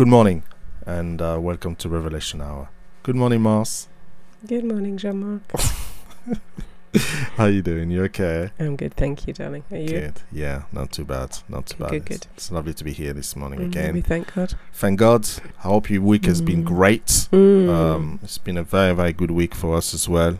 Good 0.00 0.08
morning 0.08 0.44
and 0.86 1.20
uh, 1.20 1.36
welcome 1.38 1.76
to 1.76 1.88
Revelation 1.90 2.40
Hour. 2.40 2.70
Good 3.02 3.16
morning, 3.16 3.42
Mars. 3.42 3.86
Good 4.46 4.64
morning, 4.64 4.96
Jean-Marc. 4.96 5.42
How 7.36 7.46
you 7.46 7.62
doing? 7.62 7.90
You 7.90 8.04
okay? 8.04 8.50
I'm 8.58 8.74
good, 8.76 8.94
thank 8.94 9.26
you, 9.26 9.32
darling. 9.32 9.62
Are 9.70 9.76
you? 9.76 9.88
Good. 9.88 10.20
Yeah, 10.32 10.62
not 10.72 10.90
too 10.90 11.04
bad. 11.04 11.38
Not 11.48 11.66
too 11.66 11.76
Good, 11.76 11.82
bad. 11.84 11.90
good, 11.90 11.96
It's- 11.96 12.18
good. 12.18 12.26
It's, 12.36 12.50
lovely 12.50 12.74
to 12.74 12.84
be 12.84 12.92
here 12.92 13.12
this 13.12 13.36
morning 13.36 13.60
Mm, 13.60 13.66
again. 13.66 13.94
We 13.94 14.00
thank 14.00 14.34
God. 14.34 14.54
Thank 14.72 14.98
God. 14.98 15.28
I 15.60 15.68
hope 15.68 15.88
your 15.88 16.02
week 16.02 16.24
has 16.26 16.40
been 16.40 16.62
Mm. 16.64 16.66
great. 16.66 17.06
Mm. 17.32 17.68
Um, 17.68 18.18
it's 18.24 18.38
been 18.38 18.56
a 18.56 18.64
very, 18.64 18.92
very 18.94 19.12
good 19.12 19.30
week 19.30 19.54
for 19.54 19.76
us 19.76 19.94
as 19.94 20.08
well. 20.08 20.38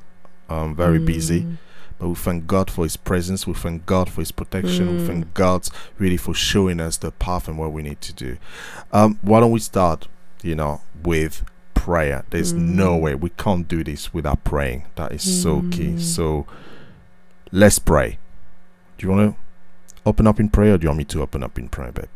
Um, 0.49 0.75
very 0.75 0.99
busy. 0.99 1.43
Mm. 1.43 1.57
But 2.01 2.09
we 2.09 2.15
thank 2.17 2.47
God 2.49 2.69
for 2.71 2.85
His 2.85 2.97
presence. 2.97 3.47
We 3.47 3.55
thank 3.55 3.87
God 3.87 4.11
for 4.11 4.21
His 4.21 4.33
protection. 4.33 4.97
We 4.97 5.03
Mm. 5.03 5.07
thank 5.07 5.35
God 5.35 5.69
really 5.99 6.17
for 6.17 6.35
showing 6.35 6.81
us 6.81 6.97
the 6.97 7.13
path 7.13 7.47
and 7.47 7.59
what 7.59 7.73
we 7.73 7.83
need 7.83 8.01
to 8.01 8.13
do. 8.13 8.39
Um, 8.93 9.19
why 9.23 9.39
don't 9.41 9.53
we 9.53 9.61
start, 9.61 10.09
you 10.43 10.57
know, 10.57 10.81
with 11.05 11.45
prayer? 11.85 12.25
There's 12.31 12.53
no 12.53 12.91
Mm. 12.99 13.01
way 13.05 13.15
we 13.15 13.31
can't 13.45 13.67
do 13.69 13.83
this 13.85 14.13
without 14.13 14.45
praying. 14.45 14.85
That 14.97 15.13
is 15.13 15.23
so 15.43 15.63
key. 15.71 15.93
Mm. 15.97 16.01
So 16.01 16.47
let's 17.53 17.79
pray. 17.79 18.19
Do 18.99 19.07
you 19.07 19.13
want 19.13 19.23
to 19.35 19.37
open 20.05 20.27
up 20.27 20.39
in 20.41 20.49
prayer 20.51 20.75
or 20.75 20.79
do 20.79 20.85
you 20.85 20.89
want 20.91 20.99
me 20.99 21.05
to 21.05 21.23
open 21.23 21.43
up 21.43 21.59
in 21.59 21.69
prayer, 21.69 21.93
babe? 21.93 22.13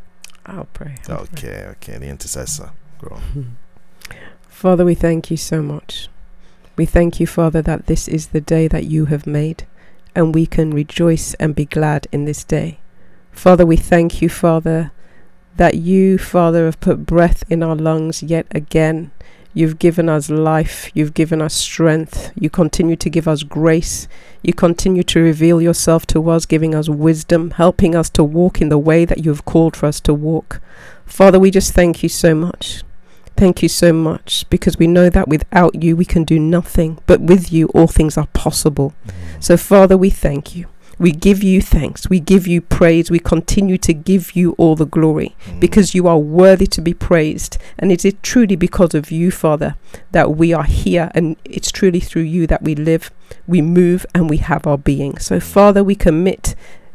I'll 0.47 0.69
pray. 0.73 0.97
I'll 1.09 1.27
pray. 1.27 1.51
Okay, 1.51 1.65
okay. 1.73 1.99
The 1.99 2.09
intercessor. 2.09 2.71
Go 3.01 3.17
on. 3.17 3.57
Father, 4.49 4.85
we 4.85 4.95
thank 4.95 5.31
you 5.31 5.37
so 5.37 5.63
much. 5.63 6.09
We 6.77 6.87
thank 6.87 7.21
you, 7.21 7.27
Father, 7.27 7.63
that 7.63 7.87
this 7.87 8.09
is 8.09 8.29
the 8.29 8.41
day 8.41 8.69
that 8.69 8.85
you 8.85 9.07
have 9.07 9.27
made, 9.27 9.65
and 10.15 10.35
we 10.35 10.45
can 10.47 10.71
rejoice 10.73 11.35
and 11.35 11.55
be 11.55 11.65
glad 11.65 12.07
in 12.13 12.25
this 12.25 12.45
day. 12.45 12.79
Father, 13.33 13.65
we 13.67 13.77
thank 13.77 14.21
you, 14.23 14.29
Father, 14.29 14.91
that 15.57 15.75
you, 15.77 16.19
Father, 16.19 16.65
have 16.67 16.81
put 16.81 17.07
breath 17.07 17.43
in 17.49 17.63
our 17.63 17.77
lungs 17.77 18.23
yet 18.23 18.47
again. 18.51 19.11
You've 19.55 19.79
given 19.79 20.09
us 20.09 20.29
life. 20.29 20.91
You've 20.95 21.15
given 21.15 21.41
us 21.41 21.55
strength. 21.55 22.33
You 22.35 22.51
continue 22.51 22.97
to 22.97 23.09
give 23.09 23.29
us 23.29 23.45
grace. 23.45 24.09
You 24.43 24.53
continue 24.53 25.05
to 25.05 25.21
reveal 25.21 25.63
yourself 25.63 26.07
to 26.09 26.29
us, 26.29 26.45
giving 26.45 26.75
us 26.75 26.89
wisdom, 26.89 27.53
helping 27.53 27.95
us 27.95 28.11
to 28.11 28.25
walk 28.25 28.61
in 28.61 28.69
the 28.69 28.79
way 28.79 29.05
that 29.05 29.25
you 29.25 29.31
have 29.31 29.45
called 29.45 29.77
for 29.77 29.87
us 29.87 30.01
to 30.01 30.13
walk. 30.13 30.61
Father, 31.07 31.39
we 31.39 31.53
just 31.53 31.73
thank 31.73 32.03
you 32.03 32.09
so 32.09 32.35
much. 32.35 32.83
Thank 33.37 33.63
you 33.63 33.69
so 33.69 33.93
much 33.93 34.45
because 34.51 34.79
we 34.79 34.87
know 34.87 35.09
that 35.09 35.29
without 35.29 35.83
you 35.83 35.97
we 35.97 36.05
can 36.05 36.25
do 36.25 36.39
nothing, 36.39 36.99
but 37.07 37.21
with 37.21 37.53
you 37.53 37.67
all 37.69 37.89
things 37.89 38.17
are 38.17 38.29
possible. 38.29 38.93
Mm-hmm. 39.07 39.41
So, 39.41 39.57
Father, 39.57 39.97
we 39.97 40.11
thank 40.11 40.55
you. 40.55 40.67
We 40.99 41.11
give 41.13 41.43
you 41.43 41.61
thanks. 41.61 42.09
We 42.09 42.21
give 42.21 42.47
you 42.47 42.61
praise. 42.61 43.11
We 43.11 43.19
continue 43.19 43.79
to 43.79 43.93
give 43.93 44.37
you 44.37 44.53
all 44.59 44.77
the 44.77 44.87
glory 44.87 45.35
Mm. 45.49 45.61
because 45.61 45.95
you 45.95 46.07
are 46.07 46.19
worthy 46.19 46.67
to 46.69 46.81
be 46.81 46.95
praised. 46.95 47.59
And 47.79 47.91
it 47.93 48.05
is 48.05 48.15
truly 48.23 48.57
because 48.57 48.95
of 48.95 49.11
you, 49.11 49.31
Father, 49.31 49.75
that 50.13 50.37
we 50.37 50.53
are 50.53 50.65
here. 50.65 51.11
And 51.15 51.37
it's 51.45 51.71
truly 51.73 52.01
through 52.01 52.23
you 52.23 52.47
that 52.47 52.63
we 52.63 52.75
live, 52.75 53.11
we 53.47 53.61
move, 53.63 54.07
and 54.15 54.29
we 54.31 54.37
have 54.39 54.67
our 54.67 54.79
being. 54.79 55.19
So, 55.19 55.41
Father, 55.41 55.83
we 55.83 55.95
commit 55.95 56.55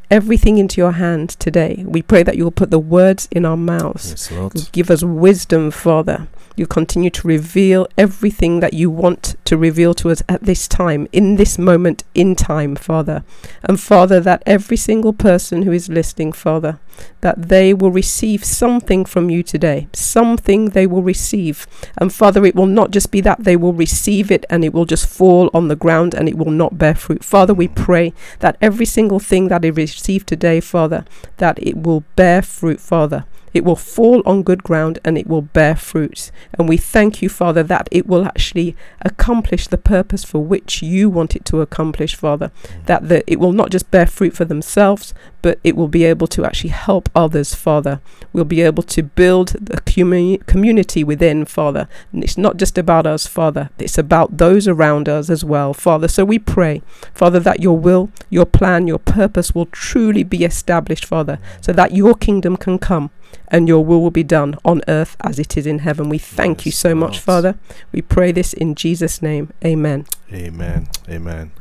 everything 0.10 0.58
into 0.58 0.82
your 0.82 0.94
hand 0.94 1.30
today. 1.32 1.84
We 1.88 2.02
pray 2.02 2.24
that 2.24 2.38
you 2.38 2.44
will 2.44 2.52
put 2.52 2.72
the 2.72 2.80
words 2.80 3.28
in 3.32 3.46
our 3.46 3.58
mouths. 3.58 4.10
Yes, 4.10 4.70
Give 4.72 4.90
us 4.90 5.04
wisdom, 5.04 5.72
Father. 5.72 6.28
You 6.56 6.68
continue 6.68 7.10
to 7.12 7.28
reveal 7.28 7.88
everything 7.98 8.60
that 8.60 8.74
you 8.74 8.90
want 8.90 9.36
to 9.46 9.56
reveal 9.56 9.94
to 9.94 10.10
us 10.10 10.22
at 10.28 10.44
this 10.44 10.68
time, 10.68 11.08
in 11.14 11.38
this 11.38 11.58
moment 11.58 12.04
in 12.14 12.36
time, 12.36 12.76
Father. 12.76 13.24
And 13.64 13.80
Father, 13.80 14.20
that 14.20 14.44
every 14.46 14.76
single 14.76 15.14
person 15.14 15.62
who 15.62 15.72
is 15.72 15.88
listening, 15.88 16.34
Father, 16.34 16.80
that 17.22 17.50
they 17.50 17.74
will 17.74 17.92
receive 17.92 18.44
something 18.44 19.06
from 19.06 19.30
you 19.30 19.44
today. 19.44 19.88
Something 19.94 20.72
they 20.72 20.88
will 20.88 21.02
receive. 21.02 21.68
And 21.98 22.14
Father, 22.14 22.46
it 22.46 22.56
will 22.56 22.66
not 22.66 22.92
just 22.92 23.12
be 23.12 23.22
that 23.22 23.44
they 23.44 23.56
will 23.56 23.74
receive 23.74 24.32
it 24.32 24.46
and 24.50 24.66
it 24.66 24.74
will 24.74 24.86
just 24.86 25.08
fall 25.08 25.50
on 25.54 25.68
the 25.68 25.76
ground 25.76 26.14
and 26.14 26.28
it 26.28 26.38
will 26.38 26.52
not 26.52 26.78
bear 26.78 26.96
fruit. 26.96 27.24
Father, 27.24 27.54
we 27.54 27.68
pray 27.68 28.14
that 28.40 28.58
every 28.62 28.86
single 28.86 29.20
thing 29.20 29.48
that 29.48 29.62
they 29.62 29.72
receive 30.00 30.26
today, 30.26 30.62
Father, 30.62 31.06
that 31.38 31.62
it 31.62 31.76
will 31.78 32.04
bear 32.16 32.42
fruit, 32.42 32.80
Father. 32.80 33.26
It 33.54 33.66
will 33.66 33.76
fall 33.76 34.22
on 34.26 34.44
good 34.44 34.64
ground 34.64 35.00
and 35.04 35.18
it 35.18 35.28
will 35.28 35.42
bear 35.42 35.76
fruit. 35.76 36.32
And 36.54 36.70
we 36.70 36.78
thank 36.78 37.22
you, 37.22 37.30
Father, 37.30 37.64
that 37.64 37.88
it 37.92 38.08
will 38.08 38.26
actually 38.26 38.76
accomplish 39.02 39.68
the 39.68 39.78
purpose 39.78 40.24
for 40.24 40.40
which 40.40 40.82
you 40.82 41.10
want 41.10 41.36
it 41.36 41.46
to 41.46 41.62
accomplish, 41.62 42.16
Father. 42.16 42.52
That 42.86 43.10
the, 43.10 43.30
it 43.32 43.40
will 43.40 43.54
not 43.54 43.72
just 43.72 43.92
bear 43.92 44.06
fruit 44.06 44.36
for 44.36 44.46
themselves, 44.46 45.14
but 45.42 45.60
it 45.64 45.76
will 45.76 45.88
be 45.88 46.04
able 46.04 46.28
to 46.28 46.46
actually 46.46 46.72
help 46.72 47.10
others, 47.16 47.56
Father. 47.56 48.02
We'll 48.34 48.46
be 48.46 48.62
able 48.62 48.84
to 48.84 49.04
build 49.04 49.50
the 49.50 49.82
commu- 49.82 50.46
community 50.46 51.04
within, 51.04 51.46
Father. 51.46 51.88
And 52.12 52.24
it's 52.24 52.38
not 52.38 52.58
just 52.58 52.78
about 52.78 53.08
us, 53.08 53.26
Father, 53.26 53.70
it's 53.80 53.98
about 53.98 54.38
those 54.38 54.68
around 54.68 55.08
us 55.08 55.30
as 55.30 55.44
well, 55.44 55.74
Father. 55.74 56.08
So 56.08 56.26
we 56.26 56.40
pray, 56.40 56.82
Father, 57.14 57.40
that 57.40 57.62
your 57.62 57.78
will, 57.78 58.10
your 58.30 58.46
plan, 58.46 58.88
your 58.88 59.00
purpose 59.00 59.56
will 59.56 59.68
truly 59.68 60.24
be 60.24 60.44
established, 60.44 61.06
Father, 61.06 61.40
so 61.62 61.74
that 61.74 61.94
your 61.94 62.16
kingdom 62.16 62.58
can 62.58 62.78
come 62.78 63.12
and 63.48 63.68
your 63.68 63.84
will 63.84 64.02
will 64.02 64.12
be 64.12 64.24
done 64.24 64.56
on 64.64 64.82
earth 64.88 65.16
as 65.22 65.40
it 65.40 65.58
is 65.58 65.66
in 65.66 65.80
heaven. 65.80 66.10
We 66.10 66.18
thank 66.18 66.66
you 66.66 66.70
Yes, 66.70 66.78
so 66.78 66.96
much, 66.96 67.14
Lord. 67.14 67.22
Father. 67.22 67.60
We 67.92 68.02
pray 68.02 68.32
this 68.32 68.54
in 68.54 68.76
Jesus' 68.76 69.22
name. 69.22 69.52
Amen. 69.64 70.06
Amen. 70.32 70.88
Amen. 71.10 71.52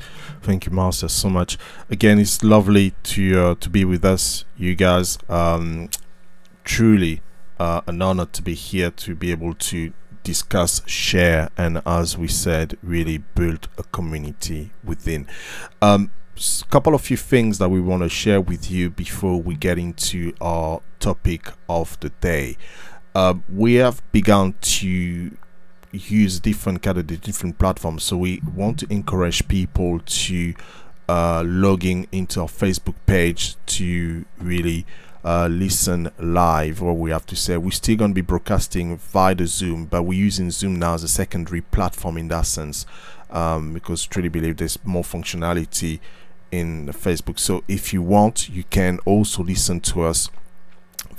Thank 0.43 0.67
you, 0.67 0.73
Master, 0.73 1.09
so 1.09 1.29
much. 1.29 1.59
Again, 1.91 2.19
it's 2.19 2.43
lovely 2.43 2.93
to 3.05 3.41
uh, 3.41 3.55
to 3.57 3.71
be 3.71 3.85
with 3.85 4.05
us, 4.05 4.45
you 4.57 4.75
guys. 4.75 5.19
Um, 5.29 5.89
truly 6.65 7.23
uh, 7.59 7.81
an 7.87 8.03
honor 8.03 8.27
to 8.27 8.43
be 8.43 8.55
here 8.55 8.91
to 8.91 9.15
be 9.15 9.31
able 9.31 9.55
to 9.55 9.93
discuss, 10.23 10.83
share, 10.87 11.49
and 11.57 11.81
as 11.87 12.19
we 12.19 12.29
said, 12.29 12.77
really 12.83 13.19
build 13.19 13.69
a 13.79 13.83
community 13.85 14.71
within. 14.85 15.27
Um, 15.81 16.11
couple 16.71 16.95
of 16.95 17.03
few 17.03 17.17
things 17.17 17.59
that 17.59 17.69
we 17.69 17.81
want 17.81 18.03
to 18.03 18.09
share 18.09 18.41
with 18.41 18.71
you 18.71 18.91
before 18.91 19.41
we 19.41 19.55
get 19.55 19.79
into 19.79 20.33
our 20.41 20.81
topic 21.01 21.53
of 21.69 21.99
the 22.01 22.11
day. 22.21 22.57
Uh, 23.15 23.35
we 23.49 23.75
have 23.75 24.03
begun 24.13 24.55
to 24.61 25.37
use 25.93 26.39
different 26.41 26.83
kind 26.83 26.99
of 26.99 27.07
different 27.07 27.59
platforms 27.59 28.05
so 28.05 28.17
we 28.17 28.43
want 28.55 28.79
to 28.79 28.87
encourage 28.93 29.49
people 29.49 29.99
to 30.01 30.55
uh, 31.09 31.43
logging 31.47 32.07
into 32.13 32.41
our 32.41 32.47
facebook 32.47 32.95
page 33.07 33.57
to 33.65 34.25
really 34.39 34.85
uh, 35.25 35.49
listen 35.51 36.11
live 36.19 36.81
what 36.81 36.93
we 36.97 37.11
have 37.11 37.25
to 37.25 37.35
say 37.35 37.57
we're 37.57 37.71
still 37.71 37.97
going 37.97 38.11
to 38.11 38.15
be 38.15 38.21
broadcasting 38.21 38.97
via 38.99 39.35
the 39.35 39.47
zoom 39.47 39.87
but 39.87 40.03
we're 40.03 40.19
using 40.19 40.51
zoom 40.51 40.79
now 40.79 40.95
as 40.95 41.03
a 41.03 41.09
secondary 41.09 41.63
platform 41.63 42.19
in 42.19 42.29
that 42.29 42.47
sense 42.47 42.85
um, 43.31 43.75
because 43.75 44.05
truly 44.07 44.29
believe 44.29 44.57
there's 44.59 44.79
more 44.85 45.03
functionality 45.03 46.01
in 46.51 46.87
facebook 46.89 47.39
so 47.39 47.63
if 47.69 47.93
you 47.93 48.03
want 48.03 48.49
you 48.49 48.65
can 48.65 48.99
also 49.05 49.43
listen 49.43 49.81
to 49.81 50.03
us 50.03 50.31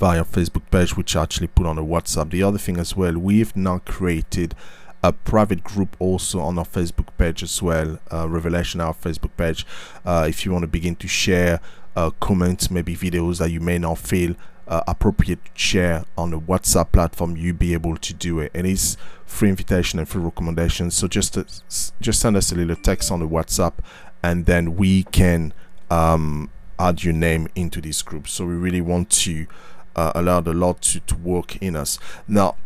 via 0.00 0.24
Facebook 0.24 0.62
page, 0.70 0.96
which 0.96 1.14
I 1.14 1.22
actually 1.22 1.48
put 1.48 1.66
on 1.66 1.76
a 1.76 1.84
WhatsApp. 1.84 2.30
The 2.30 2.42
other 2.42 2.56
thing 2.58 2.78
as 2.78 2.96
well, 2.96 3.18
we've 3.18 3.54
now 3.54 3.78
created 3.80 4.54
a 5.02 5.12
private 5.12 5.62
group 5.62 5.94
also 5.98 6.40
on 6.40 6.58
our 6.58 6.64
Facebook 6.64 7.08
page 7.18 7.42
as 7.42 7.62
well, 7.62 7.98
uh, 8.12 8.28
Revelation 8.28 8.80
Hour 8.80 8.94
Facebook 8.94 9.36
page. 9.36 9.66
Uh, 10.04 10.26
if 10.28 10.44
you 10.44 10.52
want 10.52 10.62
to 10.62 10.68
begin 10.68 10.96
to 10.96 11.06
share 11.08 11.60
uh, 11.96 12.10
comments, 12.20 12.70
maybe 12.70 12.96
videos 12.96 13.38
that 13.38 13.50
you 13.50 13.60
may 13.60 13.78
not 13.78 13.98
feel 13.98 14.34
uh, 14.68 14.82
appropriate 14.86 15.44
to 15.44 15.50
share 15.54 16.04
on 16.16 16.30
the 16.30 16.40
WhatsApp 16.40 16.92
platform, 16.92 17.36
you 17.36 17.52
be 17.52 17.72
able 17.72 17.96
to 17.96 18.14
do 18.14 18.40
it. 18.40 18.50
And 18.54 18.66
it's 18.66 18.96
free 19.26 19.48
invitation 19.48 19.98
and 19.98 20.08
free 20.08 20.22
recommendations. 20.22 20.96
So 20.96 21.08
just 21.08 21.36
uh, 21.36 21.44
just 22.00 22.20
send 22.20 22.36
us 22.36 22.52
a 22.52 22.54
little 22.54 22.76
text 22.76 23.10
on 23.10 23.20
the 23.20 23.28
WhatsApp, 23.28 23.74
and 24.22 24.46
then 24.46 24.76
we 24.76 25.04
can 25.04 25.52
um, 25.90 26.50
add 26.78 27.04
your 27.04 27.14
name 27.14 27.48
into 27.54 27.80
this 27.80 28.02
group. 28.02 28.28
So 28.28 28.46
we 28.46 28.54
really 28.54 28.80
want 28.80 29.10
to 29.10 29.46
uh, 29.96 30.12
allow 30.14 30.40
the 30.40 30.54
lot 30.54 30.80
to, 30.82 31.00
to 31.00 31.16
work 31.16 31.56
in 31.56 31.76
us. 31.76 31.98
Now, 32.28 32.56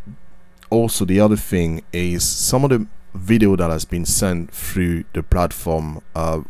also 0.71 1.05
the 1.05 1.21
other 1.21 1.37
thing 1.37 1.83
is 1.93 2.27
some 2.29 2.65
of 2.65 2.71
the 2.71 2.87
video 3.15 3.55
that 3.57 3.71
has 3.71 3.85
been 3.85 4.05
sent 4.05 4.53
through 4.53 5.05
the 5.13 5.23
platform. 5.23 6.03
Uh, 6.15 6.43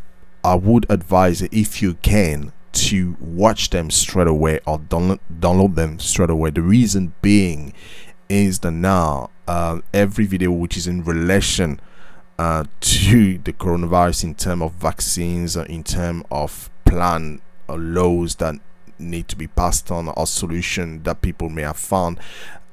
I 0.43 0.55
would 0.55 0.85
advise 0.89 1.41
if 1.43 1.81
you 1.81 1.95
can 1.95 2.51
to 2.73 3.15
watch 3.19 3.69
them 3.69 3.89
straight 3.89 4.27
away 4.27 4.59
or 4.67 4.79
download 4.79 5.19
download 5.39 5.75
them 5.75 5.97
straight 5.99 6.29
away. 6.29 6.49
The 6.49 6.61
reason 6.61 7.13
being 7.21 7.73
is 8.27 8.59
that 8.59 8.71
now 8.71 9.29
uh, 9.47 9.79
every 9.93 10.25
video 10.25 10.51
which 10.51 10.75
is 10.75 10.87
in 10.87 11.03
relation 11.03 11.79
uh, 12.37 12.65
to 12.81 13.37
the 13.39 13.53
coronavirus 13.53 14.25
in 14.25 14.35
terms 14.35 14.61
of 14.63 14.73
vaccines, 14.73 15.55
uh, 15.55 15.65
in 15.69 15.83
terms 15.83 16.23
of 16.31 16.69
plan 16.85 17.41
or 17.67 17.77
laws 17.77 18.35
that 18.35 18.55
need 18.97 19.27
to 19.27 19.35
be 19.35 19.47
passed 19.47 19.91
on 19.91 20.07
or 20.07 20.27
solution 20.27 21.03
that 21.03 21.21
people 21.21 21.49
may 21.49 21.63
have 21.63 21.77
found 21.77 22.19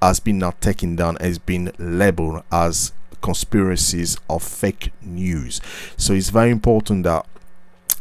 has 0.01 0.21
been 0.21 0.39
not 0.39 0.61
taken 0.61 0.95
down 0.95 1.17
has 1.17 1.39
been 1.39 1.73
labeled 1.79 2.43
as 2.53 2.93
conspiracies 3.21 4.17
or 4.29 4.39
fake 4.39 4.93
news 5.01 5.61
so 5.97 6.13
it's 6.13 6.29
very 6.29 6.51
important 6.51 7.03
that 7.03 7.27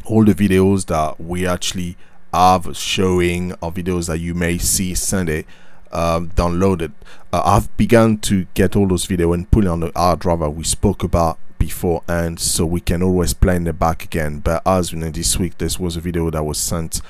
all 0.05 0.23
the 0.23 0.33
videos 0.33 0.85
that 0.85 1.19
we 1.19 1.47
actually 1.47 1.97
have 2.33 2.75
showing 2.75 3.53
or 3.61 3.71
videos 3.71 4.07
that 4.07 4.19
you 4.19 4.33
may 4.33 4.57
see 4.57 4.95
Sunday 4.95 5.45
um, 5.91 6.29
downloaded. 6.29 6.91
Uh, 7.33 7.41
I've 7.43 7.75
begun 7.77 8.17
to 8.19 8.45
get 8.53 8.75
all 8.75 8.87
those 8.87 9.05
videos 9.05 9.33
and 9.33 9.51
put 9.51 9.65
it 9.65 9.67
on 9.67 9.81
the 9.81 9.91
hard 9.95 10.19
drive 10.19 10.39
we 10.39 10.63
spoke 10.63 11.03
about 11.03 11.37
before 11.61 12.01
and 12.07 12.39
so 12.39 12.65
we 12.65 12.81
can 12.81 13.03
always 13.03 13.35
play 13.35 13.55
in 13.55 13.65
the 13.65 13.73
back 13.73 14.03
again. 14.03 14.39
But 14.39 14.63
as 14.65 14.91
you 14.91 14.97
know 14.97 15.11
this 15.11 15.37
week 15.37 15.59
this 15.59 15.79
was 15.79 15.95
a 15.95 15.99
video 15.99 16.31
that 16.31 16.43
was 16.43 16.57
sent 16.57 17.01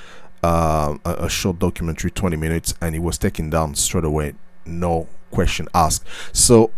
uh, 0.44 0.98
a, 1.06 1.26
a 1.26 1.30
short 1.30 1.60
documentary 1.60 2.12
20 2.12 2.36
minutes 2.36 2.74
and 2.82 2.94
it 2.94 3.00
was 3.00 3.18
taken 3.18 3.50
down 3.50 3.76
straight 3.76 4.04
away 4.04 4.34
no 4.66 5.08
question 5.32 5.70
asked. 5.74 6.06
So 6.34 6.72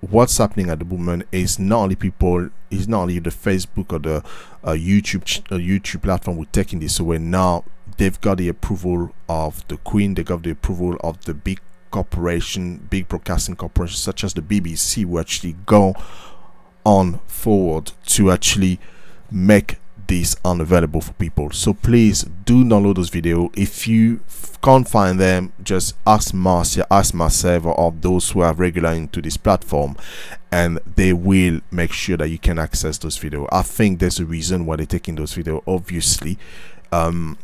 what's 0.00 0.38
happening 0.38 0.70
at 0.70 0.78
the 0.78 0.84
moment 0.84 1.26
is 1.32 1.58
not 1.58 1.80
only 1.80 1.96
people 1.96 2.50
is 2.70 2.86
not 2.86 3.02
only 3.02 3.18
the 3.18 3.30
facebook 3.30 3.92
or 3.92 3.98
the 3.98 4.16
uh, 4.64 4.72
youtube 4.72 5.22
uh, 5.52 5.56
youtube 5.56 6.02
platform 6.02 6.36
we're 6.36 6.44
taking 6.52 6.78
this 6.78 7.00
away. 7.00 7.18
Now 7.18 7.64
they've 7.96 8.20
got 8.20 8.38
the 8.38 8.48
approval 8.48 9.12
of 9.28 9.66
the 9.66 9.76
queen 9.78 10.14
they 10.14 10.22
got 10.22 10.44
the 10.44 10.50
approval 10.50 10.96
of 11.02 11.24
the 11.24 11.34
big 11.34 11.60
corporation 11.90 12.86
big 12.88 13.08
broadcasting 13.08 13.56
corporations 13.56 14.00
such 14.00 14.24
as 14.24 14.32
the 14.32 14.40
bbc 14.40 15.02
who 15.02 15.18
actually 15.18 15.54
go 15.66 15.94
on 16.84 17.18
forward 17.26 17.92
to 18.06 18.30
actually 18.30 18.78
make 19.30 19.76
this 20.06 20.36
unavailable 20.44 21.00
for 21.00 21.12
people. 21.14 21.50
So 21.50 21.72
please 21.72 22.24
do 22.44 22.64
download 22.64 22.96
those 22.96 23.08
video. 23.08 23.50
If 23.54 23.88
you 23.88 24.20
can't 24.62 24.88
find 24.88 25.18
them 25.18 25.52
just 25.62 25.96
ask 26.06 26.32
marcia 26.32 26.86
ask 26.88 27.12
myself 27.12 27.64
or 27.66 27.92
those 28.00 28.30
who 28.30 28.40
are 28.40 28.54
regular 28.54 28.92
into 28.92 29.20
this 29.20 29.36
platform 29.36 29.96
and 30.52 30.78
they 30.94 31.12
will 31.12 31.60
make 31.72 31.92
sure 31.92 32.16
that 32.16 32.28
you 32.28 32.38
can 32.38 32.60
access 32.60 32.96
those 32.98 33.16
video. 33.18 33.48
I 33.50 33.62
think 33.62 33.98
there's 33.98 34.20
a 34.20 34.24
reason 34.24 34.64
why 34.64 34.76
they're 34.76 34.86
taking 34.86 35.16
those 35.16 35.34
video 35.34 35.64
obviously. 35.66 36.38
Um 36.92 37.38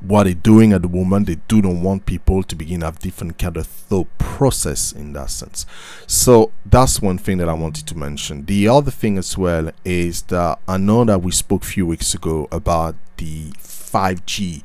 what 0.00 0.24
they're 0.24 0.34
doing 0.34 0.72
at 0.72 0.82
the 0.82 0.88
moment 0.88 1.26
they 1.26 1.36
do 1.48 1.62
not 1.62 1.74
want 1.74 2.06
people 2.06 2.42
to 2.42 2.54
begin 2.54 2.80
have 2.82 2.98
different 2.98 3.38
kind 3.38 3.56
of 3.56 3.66
thought 3.66 4.08
process 4.18 4.92
in 4.92 5.12
that 5.14 5.30
sense. 5.30 5.66
So 6.06 6.52
that's 6.64 7.00
one 7.00 7.18
thing 7.18 7.38
that 7.38 7.48
i 7.48 7.54
wanted 7.54 7.86
to 7.88 7.96
mention. 7.96 8.44
The 8.44 8.68
other 8.68 8.90
thing 8.90 9.18
as 9.18 9.36
well 9.36 9.70
is 9.84 10.22
that 10.22 10.58
i 10.68 10.76
know 10.76 11.04
that 11.04 11.22
we 11.22 11.32
spoke 11.32 11.62
a 11.62 11.66
few 11.66 11.86
weeks 11.86 12.14
ago 12.14 12.48
about 12.52 12.94
the 13.16 13.50
5g 13.52 14.62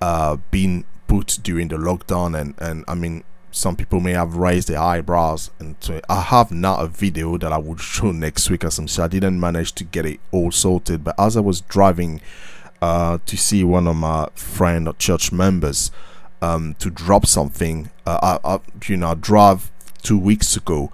uh, 0.00 0.36
being 0.50 0.84
put 1.06 1.38
during 1.42 1.68
the 1.68 1.76
lockdown 1.76 2.38
and 2.38 2.54
and 2.58 2.84
i 2.88 2.94
mean 2.94 3.24
some 3.50 3.76
people 3.76 4.00
may 4.00 4.12
have 4.12 4.34
raised 4.34 4.68
their 4.68 4.80
eyebrows 4.80 5.50
and 5.60 5.76
so 5.78 6.00
i 6.08 6.20
have 6.20 6.50
now 6.50 6.76
a 6.78 6.88
video 6.88 7.38
that 7.38 7.52
i 7.52 7.58
would 7.58 7.80
show 7.80 8.10
next 8.10 8.50
week 8.50 8.64
as 8.64 8.78
i'm 8.78 8.86
sure 8.86 9.04
i 9.04 9.08
didn't 9.08 9.38
manage 9.38 9.72
to 9.72 9.84
get 9.84 10.04
it 10.04 10.18
all 10.32 10.50
sorted 10.50 11.04
but 11.04 11.14
as 11.18 11.36
i 11.36 11.40
was 11.40 11.60
driving 11.60 12.20
uh, 12.82 13.18
to 13.26 13.36
see 13.36 13.64
one 13.64 13.86
of 13.86 13.96
my 13.96 14.28
friend 14.34 14.88
or 14.88 14.94
church 14.94 15.32
members 15.32 15.90
um, 16.42 16.74
to 16.78 16.90
drop 16.90 17.26
something. 17.26 17.90
Uh, 18.06 18.38
I, 18.44 18.54
I, 18.54 18.60
you 18.86 18.96
know, 18.96 19.08
I 19.08 19.14
drove 19.14 19.70
two 20.02 20.18
weeks 20.18 20.56
ago 20.56 20.92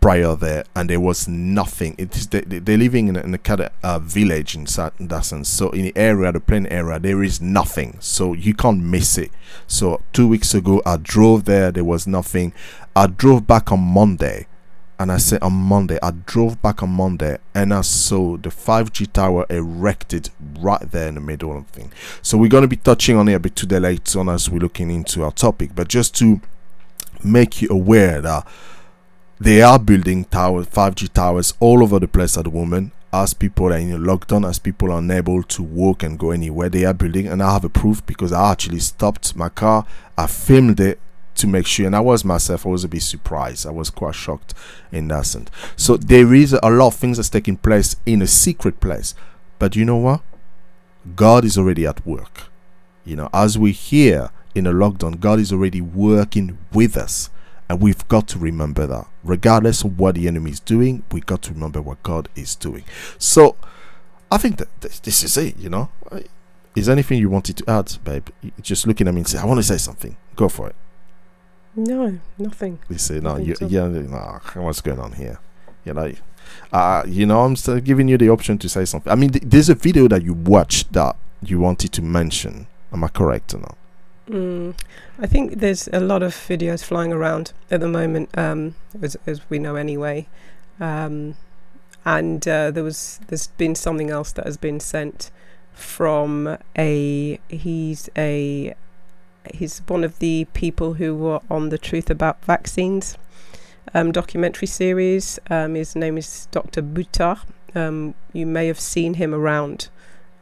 prior 0.00 0.34
there, 0.34 0.64
and 0.74 0.88
there 0.88 1.00
was 1.00 1.28
nothing. 1.28 1.94
It 1.98 2.16
is 2.16 2.26
they, 2.28 2.40
they're 2.40 2.78
living 2.78 3.08
in 3.08 3.16
a, 3.16 3.20
in 3.20 3.34
a 3.34 3.38
kind 3.38 3.60
of 3.60 3.70
uh, 3.82 3.98
village 3.98 4.54
in 4.54 4.64
that, 4.64 5.24
sense. 5.24 5.48
So 5.48 5.70
in 5.70 5.82
the 5.82 5.92
area, 5.96 6.32
the 6.32 6.40
plain 6.40 6.66
area, 6.66 6.98
there 6.98 7.22
is 7.22 7.40
nothing. 7.40 7.98
So 8.00 8.32
you 8.32 8.54
can't 8.54 8.82
miss 8.82 9.18
it. 9.18 9.30
So 9.66 10.00
two 10.12 10.26
weeks 10.26 10.54
ago, 10.54 10.82
I 10.86 10.96
drove 10.96 11.44
there. 11.44 11.70
There 11.70 11.84
was 11.84 12.06
nothing. 12.06 12.52
I 12.96 13.06
drove 13.06 13.46
back 13.46 13.70
on 13.70 13.80
Monday 13.80 14.46
and 15.00 15.10
I 15.10 15.16
said 15.16 15.42
on 15.42 15.54
Monday, 15.54 15.98
I 16.02 16.10
drove 16.10 16.60
back 16.60 16.82
on 16.82 16.90
Monday 16.90 17.38
and 17.54 17.72
I 17.72 17.80
saw 17.80 18.36
the 18.36 18.50
5G 18.50 19.10
tower 19.10 19.46
erected 19.48 20.28
right 20.58 20.82
there 20.90 21.08
in 21.08 21.14
the 21.14 21.22
middle 21.22 21.56
of 21.56 21.66
the 21.66 21.72
thing. 21.72 21.92
So 22.20 22.36
we're 22.36 22.50
going 22.50 22.64
to 22.64 22.68
be 22.68 22.76
touching 22.76 23.16
on 23.16 23.26
it 23.26 23.32
a 23.32 23.38
bit 23.38 23.56
today 23.56 23.78
later 23.78 24.20
on 24.20 24.28
as 24.28 24.50
we're 24.50 24.58
looking 24.58 24.90
into 24.90 25.24
our 25.24 25.32
topic. 25.32 25.70
But 25.74 25.88
just 25.88 26.14
to 26.16 26.42
make 27.24 27.62
you 27.62 27.68
aware 27.70 28.20
that 28.20 28.46
they 29.40 29.62
are 29.62 29.78
building 29.78 30.26
towers, 30.26 30.66
5G 30.66 31.14
towers 31.14 31.54
all 31.60 31.82
over 31.82 31.98
the 31.98 32.06
place 32.06 32.36
at 32.36 32.44
the 32.44 32.50
moment. 32.50 32.92
As 33.10 33.32
people 33.32 33.72
are 33.72 33.78
in 33.78 34.02
lockdown, 34.02 34.46
as 34.46 34.58
people 34.58 34.92
are 34.92 34.98
unable 34.98 35.42
to 35.44 35.62
walk 35.62 36.02
and 36.02 36.18
go 36.18 36.30
anywhere, 36.30 36.68
they 36.68 36.84
are 36.84 36.92
building. 36.92 37.26
And 37.26 37.42
I 37.42 37.54
have 37.54 37.64
a 37.64 37.70
proof 37.70 38.04
because 38.04 38.34
I 38.34 38.52
actually 38.52 38.80
stopped 38.80 39.34
my 39.34 39.48
car, 39.48 39.86
I 40.18 40.26
filmed 40.26 40.78
it, 40.78 41.00
to 41.40 41.46
make 41.46 41.66
sure 41.66 41.86
and 41.86 41.96
i 41.96 42.00
was 42.00 42.24
myself 42.24 42.66
i 42.66 42.68
was 42.68 42.84
a 42.84 42.88
bit 42.88 43.02
surprised. 43.02 43.66
I 43.66 43.70
was 43.70 43.90
quite 43.90 44.14
shocked 44.14 44.54
in 44.92 45.08
that 45.08 45.26
sense. 45.26 45.50
So 45.76 45.96
there 45.96 46.34
is 46.34 46.52
a 46.52 46.70
lot 46.70 46.88
of 46.88 46.94
things 46.96 47.16
that's 47.16 47.28
taking 47.28 47.56
place 47.56 47.96
in 48.06 48.22
a 48.22 48.26
secret 48.26 48.80
place 48.80 49.14
but 49.58 49.76
you 49.76 49.84
know 49.84 49.98
what? 49.98 50.22
God 51.16 51.44
is 51.44 51.58
already 51.58 51.86
at 51.86 52.06
work. 52.06 52.44
You 53.04 53.16
know 53.16 53.28
as 53.32 53.58
we 53.58 53.72
hear 53.72 54.30
in 54.54 54.66
a 54.66 54.72
lockdown 54.72 55.20
god 55.20 55.38
is 55.38 55.52
already 55.52 55.80
working 55.80 56.58
with 56.72 56.96
us 56.96 57.30
and 57.68 57.80
we've 57.80 58.06
got 58.08 58.28
to 58.28 58.38
remember 58.38 58.86
that. 58.86 59.06
Regardless 59.22 59.84
of 59.84 59.98
what 59.98 60.14
the 60.16 60.28
enemy 60.28 60.50
is 60.50 60.60
doing 60.60 61.02
we 61.12 61.20
got 61.20 61.42
to 61.42 61.52
remember 61.52 61.80
what 61.80 62.02
god 62.02 62.28
is 62.36 62.54
doing. 62.54 62.84
So 63.18 63.56
i 64.30 64.38
think 64.38 64.58
that 64.58 64.68
this 65.02 65.22
is 65.22 65.36
it 65.36 65.56
you 65.56 65.68
know? 65.68 65.90
Is 66.76 66.88
anything 66.88 67.18
you 67.18 67.28
wanted 67.28 67.56
to 67.58 67.64
add 67.68 67.98
babe? 68.04 68.28
Just 68.60 68.86
looking 68.86 69.08
at 69.08 69.14
me 69.14 69.20
and 69.20 69.28
say 69.28 69.38
i 69.38 69.44
want 69.44 69.58
to 69.58 69.64
say 69.64 69.78
something. 69.78 70.16
Go 70.36 70.48
for 70.48 70.68
it 70.68 70.76
no, 71.76 72.18
nothing. 72.38 72.78
You 72.88 72.98
see, 72.98 73.20
no, 73.20 73.36
you, 73.36 73.54
yeah, 73.60 73.86
no, 73.86 74.40
what's 74.54 74.80
going 74.80 74.98
on 74.98 75.12
here? 75.12 75.38
You 75.84 75.94
know, 75.94 76.12
uh, 76.72 77.02
you 77.06 77.26
know, 77.26 77.40
I'm 77.40 77.56
still 77.56 77.80
giving 77.80 78.08
you 78.08 78.18
the 78.18 78.28
option 78.28 78.58
to 78.58 78.68
say 78.68 78.84
something. 78.84 79.10
I 79.10 79.16
mean, 79.16 79.30
th- 79.30 79.44
there's 79.46 79.68
a 79.68 79.74
video 79.74 80.08
that 80.08 80.22
you 80.22 80.34
watched 80.34 80.92
that 80.92 81.16
you 81.42 81.58
wanted 81.58 81.92
to 81.92 82.02
mention. 82.02 82.66
Am 82.92 83.04
I 83.04 83.08
correct 83.08 83.54
or 83.54 83.58
not? 83.58 83.76
Mm, 84.28 84.74
I 85.18 85.26
think 85.26 85.58
there's 85.58 85.88
a 85.92 86.00
lot 86.00 86.22
of 86.22 86.34
videos 86.34 86.84
flying 86.84 87.12
around 87.12 87.52
at 87.70 87.80
the 87.80 87.88
moment, 87.88 88.36
um, 88.38 88.74
as, 89.02 89.16
as 89.26 89.48
we 89.50 89.58
know 89.58 89.76
anyway. 89.76 90.28
Um, 90.78 91.36
and 92.04 92.46
uh, 92.46 92.70
there 92.70 92.84
was 92.84 93.20
there's 93.28 93.48
been 93.48 93.74
something 93.74 94.10
else 94.10 94.32
that 94.32 94.46
has 94.46 94.56
been 94.56 94.80
sent 94.80 95.30
from 95.72 96.58
a 96.78 97.38
he's 97.48 98.08
a 98.16 98.74
he's 99.54 99.80
one 99.86 100.04
of 100.04 100.18
the 100.18 100.46
people 100.52 100.94
who 100.94 101.14
were 101.14 101.40
on 101.50 101.68
the 101.68 101.78
Truth 101.78 102.10
About 102.10 102.44
Vaccines 102.44 103.16
um, 103.94 104.12
documentary 104.12 104.68
series. 104.68 105.38
Um, 105.48 105.74
his 105.74 105.96
name 105.96 106.18
is 106.18 106.48
Dr. 106.50 106.82
Buttar. 106.82 107.40
Um, 107.74 108.14
you 108.32 108.46
may 108.46 108.66
have 108.66 108.80
seen 108.80 109.14
him 109.14 109.34
around, 109.34 109.88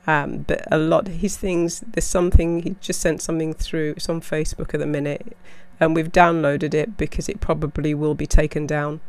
um, 0.06 0.38
but 0.46 0.66
a 0.70 0.78
lot 0.78 1.08
his 1.08 1.36
things. 1.36 1.80
There's 1.86 2.06
something 2.06 2.62
he 2.62 2.76
just 2.80 3.00
sent 3.00 3.22
something 3.22 3.54
through. 3.54 3.94
It's 3.96 4.08
on 4.08 4.20
Facebook 4.20 4.74
at 4.74 4.80
the 4.80 4.86
minute, 4.86 5.36
and 5.78 5.94
we've 5.94 6.12
downloaded 6.12 6.74
it 6.74 6.96
because 6.96 7.28
it 7.28 7.40
probably 7.40 7.94
will 7.94 8.14
be 8.14 8.26
taken 8.26 8.66
down 8.66 9.00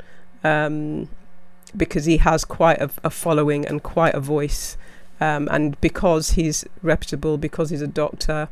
um, 0.43 1.09
because 1.75 2.05
he 2.05 2.17
has 2.17 2.45
quite 2.45 2.81
a, 2.81 2.89
a 3.03 3.09
following 3.09 3.65
and 3.65 3.83
quite 3.83 4.15
a 4.15 4.19
voice. 4.19 4.77
Um, 5.21 5.49
and 5.51 5.79
because 5.81 6.31
he's 6.31 6.63
reputable, 6.81 7.37
because 7.37 7.71
he's 7.71 7.81
a 7.81 7.87
doctor, 7.87 8.47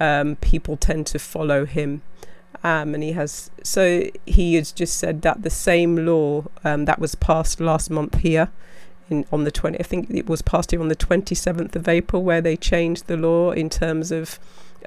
um, 0.00 0.36
people 0.36 0.76
tend 0.76 1.06
to 1.08 1.18
follow 1.18 1.64
him. 1.64 2.02
Um, 2.62 2.94
and 2.94 3.02
he 3.02 3.12
has 3.12 3.50
so 3.62 4.08
he 4.24 4.54
has 4.54 4.72
just 4.72 4.96
said 4.96 5.20
that 5.22 5.42
the 5.42 5.50
same 5.50 6.06
law 6.06 6.44
um, 6.64 6.86
that 6.86 6.98
was 6.98 7.14
passed 7.14 7.60
last 7.60 7.90
month 7.90 8.20
here 8.20 8.50
in 9.10 9.26
on 9.30 9.44
the 9.44 9.50
20 9.50 9.78
I 9.78 9.82
think 9.82 10.08
it 10.10 10.26
was 10.26 10.40
passed 10.40 10.70
here 10.70 10.80
on 10.80 10.88
the 10.88 10.96
27th 10.96 11.76
of 11.76 11.88
April 11.88 12.22
where 12.22 12.40
they 12.40 12.56
changed 12.56 13.06
the 13.06 13.18
law 13.18 13.50
in 13.50 13.68
terms 13.68 14.10
of 14.10 14.38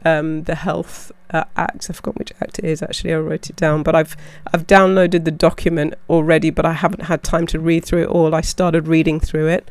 um, 0.03 0.43
the 0.43 0.55
health 0.55 1.11
uh, 1.29 1.43
act. 1.55 1.87
I 1.89 1.93
forgot 1.93 2.17
which 2.17 2.31
act 2.41 2.57
it 2.57 2.65
is 2.65 2.81
actually 2.81 3.13
I 3.13 3.17
wrote 3.17 3.47
it 3.47 3.55
down 3.55 3.83
but 3.83 3.93
I've 3.93 4.17
I've 4.51 4.65
downloaded 4.65 5.25
the 5.25 5.31
document 5.31 5.93
already 6.09 6.49
but 6.49 6.65
I 6.65 6.73
haven't 6.73 7.03
had 7.03 7.21
time 7.21 7.45
to 7.47 7.59
read 7.59 7.85
through 7.85 8.03
it 8.03 8.09
all. 8.09 8.33
I 8.33 8.41
started 8.41 8.87
reading 8.87 9.19
through 9.19 9.49
it. 9.49 9.69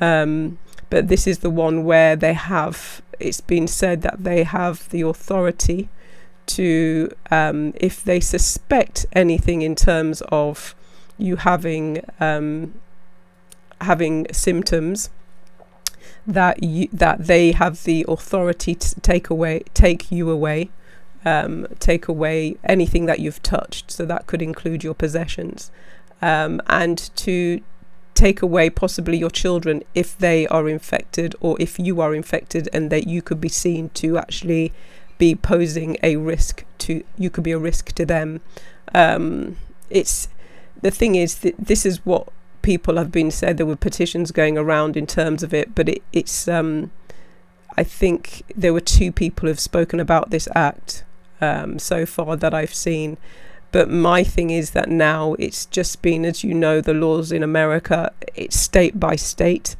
Um, 0.00 0.58
but 0.90 1.08
this 1.08 1.26
is 1.26 1.40
the 1.40 1.50
one 1.50 1.84
where 1.84 2.16
they 2.16 2.32
have 2.32 3.02
it's 3.20 3.40
been 3.40 3.66
said 3.66 4.02
that 4.02 4.24
they 4.24 4.44
have 4.44 4.88
the 4.90 5.02
authority 5.02 5.88
to, 6.46 7.10
um, 7.30 7.72
if 7.76 8.02
they 8.02 8.20
suspect 8.20 9.06
anything 9.12 9.62
in 9.62 9.74
terms 9.74 10.22
of 10.30 10.74
you 11.18 11.36
having 11.36 12.02
um, 12.20 12.74
having 13.80 14.26
symptoms, 14.32 15.10
that 16.26 16.62
you 16.62 16.88
that 16.92 17.26
they 17.26 17.52
have 17.52 17.84
the 17.84 18.04
authority 18.08 18.74
to 18.74 19.00
take 19.00 19.30
away 19.30 19.62
take 19.74 20.10
you 20.10 20.30
away, 20.30 20.70
um, 21.24 21.66
take 21.78 22.08
away 22.08 22.56
anything 22.64 23.06
that 23.06 23.18
you've 23.18 23.42
touched. 23.42 23.90
So 23.90 24.06
that 24.06 24.26
could 24.26 24.42
include 24.42 24.82
your 24.84 24.94
possessions, 24.94 25.70
um, 26.22 26.60
and 26.66 26.98
to 27.16 27.60
take 28.18 28.42
away 28.42 28.68
possibly 28.68 29.16
your 29.16 29.30
children 29.30 29.80
if 29.94 30.18
they 30.18 30.44
are 30.48 30.68
infected 30.68 31.36
or 31.40 31.56
if 31.60 31.78
you 31.78 32.00
are 32.00 32.12
infected 32.12 32.68
and 32.72 32.90
that 32.90 33.06
you 33.06 33.22
could 33.22 33.40
be 33.40 33.48
seen 33.48 33.90
to 33.90 34.18
actually 34.18 34.72
be 35.18 35.36
posing 35.36 35.96
a 36.02 36.16
risk 36.16 36.64
to 36.78 37.04
you 37.16 37.30
could 37.30 37.44
be 37.44 37.52
a 37.52 37.58
risk 37.58 37.92
to 37.92 38.04
them. 38.04 38.40
Um, 38.92 39.56
it's 39.88 40.28
the 40.82 40.90
thing 40.90 41.14
is 41.14 41.38
that 41.38 41.54
this 41.58 41.86
is 41.86 42.04
what 42.04 42.28
people 42.62 42.96
have 42.96 43.12
been 43.12 43.30
said 43.30 43.56
there 43.56 43.64
were 43.64 43.76
petitions 43.76 44.32
going 44.32 44.58
around 44.58 44.96
in 44.96 45.06
terms 45.06 45.44
of 45.44 45.54
it 45.54 45.74
but 45.76 45.88
it, 45.88 46.02
it's 46.12 46.48
um, 46.48 46.90
I 47.76 47.84
think 47.84 48.42
there 48.56 48.72
were 48.72 48.80
two 48.80 49.12
people 49.12 49.48
who've 49.48 49.60
spoken 49.60 50.00
about 50.00 50.30
this 50.30 50.48
act 50.56 51.04
um, 51.40 51.78
so 51.78 52.04
far 52.04 52.36
that 52.36 52.52
I've 52.52 52.74
seen 52.74 53.16
but 53.70 53.90
my 53.90 54.24
thing 54.24 54.50
is 54.50 54.70
that 54.70 54.88
now 54.88 55.34
it's 55.38 55.66
just 55.66 56.00
been, 56.00 56.24
as 56.24 56.42
you 56.42 56.54
know, 56.54 56.80
the 56.80 56.94
laws 56.94 57.32
in 57.32 57.42
America, 57.42 58.12
it's 58.34 58.58
state 58.58 58.98
by 58.98 59.16
state. 59.16 59.76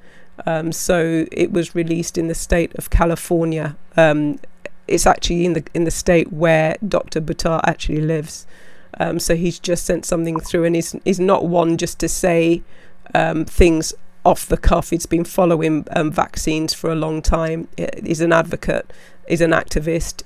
Um, 0.47 0.73
so 0.73 1.27
it 1.33 1.53
was 1.53 1.75
released 1.75 2.19
in 2.19 2.29
the 2.29 2.35
state 2.35 2.75
of 2.77 2.91
California. 2.91 3.77
Um, 3.97 4.39
it's 4.87 5.07
actually 5.07 5.45
in 5.45 5.53
the 5.55 5.65
in 5.75 5.85
the 5.85 5.91
state 5.91 6.33
where 6.33 6.77
Dr. 6.87 7.21
Buttar 7.21 7.61
actually 7.65 8.01
lives. 8.01 8.47
Um, 9.01 9.19
so 9.19 9.37
he's 9.37 9.59
just 9.59 9.85
sent 9.85 10.05
something 10.05 10.41
through, 10.41 10.65
and 10.65 10.75
he's 10.75 10.95
he's 11.05 11.21
not 11.21 11.47
one 11.47 11.77
just 11.77 11.99
to 12.01 12.09
say 12.09 12.63
um, 13.15 13.45
things 13.45 13.95
off 14.25 14.47
the 14.47 14.57
cuff. 14.57 14.91
He's 14.91 15.07
been 15.07 15.25
following 15.25 15.87
um, 15.95 16.11
vaccines 16.11 16.75
for 16.75 16.91
a 16.91 16.95
long 16.95 17.23
time. 17.23 17.69
He's 18.05 18.21
an 18.21 18.33
advocate. 18.33 18.93
He's 19.27 19.41
an 19.41 19.51
activist. 19.51 20.23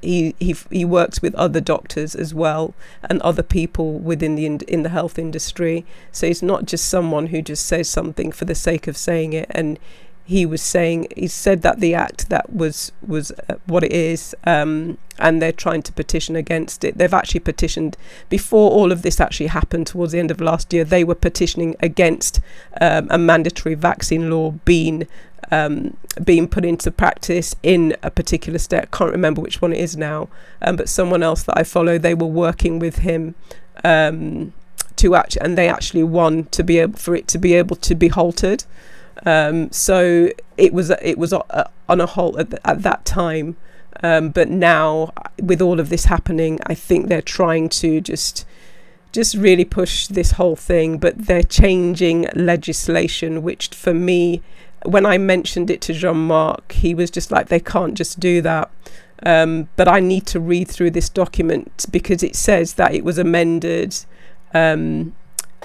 He 0.00 0.34
he 0.38 0.54
he 0.70 0.84
works 0.84 1.20
with 1.20 1.34
other 1.34 1.60
doctors 1.60 2.14
as 2.14 2.32
well 2.32 2.74
and 3.02 3.20
other 3.22 3.42
people 3.42 3.98
within 3.98 4.36
the 4.36 4.46
in, 4.46 4.60
in 4.68 4.82
the 4.82 4.90
health 4.90 5.18
industry. 5.18 5.84
So 6.12 6.26
he's 6.26 6.42
not 6.42 6.66
just 6.66 6.88
someone 6.88 7.28
who 7.28 7.42
just 7.42 7.66
says 7.66 7.88
something 7.88 8.32
for 8.32 8.44
the 8.44 8.54
sake 8.54 8.86
of 8.86 8.96
saying 8.96 9.32
it. 9.32 9.46
And 9.50 9.78
he 10.28 10.44
was 10.44 10.60
saying 10.60 11.06
he 11.16 11.26
said 11.26 11.62
that 11.62 11.80
the 11.80 11.94
act 11.94 12.28
that 12.28 12.52
was 12.52 12.92
was 13.06 13.32
uh, 13.48 13.54
what 13.64 13.82
it 13.82 13.92
is, 13.92 14.34
um, 14.44 14.98
and 15.18 15.40
they're 15.40 15.52
trying 15.52 15.80
to 15.80 15.90
petition 15.90 16.36
against 16.36 16.84
it. 16.84 16.98
They've 16.98 17.14
actually 17.14 17.40
petitioned 17.40 17.96
before 18.28 18.70
all 18.70 18.92
of 18.92 19.00
this 19.00 19.20
actually 19.20 19.46
happened 19.46 19.86
towards 19.86 20.12
the 20.12 20.18
end 20.18 20.30
of 20.30 20.38
last 20.42 20.70
year. 20.70 20.84
They 20.84 21.02
were 21.02 21.14
petitioning 21.14 21.76
against 21.80 22.40
um, 22.78 23.06
a 23.08 23.16
mandatory 23.16 23.74
vaccine 23.74 24.28
law 24.28 24.50
being 24.66 25.08
um, 25.50 25.96
being 26.22 26.46
put 26.46 26.66
into 26.66 26.90
practice 26.90 27.56
in 27.62 27.96
a 28.02 28.10
particular 28.10 28.58
state. 28.58 28.82
I 28.82 28.86
can't 28.86 29.12
remember 29.12 29.40
which 29.40 29.62
one 29.62 29.72
it 29.72 29.80
is 29.80 29.96
now, 29.96 30.28
um, 30.60 30.76
but 30.76 30.90
someone 30.90 31.22
else 31.22 31.42
that 31.44 31.56
I 31.56 31.64
follow, 31.64 31.96
they 31.96 32.12
were 32.12 32.26
working 32.26 32.78
with 32.78 32.98
him 32.98 33.34
um, 33.82 34.52
to 34.96 35.14
act 35.14 35.38
and 35.40 35.56
they 35.56 35.70
actually 35.70 36.02
won 36.02 36.44
to 36.46 36.62
be 36.62 36.80
able 36.80 36.98
for 36.98 37.16
it 37.16 37.26
to 37.28 37.38
be 37.38 37.54
able 37.54 37.76
to 37.76 37.94
be 37.94 38.08
halted. 38.08 38.66
Um, 39.26 39.70
so 39.72 40.30
it 40.56 40.72
was 40.72 40.90
it 40.90 41.18
was 41.18 41.32
uh, 41.32 41.64
on 41.88 42.00
a 42.00 42.06
halt 42.06 42.38
at, 42.38 42.54
at 42.64 42.82
that 42.82 43.04
time, 43.04 43.56
um, 44.02 44.30
but 44.30 44.48
now 44.48 45.12
with 45.42 45.60
all 45.60 45.80
of 45.80 45.88
this 45.88 46.04
happening, 46.04 46.58
I 46.66 46.74
think 46.74 47.08
they're 47.08 47.22
trying 47.22 47.68
to 47.70 48.00
just 48.00 48.46
just 49.10 49.34
really 49.34 49.64
push 49.64 50.06
this 50.06 50.32
whole 50.32 50.56
thing, 50.56 50.98
but 50.98 51.26
they're 51.26 51.42
changing 51.42 52.28
legislation, 52.34 53.42
which 53.42 53.68
for 53.68 53.94
me 53.94 54.42
when 54.84 55.06
I 55.06 55.18
mentioned 55.18 55.70
it 55.70 55.80
to 55.82 55.92
Jean 55.92 56.26
Marc, 56.26 56.72
he 56.72 56.94
was 56.94 57.10
just 57.10 57.30
like, 57.30 57.48
they 57.48 57.60
can't 57.60 57.94
just 57.94 58.20
do 58.20 58.40
that. 58.42 58.70
Um, 59.24 59.68
but 59.74 59.88
I 59.88 59.98
need 59.98 60.26
to 60.28 60.40
read 60.40 60.68
through 60.68 60.92
this 60.92 61.08
document 61.08 61.86
because 61.90 62.22
it 62.22 62.36
says 62.36 62.74
that 62.74 62.94
it 62.94 63.04
was 63.04 63.18
amended. 63.18 63.96
Um, 64.54 65.14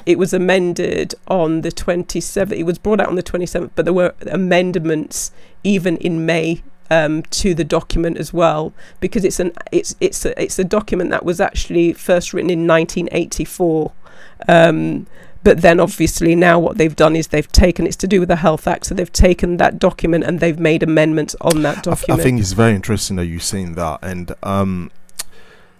it 0.06 0.18
was 0.18 0.34
amended 0.34 1.16
on 1.28 1.62
the 1.62 1.72
27th. 1.72 2.52
It 2.52 2.64
was 2.64 2.78
brought 2.78 3.00
out 3.00 3.08
on 3.08 3.16
the 3.16 3.24
27th, 3.24 3.72
but 3.76 3.86
there 3.86 3.94
were 3.94 4.14
amendments 4.28 5.32
even 5.64 5.98
in 5.98 6.26
May 6.26 6.62
um, 6.90 7.24
to 7.24 7.54
the 7.54 7.64
document 7.64 8.18
as 8.18 8.34
well 8.34 8.74
because 9.00 9.24
it's 9.24 9.40
an 9.40 9.54
it's 9.72 9.96
it's 10.00 10.26
a, 10.26 10.42
it's 10.42 10.60
a 10.60 10.64
document 10.64 11.10
that 11.12 11.26
was 11.26 11.40
actually 11.40 11.94
first 11.94 12.34
written 12.34 12.50
in 12.50 12.68
1984. 12.68 13.92
Um, 14.48 15.08
but 15.44 15.62
then 15.62 15.80
obviously 15.80 16.36
now 16.36 16.58
what 16.58 16.78
they've 16.78 16.96
done 16.96 17.16
is 17.16 17.28
they've 17.28 17.52
taken 17.52 17.86
it's 17.86 17.98
to 17.98 18.08
do 18.08 18.20
with 18.20 18.30
the 18.30 18.38
Health 18.38 18.68
Act, 18.68 18.86
so 18.86 18.96
they've 18.96 19.12
taken 19.12 19.58
that 19.58 19.80
document 19.80 20.24
and 20.24 20.40
they've 20.40 20.60
made 20.60 20.84
amendments 20.84 21.36
on 21.42 21.62
that 21.64 21.84
document. 21.84 22.20
I, 22.20 22.22
I 22.22 22.24
think 22.24 22.40
it's 22.40 22.54
very 22.54 22.76
interesting 22.76 23.18
that 23.18 23.26
you're 23.26 23.40
saying 23.40 23.76
that, 23.76 24.00
and 24.02 24.34
um, 24.44 24.92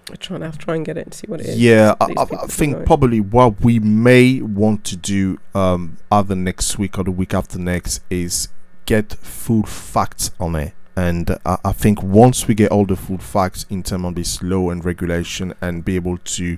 I'm 0.10 0.18
trying 0.18 0.52
to 0.52 0.58
try 0.58 0.76
and 0.76 0.86
get 0.86 0.98
it 0.98 1.06
and 1.06 1.14
see 1.14 1.28
what 1.28 1.40
it 1.40 1.48
is. 1.48 1.60
Yeah, 1.60 1.96
I, 2.02 2.08
I, 2.18 2.24
I 2.44 2.48
think 2.48 2.86
probably 2.86 3.20
what 3.20 3.62
we 3.62 3.80
may 3.80 4.42
want 4.42 4.84
to 4.86 4.98
do 4.98 5.40
um, 5.56 5.98
either 6.12 6.36
next 6.36 6.78
week 6.78 6.98
or 6.98 7.04
the 7.04 7.12
week 7.12 7.34
after 7.34 7.58
next 7.58 8.02
is 8.10 8.50
get 8.86 9.14
full 9.14 9.64
facts 9.64 10.32
on 10.40 10.56
it. 10.56 10.74
And 10.96 11.32
uh, 11.46 11.58
I 11.64 11.72
think 11.72 12.04
once 12.04 12.48
we 12.48 12.54
get 12.54 12.72
all 12.72 12.86
the 12.86 12.96
full 12.96 13.18
facts 13.18 13.66
in 13.70 13.82
terms 13.82 14.06
of 14.06 14.16
this 14.16 14.44
law 14.44 14.70
and 14.70 14.84
regulation 14.84 15.54
and 15.62 15.84
be 15.84 15.96
able 15.96 16.18
to 16.18 16.58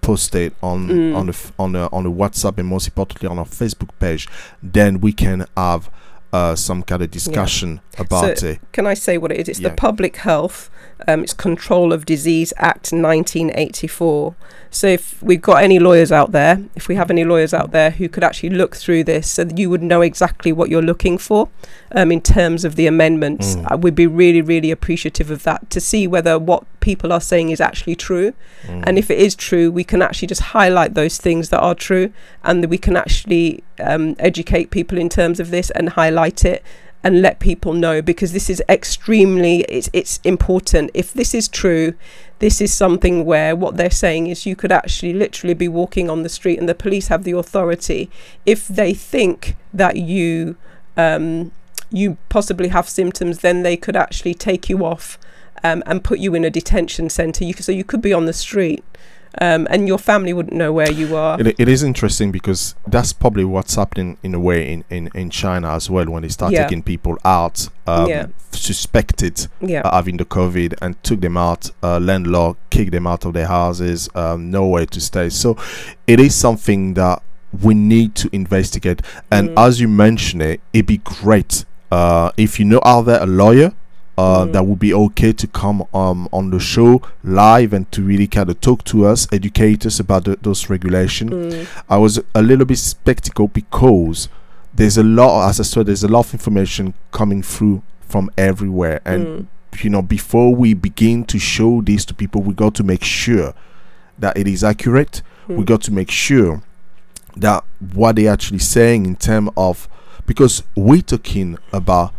post 0.00 0.34
it 0.36 0.54
on 0.62 0.86
mm. 0.86 1.16
on 1.16 1.26
the 1.26 1.52
on 1.58 1.72
the 1.72 1.90
on 1.92 2.04
the 2.04 2.10
WhatsApp 2.10 2.58
and 2.58 2.68
most 2.68 2.86
importantly 2.86 3.28
on 3.28 3.38
our 3.38 3.44
Facebook 3.44 3.90
page, 3.98 4.28
then 4.62 5.00
we 5.00 5.12
can 5.12 5.46
have 5.56 5.90
uh, 6.32 6.54
some 6.54 6.82
kind 6.82 7.02
of 7.02 7.10
discussion 7.10 7.80
yeah. 7.94 8.02
about 8.02 8.38
so 8.38 8.46
it. 8.46 8.60
Can 8.72 8.86
I 8.86 8.94
say 8.94 9.18
what 9.18 9.32
it 9.32 9.38
is? 9.40 9.48
It's 9.48 9.60
yeah. 9.60 9.70
the 9.70 9.74
Public 9.74 10.16
Health, 10.16 10.70
um, 11.06 11.22
it's 11.22 11.32
Control 11.32 11.92
of 11.92 12.06
Disease 12.06 12.52
Act 12.56 12.92
1984. 12.92 14.34
So 14.70 14.86
if 14.86 15.22
we've 15.22 15.40
got 15.40 15.62
any 15.62 15.78
lawyers 15.78 16.10
out 16.10 16.32
there, 16.32 16.62
if 16.74 16.88
we 16.88 16.96
have 16.96 17.10
any 17.10 17.24
lawyers 17.24 17.54
out 17.54 17.70
there 17.70 17.90
who 17.90 18.08
could 18.08 18.24
actually 18.24 18.50
look 18.50 18.76
through 18.76 19.04
this, 19.04 19.30
so 19.30 19.44
that 19.44 19.58
you 19.58 19.70
would 19.70 19.82
know 19.82 20.02
exactly 20.02 20.52
what 20.52 20.68
you're 20.68 20.82
looking 20.82 21.18
for 21.18 21.48
um, 21.92 22.10
in 22.10 22.20
terms 22.20 22.64
of 22.64 22.76
the 22.76 22.86
amendments, 22.86 23.56
mm. 23.56 23.66
I 23.68 23.74
would 23.74 23.94
be 23.94 24.06
really, 24.06 24.42
really 24.42 24.70
appreciative 24.70 25.30
of 25.30 25.44
that 25.44 25.70
to 25.70 25.80
see 25.80 26.06
whether 26.06 26.38
what 26.38 26.64
people 26.80 27.12
are 27.12 27.20
saying 27.20 27.50
is 27.50 27.60
actually 27.60 27.96
true. 27.96 28.32
Mm. 28.64 28.84
And 28.86 28.98
if 28.98 29.10
it 29.10 29.18
is 29.18 29.34
true, 29.34 29.70
we 29.70 29.84
can 29.84 30.02
actually 30.02 30.28
just 30.28 30.42
highlight 30.42 30.94
those 30.94 31.18
things 31.18 31.50
that 31.50 31.60
are 31.60 31.74
true 31.74 32.12
and 32.44 32.66
we 32.66 32.78
can 32.78 32.96
actually 32.96 33.62
um, 33.80 34.16
educate 34.18 34.70
people 34.70 34.98
in 34.98 35.08
terms 35.08 35.40
of 35.40 35.50
this 35.50 35.70
and 35.70 35.90
highlight 35.90 36.44
it 36.44 36.62
and 37.02 37.22
let 37.22 37.38
people 37.38 37.72
know 37.72 38.02
because 38.02 38.32
this 38.32 38.50
is 38.50 38.62
extremely 38.68 39.60
it's 39.62 39.88
it's 39.92 40.18
important. 40.24 40.90
If 40.94 41.12
this 41.12 41.34
is 41.34 41.48
true 41.48 41.94
this 42.38 42.60
is 42.60 42.72
something 42.72 43.24
where 43.24 43.56
what 43.56 43.76
they're 43.76 43.90
saying 43.90 44.26
is 44.26 44.44
you 44.44 44.54
could 44.54 44.72
actually 44.72 45.14
literally 45.14 45.54
be 45.54 45.68
walking 45.68 46.10
on 46.10 46.22
the 46.22 46.28
street 46.28 46.58
and 46.58 46.68
the 46.68 46.74
police 46.74 47.08
have 47.08 47.24
the 47.24 47.32
authority. 47.32 48.10
If 48.44 48.68
they 48.68 48.92
think 48.92 49.56
that 49.72 49.96
you 49.96 50.56
um, 50.96 51.52
you 51.90 52.18
possibly 52.28 52.68
have 52.68 52.88
symptoms 52.88 53.38
then 53.38 53.62
they 53.62 53.76
could 53.76 53.96
actually 53.96 54.34
take 54.34 54.68
you 54.68 54.84
off 54.84 55.18
um, 55.62 55.82
and 55.86 56.04
put 56.04 56.18
you 56.18 56.34
in 56.34 56.44
a 56.44 56.50
detention 56.50 57.08
center 57.08 57.44
you, 57.44 57.54
so 57.54 57.72
you 57.72 57.84
could 57.84 58.02
be 58.02 58.12
on 58.12 58.26
the 58.26 58.32
street 58.32 58.84
um, 59.40 59.66
and 59.70 59.86
your 59.86 59.98
family 59.98 60.32
wouldn't 60.32 60.54
know 60.54 60.72
where 60.72 60.90
you 60.90 61.16
are. 61.16 61.40
It, 61.40 61.58
it 61.58 61.68
is 61.68 61.82
interesting 61.82 62.32
because 62.32 62.74
that's 62.86 63.12
probably 63.12 63.44
what's 63.44 63.74
happening 63.74 64.18
in 64.22 64.34
a 64.34 64.40
way 64.40 64.72
in, 64.72 64.84
in, 64.90 65.10
in 65.14 65.30
China 65.30 65.70
as 65.72 65.90
well 65.90 66.06
when 66.06 66.22
they 66.22 66.28
start 66.28 66.52
yeah. 66.52 66.62
taking 66.62 66.82
people 66.82 67.18
out 67.24 67.68
um, 67.86 68.08
yeah. 68.08 68.26
suspected 68.50 69.46
yeah. 69.60 69.80
Uh, 69.80 69.96
having 69.96 70.16
the 70.16 70.24
COVID 70.24 70.74
and 70.80 71.02
took 71.02 71.20
them 71.20 71.36
out, 71.36 71.70
uh, 71.82 71.98
landlord 71.98 72.56
kicked 72.70 72.92
them 72.92 73.06
out 73.06 73.24
of 73.24 73.32
their 73.32 73.46
houses, 73.46 74.08
um, 74.14 74.50
nowhere 74.50 74.86
to 74.86 75.00
stay. 75.00 75.28
So 75.28 75.56
it 76.06 76.20
is 76.20 76.34
something 76.34 76.94
that 76.94 77.22
we 77.62 77.74
need 77.74 78.14
to 78.16 78.28
investigate. 78.32 79.02
And 79.30 79.50
mm. 79.50 79.66
as 79.66 79.80
you 79.80 79.88
mentioned 79.88 80.42
it, 80.42 80.60
it'd 80.72 80.86
be 80.86 80.98
great 80.98 81.64
uh, 81.90 82.30
if 82.36 82.58
you 82.58 82.64
know 82.64 82.80
out 82.84 83.02
there 83.02 83.22
a 83.22 83.26
lawyer 83.26 83.72
uh, 84.18 84.44
mm. 84.44 84.52
that 84.52 84.64
would 84.64 84.78
be 84.78 84.94
okay 84.94 85.32
to 85.32 85.46
come 85.46 85.86
um, 85.92 86.28
on 86.32 86.50
the 86.50 86.58
show 86.58 87.02
live 87.22 87.72
and 87.72 87.90
to 87.92 88.02
really 88.02 88.26
kind 88.26 88.48
of 88.48 88.60
talk 88.60 88.82
to 88.84 89.06
us, 89.06 89.28
educate 89.32 89.84
us 89.84 90.00
about 90.00 90.24
the, 90.24 90.36
those 90.40 90.70
regulations. 90.70 91.30
Mm. 91.30 91.82
I 91.88 91.98
was 91.98 92.20
a 92.34 92.42
little 92.42 92.64
bit 92.64 92.78
skeptical 92.78 93.48
because 93.48 94.28
there's 94.74 94.96
a 94.96 95.02
lot, 95.02 95.48
as 95.48 95.60
I 95.60 95.64
said, 95.64 95.86
there's 95.86 96.04
a 96.04 96.08
lot 96.08 96.26
of 96.26 96.34
information 96.34 96.94
coming 97.12 97.42
through 97.42 97.82
from 98.00 98.30
everywhere, 98.38 99.00
and 99.04 99.26
mm. 99.72 99.84
you 99.84 99.90
know, 99.90 100.02
before 100.02 100.54
we 100.54 100.74
begin 100.74 101.24
to 101.24 101.38
show 101.38 101.82
this 101.82 102.04
to 102.06 102.14
people, 102.14 102.42
we 102.42 102.54
got 102.54 102.74
to 102.76 102.84
make 102.84 103.02
sure 103.04 103.52
that 104.18 104.36
it 104.36 104.46
is 104.46 104.64
accurate. 104.64 105.22
We 105.48 105.56
mm. 105.56 105.66
got 105.66 105.82
to 105.82 105.92
make 105.92 106.10
sure 106.10 106.62
that 107.36 107.64
what 107.92 108.16
they're 108.16 108.32
actually 108.32 108.60
saying 108.60 109.04
in 109.04 109.16
terms 109.16 109.50
of 109.56 109.88
because 110.24 110.62
we're 110.74 111.02
talking 111.02 111.58
about 111.72 112.12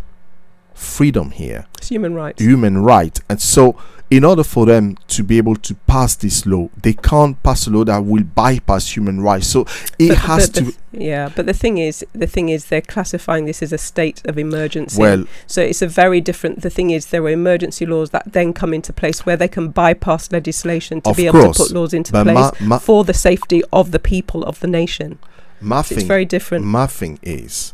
freedom 0.78 1.32
here. 1.32 1.66
It's 1.78 1.90
human 1.90 2.14
rights. 2.14 2.42
Human 2.42 2.84
right. 2.84 3.20
And 3.30 3.42
so 3.42 3.78
in 4.10 4.24
order 4.24 4.44
for 4.44 4.66
them 4.66 4.96
to 5.08 5.24
be 5.24 5.38
able 5.38 5.56
to 5.56 5.76
pass 5.86 6.16
this 6.16 6.46
law, 6.46 6.70
they 6.82 6.94
can't 6.94 7.42
pass 7.44 7.68
a 7.68 7.70
law 7.70 7.84
that 7.84 8.06
will 8.06 8.24
bypass 8.24 8.96
human 8.96 9.20
rights. 9.20 9.48
So 9.48 9.62
it 10.00 10.10
but, 10.10 10.18
has 10.20 10.50
but 10.50 10.66
to. 10.66 10.74
yeah, 10.94 11.30
but 11.36 11.46
the 11.46 11.54
thing 11.54 11.78
is, 11.78 12.06
the 12.14 12.28
thing 12.28 12.50
is, 12.50 12.66
they're 12.66 12.82
classifying 12.82 13.46
this 13.46 13.62
as 13.62 13.74
a 13.74 13.78
state 13.78 14.22
of 14.26 14.38
emergency. 14.38 15.02
Well, 15.02 15.26
so 15.46 15.62
it's 15.62 15.82
a 15.82 15.88
very 15.88 16.22
different. 16.22 16.62
The 16.62 16.70
thing 16.70 16.92
is, 16.92 17.08
there 17.08 17.24
are 17.24 17.30
emergency 17.30 17.86
laws 17.86 18.12
that 18.12 18.32
then 18.32 18.54
come 18.54 18.74
into 18.74 18.94
place 18.94 19.26
where 19.26 19.36
they 19.36 19.50
can 19.50 19.70
bypass 19.70 20.32
legislation 20.32 21.02
to 21.02 21.14
be 21.14 21.28
able 21.28 21.52
to 21.52 21.64
put 21.64 21.72
laws 21.72 21.94
into 21.94 22.12
place 22.14 22.26
ma- 22.26 22.52
ma- 22.62 22.80
for 22.80 23.04
the 23.04 23.14
safety 23.14 23.62
of 23.74 23.92
the 23.92 24.00
people 24.00 24.44
of 24.44 24.60
the 24.62 24.68
nation. 24.68 25.20
My 25.60 25.82
So 25.82 25.96
it's 25.96 26.04
very 26.04 26.26
different. 26.26 26.66
my 26.66 26.88
thing 26.88 27.20
is, 27.24 27.74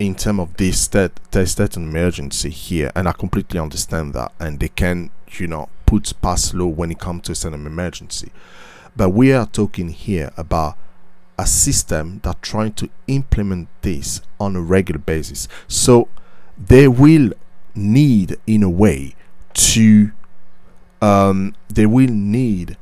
in 0.00 0.14
terms 0.14 0.40
of 0.40 0.56
this 0.56 0.80
state, 0.80 1.12
there's 1.30 1.76
emergency 1.76 2.48
here, 2.48 2.90
and 2.96 3.06
I 3.06 3.12
completely 3.12 3.60
understand 3.60 4.14
that, 4.14 4.32
and 4.40 4.58
they 4.58 4.68
can, 4.68 5.10
you 5.32 5.46
know, 5.46 5.68
put 5.84 6.14
pass 6.22 6.54
law 6.54 6.66
when 6.66 6.90
it 6.90 6.98
comes 6.98 7.24
to 7.24 7.32
a 7.32 7.34
state 7.34 7.52
of 7.52 7.66
emergency. 7.66 8.32
But 8.96 9.10
we 9.10 9.30
are 9.34 9.44
talking 9.44 9.90
here 9.90 10.32
about 10.38 10.78
a 11.38 11.46
system 11.46 12.20
that 12.24 12.40
trying 12.40 12.72
to 12.72 12.88
implement 13.08 13.68
this 13.82 14.22
on 14.40 14.56
a 14.56 14.60
regular 14.62 14.98
basis. 14.98 15.48
So 15.68 16.08
they 16.56 16.88
will 16.88 17.32
need, 17.74 18.38
in 18.46 18.62
a 18.62 18.70
way, 18.70 19.14
to 19.52 20.12
um, 21.02 21.54
they 21.68 21.84
will 21.84 22.08
need, 22.08 22.78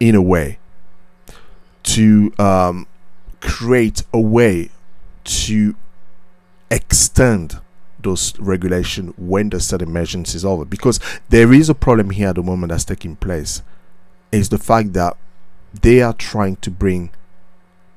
in 0.00 0.14
a 0.14 0.22
way, 0.22 0.58
to 1.82 2.32
um, 2.38 2.86
create 3.40 4.04
a 4.14 4.20
way 4.20 4.70
to 5.24 5.74
extend 6.72 7.60
those 8.00 8.36
regulation 8.40 9.14
when 9.16 9.50
the 9.50 9.60
state 9.60 9.82
emergency 9.82 10.36
is 10.36 10.44
over. 10.44 10.64
Because 10.64 10.98
there 11.28 11.52
is 11.52 11.68
a 11.68 11.74
problem 11.74 12.10
here 12.10 12.28
at 12.28 12.36
the 12.36 12.42
moment 12.42 12.70
that's 12.70 12.84
taking 12.84 13.16
place 13.16 13.62
is 14.32 14.48
the 14.48 14.58
fact 14.58 14.94
that 14.94 15.16
they 15.80 16.02
are 16.02 16.14
trying 16.14 16.56
to 16.56 16.70
bring 16.70 17.10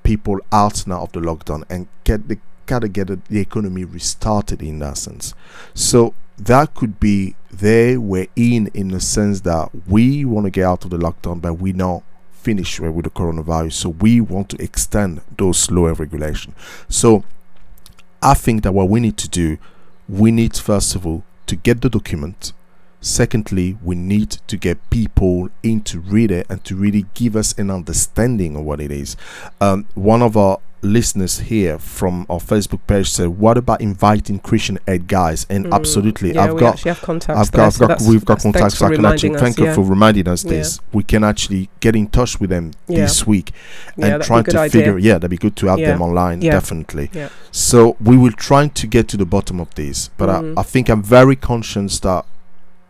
people 0.04 0.40
out 0.52 0.86
now 0.86 1.02
of 1.02 1.12
the 1.14 1.20
lockdown 1.20 1.64
and 1.70 1.88
get 2.04 2.28
the 2.28 2.38
gotta 2.68 2.88
get 2.88 3.08
the 3.08 3.20
the 3.30 3.40
economy 3.40 3.84
restarted 3.84 4.62
in 4.62 4.80
that 4.80 4.98
sense. 4.98 5.34
So 5.74 6.14
that 6.38 6.74
could 6.76 7.00
be 7.00 7.36
they 7.52 7.98
were 7.98 8.28
in 8.36 8.68
in 8.74 8.90
the 8.90 9.00
sense 9.00 9.42
that 9.42 9.70
we 9.88 10.26
want 10.26 10.46
to 10.46 10.52
get 10.52 10.66
out 10.66 10.84
of 10.84 10.92
the 10.92 10.98
lockdown 10.98 11.42
but 11.42 11.54
we 11.56 11.74
not 11.74 12.04
finished 12.32 12.80
with 12.80 13.06
the 13.06 13.10
coronavirus. 13.10 13.74
So 13.74 13.90
we 13.90 14.22
want 14.22 14.50
to 14.50 14.62
extend 14.62 15.22
those 15.38 15.58
slower 15.58 15.94
regulation. 15.94 16.54
So 16.88 17.24
i 18.26 18.34
think 18.34 18.64
that 18.64 18.74
what 18.74 18.90
we 18.90 19.00
need 19.00 19.18
to 19.18 19.30
do 19.30 19.58
we 20.10 20.32
need 20.32 20.56
first 20.58 20.96
of 20.96 21.06
all 21.06 21.24
to 21.46 21.56
get 21.56 21.82
the 21.82 21.90
document 21.90 22.54
secondly 23.06 23.78
we 23.84 23.94
need 23.96 24.32
to 24.48 24.58
get 24.58 24.78
people 24.90 25.50
in 25.62 25.80
to 25.80 26.00
read 26.00 26.32
it 26.32 26.46
and 26.50 26.64
to 26.64 26.76
really 26.76 27.06
give 27.14 27.36
us 27.36 27.54
an 27.60 27.70
understanding 27.70 28.56
of 28.56 28.64
what 28.64 28.82
it 28.82 28.92
is 28.92 29.16
um, 29.62 29.86
one 29.94 30.24
of 30.24 30.36
our 30.36 30.58
listeners 30.82 31.40
here 31.40 31.78
from 31.80 32.26
our 32.30 32.38
facebook 32.40 32.80
page 32.88 33.10
said 33.10 33.28
what 33.28 33.58
about 33.58 33.80
inviting 33.82 34.38
christian 34.40 34.78
aid 34.88 35.08
guys 35.08 35.46
and 35.50 35.66
Mm, 35.66 35.74
absolutely 35.74 36.34
yeah, 36.34 36.44
i've 36.44 36.58
got 36.58 36.80
have 36.82 37.02
contacts. 37.02 37.40
I've 37.40 37.52
got, 37.52 37.66
I've 37.68 37.74
so 37.74 37.80
got 37.80 37.88
that's- 37.90 38.08
we've 38.08 38.26
got 38.26 38.40
contacts. 38.42 38.78
thanks 38.80 38.82
I 38.82 38.96
can 38.96 39.06
actually 39.06 39.38
thank 39.40 39.58
you 39.60 39.66
yeah. 39.66 39.74
for 39.76 39.82
reminding 39.82 40.28
us 40.28 40.44
Yeah. 40.44 40.52
this. 40.52 40.80
We 40.94 41.02
can 41.04 41.24
actually 41.24 41.70
get 41.80 41.96
in 41.96 42.08
touch 42.08 42.40
with 42.40 42.50
them 42.52 42.72
this 42.88 43.26
week 43.26 43.52
and 43.98 44.22
try 44.22 44.44
to 44.44 44.60
idea. 44.60 44.70
figure. 44.70 44.98
Yeah, 45.00 45.14
that'd 45.14 45.30
be 45.32 45.38
good 45.38 45.56
to 45.58 45.68
have 45.68 45.80
them 45.80 46.02
online. 46.04 46.42
Yeah. 46.44 46.52
Definitely. 46.52 47.10
So 47.52 47.96
we 48.00 48.16
will 48.16 48.32
try 48.34 48.68
to 48.68 48.86
get 48.88 49.08
to 49.10 49.18
the 49.18 49.26
bottom 49.26 49.60
of 49.60 49.74
this, 49.76 50.10
but 50.18 50.30
Mhm. 50.30 50.54
I, 50.58 50.60
I 50.62 50.64
think 50.64 50.88
I'm 50.90 51.02
very 51.02 51.36
conscious 51.36 52.00
that 52.02 52.26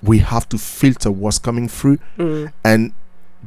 we 0.05 0.19
have 0.19 0.47
to 0.49 0.57
filter 0.57 1.11
what's 1.11 1.39
coming 1.39 1.67
through 1.67 1.97
Mm, 2.17 2.51
and 2.63 2.93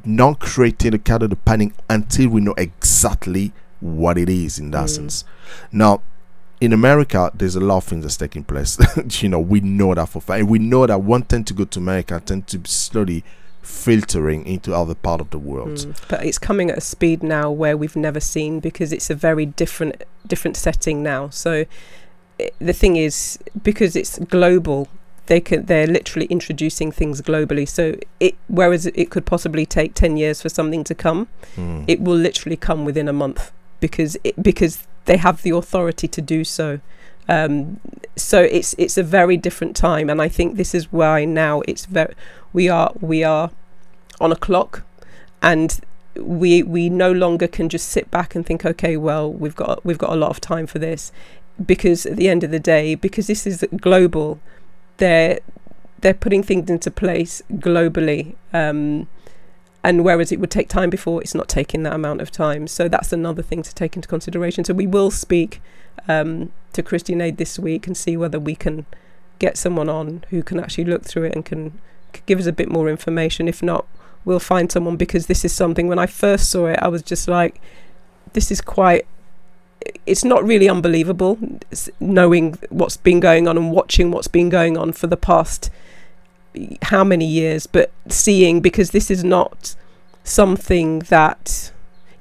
not 0.05 0.38
creating 0.41 0.95
a 0.95 0.99
kind 0.99 1.23
of 1.23 1.31
the 1.31 1.37
panic 1.37 1.73
until 1.91 2.29
we 2.31 2.41
know 2.41 2.55
exactly 2.57 3.53
what 3.81 4.17
it 4.19 4.29
is 4.29 4.59
in 4.59 4.71
that 4.71 4.87
Mm. 4.87 4.97
sense. 4.97 5.25
Now, 5.73 6.00
in 6.61 6.73
America, 6.73 7.31
there's 7.35 7.55
a 7.57 7.61
lot 7.61 7.79
of 7.79 7.85
things 7.85 8.03
that's 8.05 8.17
taking 8.17 8.43
place. 8.45 8.79
you 9.23 9.29
know, 9.29 9.38
we 9.41 9.61
know 9.61 9.95
that 9.95 10.09
for 10.09 10.19
a 10.19 10.23
fact. 10.23 10.47
We 10.47 10.59
know 10.59 10.87
that 10.87 11.03
one 11.03 11.23
tend 11.23 11.47
to 11.49 11.55
go 11.55 11.65
to 11.65 11.79
America 11.79 12.21
tend 12.25 12.47
to 12.49 12.59
be 12.59 12.69
slowly 12.69 13.25
filtering 13.62 14.47
into 14.47 14.75
other 14.75 14.95
part 14.95 15.21
of 15.21 15.31
the 15.31 15.38
world. 15.38 15.71
mm. 15.79 15.97
But 16.09 16.25
it's 16.25 16.38
coming 16.38 16.71
at 16.71 16.79
a 16.79 16.81
speed 16.81 17.23
now 17.23 17.50
where 17.50 17.77
we've 17.77 17.97
never 17.97 18.19
seen 18.21 18.61
because 18.61 18.93
it's 18.93 19.11
a 19.11 19.15
very 19.15 19.47
different 19.47 20.03
different 20.27 20.57
setting 20.57 21.03
now. 21.03 21.29
So 21.31 21.65
i 22.41 22.50
the 22.61 22.73
thing 22.73 22.97
is 22.97 23.38
because 23.62 23.97
it's 23.97 24.19
global 24.21 24.88
they 25.28 25.40
can 25.40 25.64
they're 25.66 25.87
literally 25.87 26.26
introducing 26.26 26.90
things 26.92 27.20
globally 27.23 27.66
so 27.66 27.94
it 28.18 28.35
whereas 28.49 28.87
it 28.87 29.08
could 29.12 29.25
possibly 29.25 29.64
take 29.64 29.94
10 29.94 30.16
years 30.16 30.42
for 30.42 30.49
something 30.49 30.82
to 30.85 30.94
come 30.94 31.28
Mm. 31.56 31.85
it 31.87 32.00
will 32.00 32.16
literally 32.29 32.57
come 32.68 32.85
within 32.85 33.09
a 33.09 33.12
month 33.12 33.53
because 33.81 34.12
it, 34.24 34.35
because 34.42 34.74
they 35.05 35.16
have 35.16 35.40
the 35.42 35.50
authority 35.50 36.07
to 36.09 36.20
do 36.20 36.44
so. 36.44 36.81
Um, 37.31 37.81
so 38.16 38.38
it's 38.59 38.74
it's 38.79 38.96
a 38.98 39.03
very 39.03 39.37
different 39.37 39.74
time, 39.76 40.11
and 40.11 40.20
I 40.20 40.29
think 40.29 40.57
this 40.57 40.74
is 40.74 40.85
why 40.92 41.24
now 41.24 41.62
it's 41.70 41.85
very 41.87 42.14
we 42.53 42.68
are 42.68 42.90
we 43.00 43.24
are 43.24 43.50
on 44.20 44.33
a 44.33 44.37
clock, 44.37 44.83
and 45.42 45.81
we 46.16 46.62
we 46.62 46.88
no 46.88 47.11
longer 47.12 47.46
can 47.46 47.68
just 47.68 47.88
sit 47.88 48.11
back 48.11 48.35
and 48.35 48.44
think, 48.46 48.64
okay, 48.64 48.96
well 48.96 49.26
we've 49.42 49.57
got 49.57 49.85
we've 49.85 49.98
got 50.05 50.11
a 50.11 50.16
lot 50.16 50.31
of 50.31 50.40
time 50.40 50.66
for 50.66 50.79
this, 50.79 51.12
because 51.64 52.07
at 52.11 52.16
the 52.16 52.29
end 52.29 52.42
of 52.44 52.50
the 52.50 52.61
day, 52.61 52.94
because 52.94 53.26
this 53.26 53.46
is 53.46 53.64
global, 53.88 54.40
they're 54.98 55.40
they're 56.00 56.14
putting 56.14 56.42
things 56.42 56.70
into 56.70 56.90
place 56.90 57.42
globally. 57.54 58.34
Um, 58.52 59.08
and 59.82 60.04
whereas 60.04 60.32
it 60.32 60.40
would 60.40 60.50
take 60.50 60.68
time 60.68 60.90
before, 60.90 61.22
it's 61.22 61.34
not 61.34 61.48
taking 61.48 61.82
that 61.84 61.92
amount 61.92 62.20
of 62.20 62.30
time. 62.30 62.66
So 62.66 62.88
that's 62.88 63.12
another 63.12 63.42
thing 63.42 63.62
to 63.62 63.74
take 63.74 63.96
into 63.96 64.08
consideration. 64.08 64.64
So 64.64 64.74
we 64.74 64.87
will 64.87 65.11
speak 65.11 65.62
um, 66.08 66.52
to 66.72 66.82
Christian 66.82 67.20
Aid 67.20 67.37
this 67.37 67.58
week 67.58 67.87
and 67.87 67.96
see 67.96 68.16
whether 68.16 68.38
we 68.38 68.54
can 68.54 68.87
get 69.38 69.56
someone 69.56 69.88
on 69.88 70.24
who 70.30 70.42
can 70.42 70.58
actually 70.58 70.84
look 70.84 71.04
through 71.04 71.24
it 71.24 71.34
and 71.34 71.44
can, 71.44 71.78
c 72.14 72.22
give 72.26 72.38
us 72.38 72.46
a 72.46 72.52
bit 72.52 72.70
more 72.70 72.88
information. 72.88 73.48
If 73.48 73.62
not, 73.62 73.87
we'll 74.24 74.40
find 74.40 74.70
someone 74.70 74.96
because 74.96 75.26
this 75.26 75.44
is 75.44 75.52
something. 75.52 75.87
When 75.87 75.98
I 75.98 76.06
first 76.06 76.50
saw 76.50 76.66
it, 76.66 76.78
I 76.82 76.88
was 76.88 77.02
just 77.02 77.28
like, 77.28 77.61
"This 78.32 78.50
is 78.50 78.61
quite." 78.61 79.06
It's 80.07 80.25
not 80.25 80.45
really 80.45 80.69
unbelievable, 80.69 81.38
knowing 82.01 82.59
what's 82.71 82.97
been 82.97 83.21
going 83.21 83.47
on 83.47 83.57
and 83.57 83.71
watching 83.71 84.11
what's 84.11 84.29
been 84.29 84.49
going 84.49 84.77
on 84.77 84.93
for 84.93 85.07
the 85.07 85.17
past 85.17 85.71
how 86.83 87.05
many 87.05 87.27
years, 87.27 87.67
but 87.67 87.91
seeing 88.09 88.61
because 88.61 88.91
this 88.91 89.11
is 89.11 89.23
not 89.23 89.77
something 90.25 91.01
that 91.01 91.73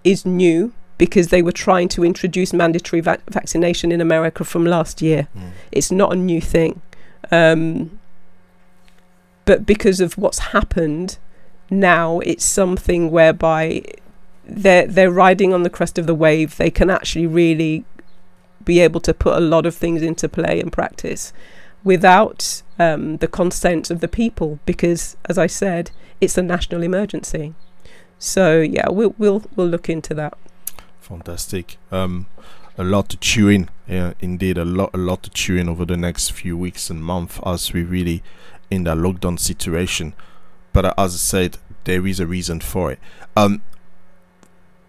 is 0.04 0.26
new 0.26 0.74
because 0.98 1.28
they 1.28 1.42
were 1.42 1.52
trying 1.52 1.88
to 1.90 2.04
introduce 2.04 2.54
mandatory 2.54 3.02
vac- 3.02 3.22
vaccination 3.30 3.92
in 3.92 4.02
America 4.02 4.44
from 4.44 4.66
last 4.66 5.02
year. 5.02 5.28
Mm. 5.36 5.52
It's 5.72 5.92
not 5.92 6.14
a 6.14 6.16
new 6.16 6.42
thing. 6.42 6.82
Um, 7.32 8.00
but 9.46 9.66
because 9.66 10.00
of 10.00 10.18
what's 10.18 10.40
happened 10.40 11.18
now, 11.70 12.20
it's 12.20 12.46
something 12.46 13.12
whereby 13.12 13.84
they're 14.48 14.88
they're 14.88 15.12
riding 15.12 15.54
on 15.54 15.64
the 15.64 15.70
crest 15.70 15.98
of 15.98 16.08
the 16.08 16.16
wave. 16.16 16.58
They 16.58 16.72
can 16.72 16.90
actually 16.90 17.28
really 17.28 17.86
be 18.64 18.80
able 18.80 19.00
to 19.02 19.14
put 19.14 19.38
a 19.38 19.40
lot 19.40 19.66
of 19.66 19.76
things 19.76 20.02
into 20.02 20.28
play 20.28 20.60
and 20.60 20.72
practice 20.72 21.34
without 21.84 22.64
um, 22.80 23.18
the 23.18 23.28
consent 23.28 23.90
of 23.90 24.00
the 24.00 24.08
people, 24.08 24.60
because 24.66 25.16
as 25.26 25.38
I 25.38 25.48
said, 25.48 25.92
it's 26.20 26.38
a 26.38 26.44
national 26.44 26.84
emergency. 26.84 27.54
So 28.20 28.60
yeah, 28.62 28.90
we'll 28.90 29.16
we'll 29.18 29.44
we'll 29.56 29.68
look 29.68 29.90
into 29.90 30.14
that. 30.16 30.38
Fantastic. 31.00 31.78
Um, 31.92 32.28
a 32.78 32.84
lot 32.84 33.10
to 33.10 33.18
chew 33.18 33.48
in. 33.50 33.70
Yeah, 33.88 34.14
indeed, 34.20 34.58
a 34.58 34.66
lot, 34.66 34.92
a 34.94 34.98
lot 34.98 35.24
to 35.24 35.30
chew 35.30 35.56
in 35.56 35.70
over 35.70 35.86
the 35.86 35.98
next 35.98 36.32
few 36.32 36.58
weeks 36.58 36.90
and 36.90 37.04
months 37.04 37.40
as 37.46 37.74
we 37.74 37.84
really 37.84 38.22
in 38.70 38.84
that 38.84 38.98
lockdown 38.98 39.40
situation. 39.40 40.14
But 40.74 40.86
uh, 40.86 40.94
as 40.98 41.14
I 41.16 41.18
said, 41.18 41.58
there 41.86 42.06
is 42.06 42.20
a 42.20 42.28
reason 42.28 42.60
for 42.60 42.92
it. 42.92 43.00
Um, 43.36 43.62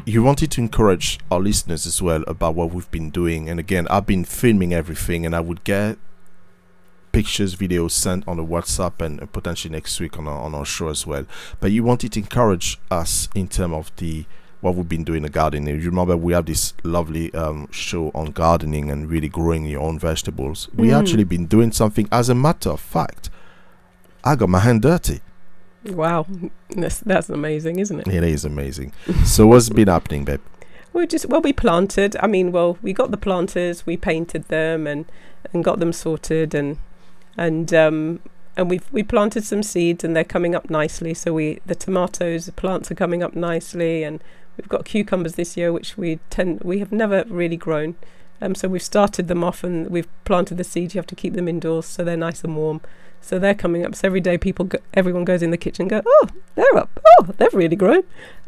you 0.05 0.23
wanted 0.23 0.51
to 0.53 0.61
encourage 0.61 1.19
our 1.31 1.41
listeners 1.41 1.87
as 1.87 2.01
well 2.01 2.25
about 2.27 2.55
what 2.55 2.71
we've 2.73 2.91
been 2.91 3.11
doing, 3.11 3.49
and 3.49 3.61
again, 3.61 3.87
I've 3.89 4.07
been 4.07 4.25
filming 4.25 4.73
everything, 4.73 5.27
and 5.27 5.35
I 5.37 5.41
would 5.41 5.65
get 5.65 5.99
pictures, 7.13 7.57
videos 7.57 7.91
sent 7.93 8.27
on 8.29 8.37
the 8.37 8.45
WhatsApp, 8.45 9.05
and 9.05 9.31
potentially 9.33 9.73
next 9.73 9.99
week 10.01 10.19
on 10.19 10.27
our, 10.27 10.41
on 10.41 10.55
our 10.55 10.65
show 10.65 10.89
as 10.89 11.07
well. 11.07 11.25
But 11.61 11.73
you 11.73 11.83
wanted 11.85 12.13
to 12.13 12.21
encourage 12.21 12.79
us 12.91 13.29
in 13.35 13.49
terms 13.49 13.75
of 13.75 13.97
the 13.97 14.25
what 14.61 14.75
we've 14.75 14.89
been 14.89 15.05
doing 15.05 15.25
in 15.25 15.31
gardening. 15.31 15.79
You 15.81 15.89
remember 15.89 16.17
we 16.17 16.33
have 16.33 16.47
this 16.47 16.75
lovely 16.83 17.33
um, 17.33 17.69
show 17.71 18.11
on 18.13 18.33
gardening 18.33 18.91
and 18.91 19.09
really 19.09 19.29
growing 19.29 19.65
your 19.67 19.83
own 19.83 20.01
vegetables. 20.01 20.69
We 20.75 20.89
Mm. 20.89 20.99
actually 21.01 21.23
been 21.25 21.47
doing 21.47 21.71
something. 21.71 22.09
As 22.11 22.29
a 22.29 22.35
matter 22.35 22.71
of 22.71 22.81
fact, 22.81 23.31
I 24.25 24.35
got 24.35 24.49
my 24.49 24.59
hand 24.59 24.83
dirty. 24.83 25.21
Wow, 25.85 26.27
that's 26.71 26.99
that's 27.01 27.29
amazing, 27.29 27.79
isn't 27.79 28.01
it? 28.01 28.09
It 28.09 28.25
is 28.25 28.45
amazing. 28.45 28.93
so 29.25 29.47
what's 29.47 29.69
been 29.69 29.88
happening, 29.88 30.25
babe? 30.25 30.41
We 30.93 31.07
just 31.07 31.27
well, 31.27 31.41
we 31.41 31.53
planted. 31.53 32.17
I 32.21 32.27
mean, 32.27 32.53
well, 32.53 32.79
we 32.83 32.93
got 32.93 33.11
the 33.11 33.17
planters, 33.17 33.87
we 33.87 33.97
painted 33.97 34.49
them, 34.49 34.87
and 34.87 35.07
and 35.53 35.62
got 35.62 35.79
them 35.79 35.93
sorted, 35.93 36.55
and 36.55 36.79
and 37.37 37.73
um 37.73 38.21
and 38.57 38.69
we've 38.69 38.91
we 38.91 39.03
planted 39.03 39.45
some 39.45 39.62
seeds, 39.62 40.03
and 40.03 40.17
they're 40.17 40.25
coming 40.25 40.55
up 40.55 40.69
nicely. 40.69 41.14
So 41.14 41.33
we 41.33 41.61
the 41.64 41.77
tomatoes 41.77 42.47
the 42.47 42.53
plants 42.53 42.91
are 42.91 42.97
coming 42.97 43.23
up 43.23 43.35
nicely, 43.35 44.03
and 44.03 44.23
we've 44.57 44.69
got 44.69 44.85
cucumbers 44.85 45.35
this 45.35 45.57
year, 45.57 45.73
which 45.73 45.97
we 45.97 46.19
tend 46.31 46.61
we 46.62 46.81
have 46.81 46.91
never 46.93 47.25
really 47.29 47.57
grown. 47.57 47.95
Um, 48.41 48.55
so 48.55 48.69
we've 48.69 48.83
started 48.83 49.29
them 49.29 49.45
off, 49.45 49.62
and 49.62 49.88
we've 49.88 50.09
planted 50.25 50.57
the 50.57 50.64
seeds. 50.64 50.95
You 50.95 50.99
have 50.99 51.07
to 51.07 51.14
keep 51.14 51.35
them 51.35 51.49
indoors, 51.49 51.87
so 51.87 52.05
they're 52.05 52.17
nice 52.17 52.43
and 52.43 52.57
warm. 52.57 52.81
So 53.21 53.39
they're 53.39 53.55
coming 53.55 53.85
up. 53.85 53.95
So 53.95 54.09
every 54.09 54.21
day, 54.21 54.39
people, 54.39 54.65
go, 54.65 54.79
everyone 54.95 55.25
goes 55.25 55.43
in 55.43 55.51
the 55.51 55.57
kitchen, 55.57 55.83
and 55.83 55.91
go, 55.91 56.03
oh, 56.07 56.29
they're 56.55 56.77
up. 56.77 57.01
Oh, 57.19 57.27
they've 57.37 57.53
really 57.53 57.77
grown. 57.77 58.05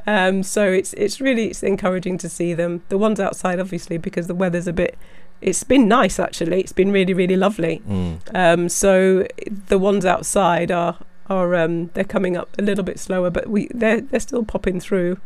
Um, 0.07 0.43
so 0.43 0.71
it's 0.71 0.93
it's 0.95 1.21
really 1.21 1.49
it's 1.49 1.63
encouraging 1.63 2.19
to 2.19 2.29
see 2.29 2.55
them. 2.55 2.83
The 2.89 2.99
ones 2.99 3.21
outside, 3.21 3.61
obviously, 3.61 3.99
because 3.99 4.27
the 4.27 4.35
weather's 4.35 4.67
a 4.67 4.73
bit. 4.73 4.97
It's 5.41 5.65
been 5.65 5.89
nice 5.89 6.19
actually. 6.19 6.61
It's 6.61 6.73
been 6.73 6.93
really 6.93 7.15
really 7.15 7.37
lovely. 7.37 7.83
Mm. 7.89 8.19
Um, 8.35 8.69
so 8.69 9.27
the 9.69 9.79
ones 9.79 10.05
outside 10.05 10.71
are 10.71 10.99
are 11.29 11.55
um, 11.55 11.91
they're 11.95 12.05
coming 12.05 12.37
up 12.37 12.49
a 12.59 12.63
little 12.63 12.85
bit 12.85 12.99
slower, 12.99 13.31
but 13.31 13.49
we 13.49 13.69
they're 13.75 14.01
they're 14.01 14.21
still 14.21 14.45
popping 14.45 14.81
through. 14.81 15.19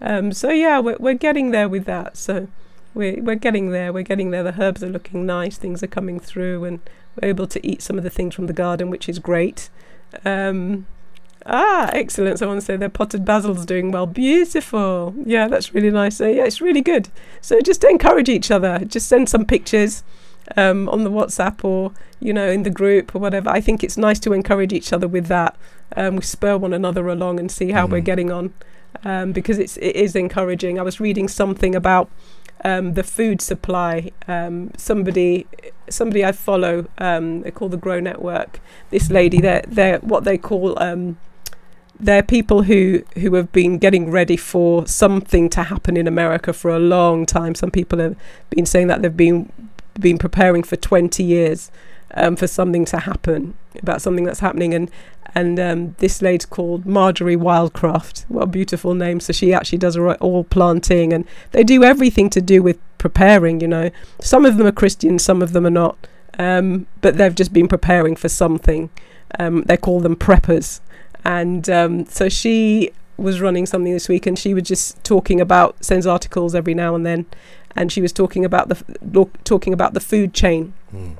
Um, 0.00 0.32
so 0.32 0.50
yeah, 0.50 0.78
we're 0.78 0.96
we're 0.98 1.14
getting 1.14 1.50
there 1.50 1.68
with 1.68 1.84
that. 1.86 2.16
So 2.16 2.48
we're 2.94 3.22
we're 3.22 3.34
getting 3.34 3.70
there. 3.70 3.92
We're 3.92 4.02
getting 4.02 4.30
there. 4.30 4.42
The 4.42 4.60
herbs 4.60 4.82
are 4.82 4.88
looking 4.88 5.26
nice. 5.26 5.58
Things 5.58 5.82
are 5.82 5.88
coming 5.88 6.20
through, 6.20 6.64
and 6.64 6.80
we're 7.20 7.28
able 7.28 7.46
to 7.46 7.66
eat 7.66 7.82
some 7.82 7.98
of 7.98 8.04
the 8.04 8.10
things 8.10 8.34
from 8.34 8.46
the 8.46 8.52
garden, 8.52 8.90
which 8.90 9.08
is 9.08 9.18
great. 9.18 9.70
Um, 10.24 10.86
ah, 11.46 11.90
excellent. 11.92 12.38
Someone 12.38 12.60
said 12.60 12.80
their 12.80 12.88
potted 12.88 13.24
basil's 13.24 13.66
doing 13.66 13.90
well. 13.90 14.06
Beautiful. 14.06 15.14
Yeah, 15.24 15.48
that's 15.48 15.74
really 15.74 15.90
nice. 15.90 16.16
So 16.16 16.28
yeah, 16.28 16.44
it's 16.44 16.60
really 16.60 16.80
good. 16.80 17.08
So 17.40 17.60
just 17.60 17.80
to 17.82 17.88
encourage 17.88 18.28
each 18.28 18.50
other, 18.50 18.80
just 18.84 19.08
send 19.08 19.28
some 19.28 19.44
pictures 19.44 20.02
um, 20.56 20.88
on 20.88 21.04
the 21.04 21.10
WhatsApp 21.10 21.62
or 21.64 21.92
you 22.20 22.32
know 22.32 22.48
in 22.50 22.62
the 22.62 22.70
group 22.70 23.14
or 23.14 23.18
whatever. 23.18 23.50
I 23.50 23.60
think 23.60 23.84
it's 23.84 23.96
nice 23.96 24.18
to 24.20 24.32
encourage 24.32 24.72
each 24.72 24.92
other 24.92 25.08
with 25.08 25.26
that. 25.26 25.56
Um, 25.96 26.16
we 26.16 26.22
spur 26.22 26.56
one 26.56 26.72
another 26.72 27.08
along 27.08 27.38
and 27.40 27.50
see 27.50 27.70
how 27.72 27.86
we're 27.86 28.00
Mhm. 28.00 28.04
getting 28.04 28.30
on 28.32 28.52
um, 29.04 29.32
because 29.32 29.58
it's 29.58 29.76
it 29.78 29.94
is 29.96 30.16
encouraging. 30.16 30.78
I 30.78 30.82
was 30.82 31.00
reading 31.00 31.28
something 31.28 31.74
about 31.74 32.10
um, 32.64 32.94
the 32.94 33.02
food 33.02 33.40
supply. 33.40 34.10
Um, 34.26 34.72
somebody 34.76 35.46
somebody 35.88 36.24
I 36.24 36.32
follow, 36.32 36.86
um, 36.98 37.42
they 37.42 37.50
call 37.50 37.68
the 37.68 37.76
Grow 37.76 38.00
Network. 38.00 38.60
This 38.90 39.10
lady, 39.10 39.40
they're 39.40 39.64
they're 39.66 39.98
what 39.98 40.24
they 40.24 40.38
call 40.38 40.80
um, 40.82 41.18
they're 41.98 42.22
people 42.22 42.62
who 42.62 43.02
who 43.14 43.34
have 43.34 43.52
been 43.52 43.78
getting 43.78 44.10
ready 44.10 44.36
for 44.36 44.86
something 44.86 45.48
to 45.50 45.64
happen 45.64 45.96
in 45.96 46.06
America 46.06 46.52
for 46.52 46.70
a 46.70 46.78
long 46.78 47.26
time. 47.26 47.54
Some 47.54 47.70
people 47.70 47.98
have 47.98 48.16
been 48.50 48.66
saying 48.66 48.86
that 48.88 49.02
they've 49.02 49.16
been 49.16 49.52
been 49.98 50.18
preparing 50.18 50.62
for 50.62 50.76
20 50.76 51.24
years 51.24 51.72
um, 52.14 52.36
for 52.36 52.46
something 52.46 52.84
to 52.84 53.00
happen 53.00 53.54
about 53.82 54.00
something 54.00 54.24
that's 54.24 54.40
happening 54.40 54.72
and 54.72 54.90
and 55.38 55.58
um, 55.60 55.94
this 55.98 56.20
lady's 56.22 56.46
called 56.46 56.84
Marjory 56.86 57.36
Wildcraft. 57.36 58.24
What 58.28 58.42
a 58.42 58.46
beautiful 58.46 58.94
name! 58.94 59.20
So 59.20 59.32
she 59.32 59.52
actually 59.54 59.78
does 59.78 59.96
all 59.96 60.12
all 60.14 60.44
planting, 60.44 61.12
and 61.12 61.24
they 61.52 61.64
do 61.64 61.84
everything 61.84 62.30
to 62.30 62.40
do 62.40 62.62
with 62.62 62.78
preparing. 62.98 63.60
You 63.60 63.68
know, 63.68 63.90
some 64.20 64.44
of 64.44 64.56
them 64.56 64.66
are 64.66 64.72
Christian, 64.72 65.18
some 65.18 65.42
of 65.42 65.52
them 65.52 65.64
are 65.66 65.70
not, 65.70 65.96
um, 66.38 66.86
but 67.00 67.16
they've 67.16 67.34
just 67.34 67.52
been 67.52 67.68
preparing 67.68 68.16
for 68.16 68.28
something. 68.28 68.90
Um, 69.38 69.62
they 69.62 69.76
call 69.76 70.00
them 70.00 70.16
preppers, 70.16 70.80
and 71.24 71.68
um, 71.70 72.06
so 72.06 72.28
she 72.28 72.90
was 73.16 73.40
running 73.40 73.66
something 73.66 73.92
this 73.92 74.08
week, 74.08 74.26
and 74.26 74.38
she 74.38 74.54
was 74.54 74.62
just 74.64 75.02
talking 75.04 75.40
about 75.40 75.84
sends 75.84 76.06
articles 76.06 76.54
every 76.54 76.74
now 76.74 76.94
and 76.94 77.04
then, 77.04 77.26
and 77.76 77.90
she 77.92 78.00
was 78.00 78.12
talking 78.12 78.44
about 78.44 78.68
the 78.68 78.76
f- 78.76 79.34
talking 79.44 79.72
about 79.72 79.92
the 79.94 80.00
food 80.00 80.32
chain 80.34 80.72
Mm. 80.94 81.16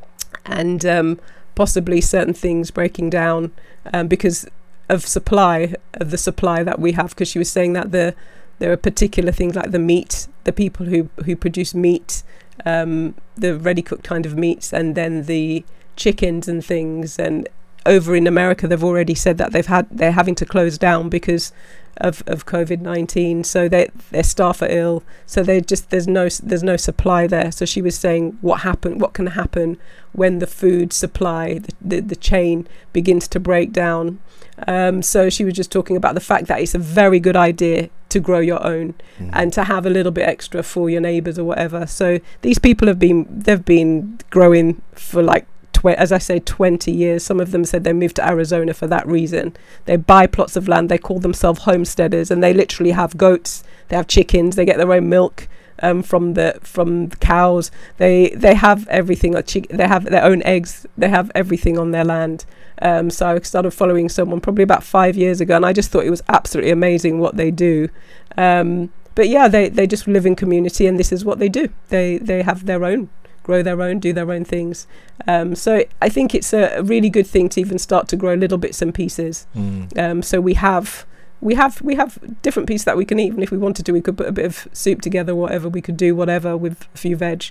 and 0.46 0.87
um, 0.87 1.20
possibly 1.59 2.01
certain 2.01 2.33
things 2.33 2.71
breaking 2.71 3.11
down 3.11 3.51
um, 3.92 4.07
because 4.07 4.47
of 4.88 5.05
supply 5.05 5.75
of 5.94 6.12
the 6.12 6.16
supply 6.16 6.62
that 6.62 6.79
we 6.79 6.92
have. 6.92 7.11
Because 7.11 7.27
she 7.27 7.40
was 7.40 7.51
saying 7.51 7.73
that 7.73 7.90
the 7.90 8.14
there 8.61 8.71
are 8.71 8.77
particular 8.77 9.33
things 9.33 9.57
like 9.57 9.73
the 9.73 9.79
meat, 9.81 10.29
the 10.44 10.53
people 10.53 10.87
who 10.87 11.11
who 11.25 11.35
produce 11.35 11.75
meat, 11.75 12.23
um, 12.64 13.16
the 13.37 13.59
ready 13.59 13.83
cooked 13.83 14.05
kind 14.05 14.25
of 14.25 14.37
meats, 14.37 14.73
and 14.73 14.94
then 14.94 15.25
the 15.25 15.64
chickens 15.97 16.47
and 16.47 16.64
things. 16.64 17.18
And 17.18 17.49
over 17.85 18.14
in 18.14 18.29
America, 18.29 18.68
they've 18.68 18.90
already 18.90 19.16
said 19.16 19.37
that 19.38 19.51
they've 19.51 19.66
had 19.66 19.88
they're 19.90 20.12
having 20.12 20.37
to 20.37 20.47
close 20.47 20.79
down 20.79 21.09
because 21.09 21.53
of, 22.00 22.22
of 22.26 22.46
COVID 22.46 22.80
nineteen. 22.80 23.44
So 23.44 23.68
they 23.68 23.90
their 24.11 24.22
staff 24.22 24.62
are 24.62 24.68
ill. 24.70 25.02
So 25.26 25.42
they 25.42 25.61
just 25.61 25.90
there's 25.90 26.08
no 26.08 26.28
there's 26.42 26.62
no 26.62 26.76
supply 26.76 27.26
there. 27.26 27.52
So 27.52 27.64
she 27.64 27.82
was 27.82 27.96
saying 27.98 28.38
what 28.40 28.61
happen 28.61 28.98
what 28.98 29.12
can 29.12 29.28
happen 29.28 29.76
when 30.12 30.38
the 30.38 30.46
food 30.46 30.92
supply 30.92 31.58
the, 31.58 31.72
the, 31.80 32.00
the 32.00 32.16
chain 32.16 32.66
begins 32.92 33.28
to 33.28 33.40
break 33.40 33.72
down. 33.72 34.18
Um, 34.66 35.02
so 35.02 35.30
she 35.30 35.44
was 35.44 35.54
just 35.54 35.70
talking 35.70 35.96
about 35.96 36.14
the 36.14 36.20
fact 36.20 36.46
that 36.48 36.61
it's 36.61 36.74
a 36.74 36.78
very 36.80 37.20
good 37.20 37.37
idea 37.37 37.90
to 38.08 38.18
grow 38.20 38.40
your 38.40 38.64
own 38.66 38.94
Mm. 39.20 39.30
and 39.32 39.52
to 39.52 39.64
have 39.64 39.84
a 39.87 39.90
little 39.90 40.12
bit 40.12 40.26
extra 40.28 40.62
for 40.62 40.88
your 40.90 41.00
neighbors 41.00 41.38
or 41.38 41.44
whatever. 41.44 41.87
So 41.87 42.18
these 42.42 42.58
people 42.58 42.88
have 42.88 42.98
been 42.98 43.26
they've 43.28 43.64
been 43.64 44.18
growing 44.30 44.80
for 44.94 45.22
like 45.22 45.46
tw- 45.79 45.97
as 45.97 46.12
I 46.12 46.19
say 46.19 46.38
20 46.41 46.91
years. 46.91 47.23
Some 47.23 47.41
of 47.41 47.51
them 47.51 47.64
said 47.64 47.85
they 47.85 47.93
moved 47.93 48.17
to 48.17 48.27
Arizona 48.27 48.75
for 48.75 48.87
that 48.87 49.07
reason. 49.07 49.57
They 49.85 49.97
buy 49.97 50.27
plots 50.27 50.57
of 50.57 50.69
land, 50.69 50.88
they 50.88 50.99
call 50.99 51.21
themselves 51.21 51.62
homesteaders 51.62 52.31
and 52.31 52.43
they 52.43 52.53
literally 52.53 52.93
have 52.93 53.17
goats, 53.17 53.64
they 53.88 53.97
have 53.97 54.07
chickens, 54.07 54.57
they 54.57 54.64
get 54.64 54.77
their 54.77 54.93
own 54.93 55.09
milk 55.09 55.49
um, 55.81 56.03
from 56.03 56.35
the 56.35 56.59
from 56.62 57.09
the 57.09 57.17
cows. 57.17 57.71
They 57.99 58.31
they 58.31 58.55
have 58.55 58.87
everything 58.88 59.33
they 59.33 59.87
have 59.87 60.05
their 60.05 60.25
own 60.25 60.43
eggs, 60.43 60.87
they 60.97 61.09
have 61.09 61.31
everything 61.35 61.79
on 61.79 61.91
their 61.93 62.05
land. 62.05 62.45
Um, 62.81 63.11
so 63.11 63.27
I 63.27 63.38
started 63.41 63.73
following 63.73 64.09
someone 64.09 64.41
probably 64.41 64.62
about 64.62 64.85
five 64.85 65.17
years 65.17 65.41
ago, 65.41 65.57
and 65.57 65.67
I 65.67 65.73
just 65.73 65.91
thought 65.91 66.05
it 66.05 66.11
was 66.11 66.23
absolutely 66.29 66.71
amazing 66.71 67.19
what 67.19 67.37
they 67.37 67.51
do. 67.51 67.88
Um, 68.37 68.91
but 69.14 69.29
yeah, 69.29 69.49
they, 69.49 69.69
they 69.69 69.88
just 69.88 70.07
live 70.07 70.27
in 70.27 70.37
community, 70.37 70.87
and 70.87 70.97
this 70.97 71.11
is 71.11 71.25
what 71.25 71.41
they 71.41 71.49
do. 71.49 71.69
They 71.88 72.19
they 72.19 72.43
have 72.43 72.67
their 72.67 72.85
own, 72.85 73.11
grow 73.48 73.62
their 73.62 73.80
own, 73.80 73.98
do 73.98 74.12
their 74.12 74.30
own 74.30 74.44
things. 74.44 74.87
Um, 75.26 75.54
so 75.54 75.70
I 76.02 76.11
think 76.11 76.34
it's 76.34 76.52
a, 76.52 76.64
a 76.80 76.82
really 76.82 77.08
good 77.08 77.26
thing 77.26 77.48
to 77.50 77.61
even 77.61 77.78
start 77.78 78.06
to 78.08 78.16
grow 78.16 78.34
little 78.34 78.58
bits 78.58 78.82
and 78.82 78.92
pieces. 78.94 79.46
Mm. 79.56 79.98
Um, 79.98 80.22
so 80.22 80.38
we 80.38 80.54
have 80.54 81.06
we 81.40 81.54
have 81.54 81.80
we 81.80 81.94
have 81.94 82.18
different 82.42 82.68
pieces 82.68 82.84
that 82.84 82.98
we 82.98 83.06
can 83.06 83.18
eat. 83.18 83.32
And 83.32 83.42
if 83.42 83.50
we 83.50 83.56
wanted 83.56 83.87
to, 83.87 83.92
we 83.92 84.02
could 84.02 84.18
put 84.18 84.28
a 84.28 84.32
bit 84.32 84.44
of 84.44 84.68
soup 84.72 85.00
together, 85.00 85.34
whatever. 85.34 85.66
We 85.68 85.80
could 85.80 85.96
do 85.96 86.14
whatever 86.14 86.56
with 86.58 86.87
a 86.94 86.98
few 86.98 87.16
veg, 87.16 87.46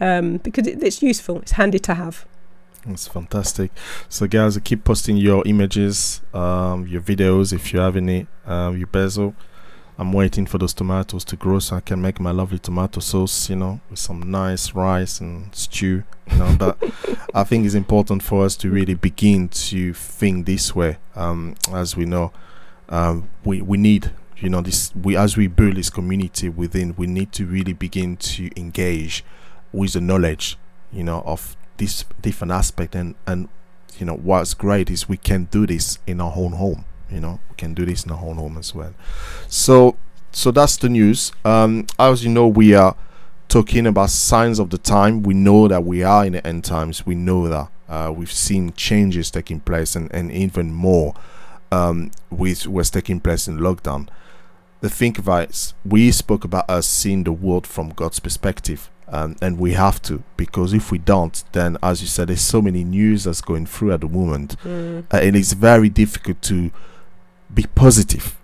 um, 0.00 0.38
because 0.38 0.66
it, 0.66 0.82
it's 0.82 1.02
useful. 1.02 1.42
It's 1.42 1.52
handy 1.52 1.78
to 1.80 1.94
have. 1.94 2.24
It's 2.88 3.06
fantastic. 3.06 3.70
So, 4.08 4.26
guys, 4.26 4.58
keep 4.64 4.84
posting 4.84 5.16
your 5.16 5.42
images, 5.46 6.22
um, 6.32 6.86
your 6.88 7.02
videos 7.02 7.52
if 7.52 7.72
you 7.72 7.78
have 7.78 7.96
any, 7.96 8.26
um, 8.46 8.76
your 8.76 8.88
basil. 8.88 9.34
I'm 10.02 10.12
waiting 10.12 10.46
for 10.46 10.58
those 10.58 10.74
tomatoes 10.74 11.24
to 11.26 11.36
grow 11.36 11.60
so 11.60 11.76
I 11.76 11.80
can 11.80 12.02
make 12.02 12.18
my 12.18 12.32
lovely 12.32 12.58
tomato 12.58 12.98
sauce, 12.98 13.48
you 13.48 13.54
know, 13.54 13.80
with 13.88 14.00
some 14.00 14.32
nice 14.32 14.74
rice 14.74 15.20
and 15.20 15.54
stew. 15.54 16.02
You 16.28 16.38
know, 16.38 16.52
that 16.56 17.28
I 17.34 17.44
think 17.44 17.66
is 17.66 17.76
important 17.76 18.20
for 18.24 18.44
us 18.44 18.56
to 18.56 18.68
really 18.68 18.94
begin 18.94 19.48
to 19.48 19.94
think 19.94 20.46
this 20.46 20.74
way. 20.74 20.96
Um, 21.14 21.54
as 21.72 21.96
we 21.96 22.04
know, 22.04 22.32
um, 22.88 23.30
we 23.44 23.62
we 23.62 23.78
need, 23.78 24.10
you 24.38 24.48
know, 24.48 24.60
this. 24.60 24.92
We 24.96 25.16
as 25.16 25.36
we 25.36 25.46
build 25.46 25.76
this 25.76 25.88
community 25.88 26.48
within, 26.48 26.96
we 26.96 27.06
need 27.06 27.30
to 27.34 27.46
really 27.46 27.72
begin 27.72 28.16
to 28.16 28.50
engage 28.58 29.24
with 29.72 29.92
the 29.92 30.00
knowledge, 30.00 30.58
you 30.90 31.04
know, 31.04 31.22
of 31.24 31.56
this 31.76 32.04
different 32.20 32.50
aspect 32.50 32.96
and 32.96 33.14
and 33.24 33.48
you 33.98 34.06
know 34.06 34.16
what's 34.16 34.52
great 34.52 34.90
is 34.90 35.08
we 35.08 35.16
can 35.16 35.44
do 35.44 35.64
this 35.64 36.00
in 36.08 36.20
our 36.20 36.32
own 36.34 36.54
home 36.54 36.84
you 37.12 37.20
know 37.20 37.40
we 37.48 37.56
can 37.56 37.74
do 37.74 37.84
this 37.84 38.04
in 38.04 38.10
our 38.10 38.24
own 38.24 38.36
home 38.36 38.58
as 38.58 38.74
well. 38.74 38.94
So 39.48 39.96
so 40.32 40.50
that's 40.50 40.76
the 40.76 40.88
news. 40.88 41.32
Um 41.44 41.86
as 41.98 42.24
you 42.24 42.30
know 42.30 42.48
we 42.48 42.74
are 42.74 42.96
talking 43.48 43.86
about 43.86 44.10
signs 44.10 44.58
of 44.58 44.70
the 44.70 44.78
time. 44.78 45.22
We 45.22 45.34
know 45.34 45.68
that 45.68 45.84
we 45.84 46.02
are 46.02 46.24
in 46.24 46.32
the 46.32 46.46
end 46.46 46.64
times. 46.64 47.04
We 47.04 47.14
know 47.14 47.48
that 47.48 47.68
uh, 47.88 48.10
we've 48.10 48.32
seen 48.32 48.72
changes 48.72 49.30
taking 49.30 49.60
place 49.60 49.94
and, 49.94 50.10
and 50.14 50.32
even 50.32 50.72
more 50.72 51.14
um 51.70 52.10
with 52.30 52.66
what's 52.66 52.90
taking 52.90 53.20
place 53.20 53.46
in 53.48 53.58
lockdown. 53.58 54.08
The 54.80 54.90
thing 54.90 55.16
about 55.16 55.50
it, 55.50 55.74
we 55.84 56.10
spoke 56.10 56.44
about 56.44 56.68
us 56.68 56.88
seeing 56.88 57.22
the 57.24 57.32
world 57.32 57.66
from 57.66 57.90
god's 57.90 58.18
perspective 58.18 58.90
um, 59.12 59.36
and 59.42 59.58
we 59.58 59.74
have 59.74 60.00
to 60.02 60.22
because 60.36 60.72
if 60.72 60.90
we 60.90 60.98
don't 60.98 61.44
then 61.52 61.76
as 61.82 62.00
you 62.00 62.08
said 62.08 62.28
there's 62.28 62.40
so 62.40 62.62
many 62.62 62.82
news 62.82 63.24
that's 63.24 63.42
going 63.42 63.66
through 63.66 63.92
at 63.92 64.00
the 64.00 64.08
moment. 64.08 64.56
Mm. 64.64 65.04
uh, 65.12 65.18
and 65.18 65.36
it's 65.36 65.52
very 65.52 65.90
difficult 65.90 66.40
to 66.42 66.72
be 67.54 67.64
positive 67.74 68.36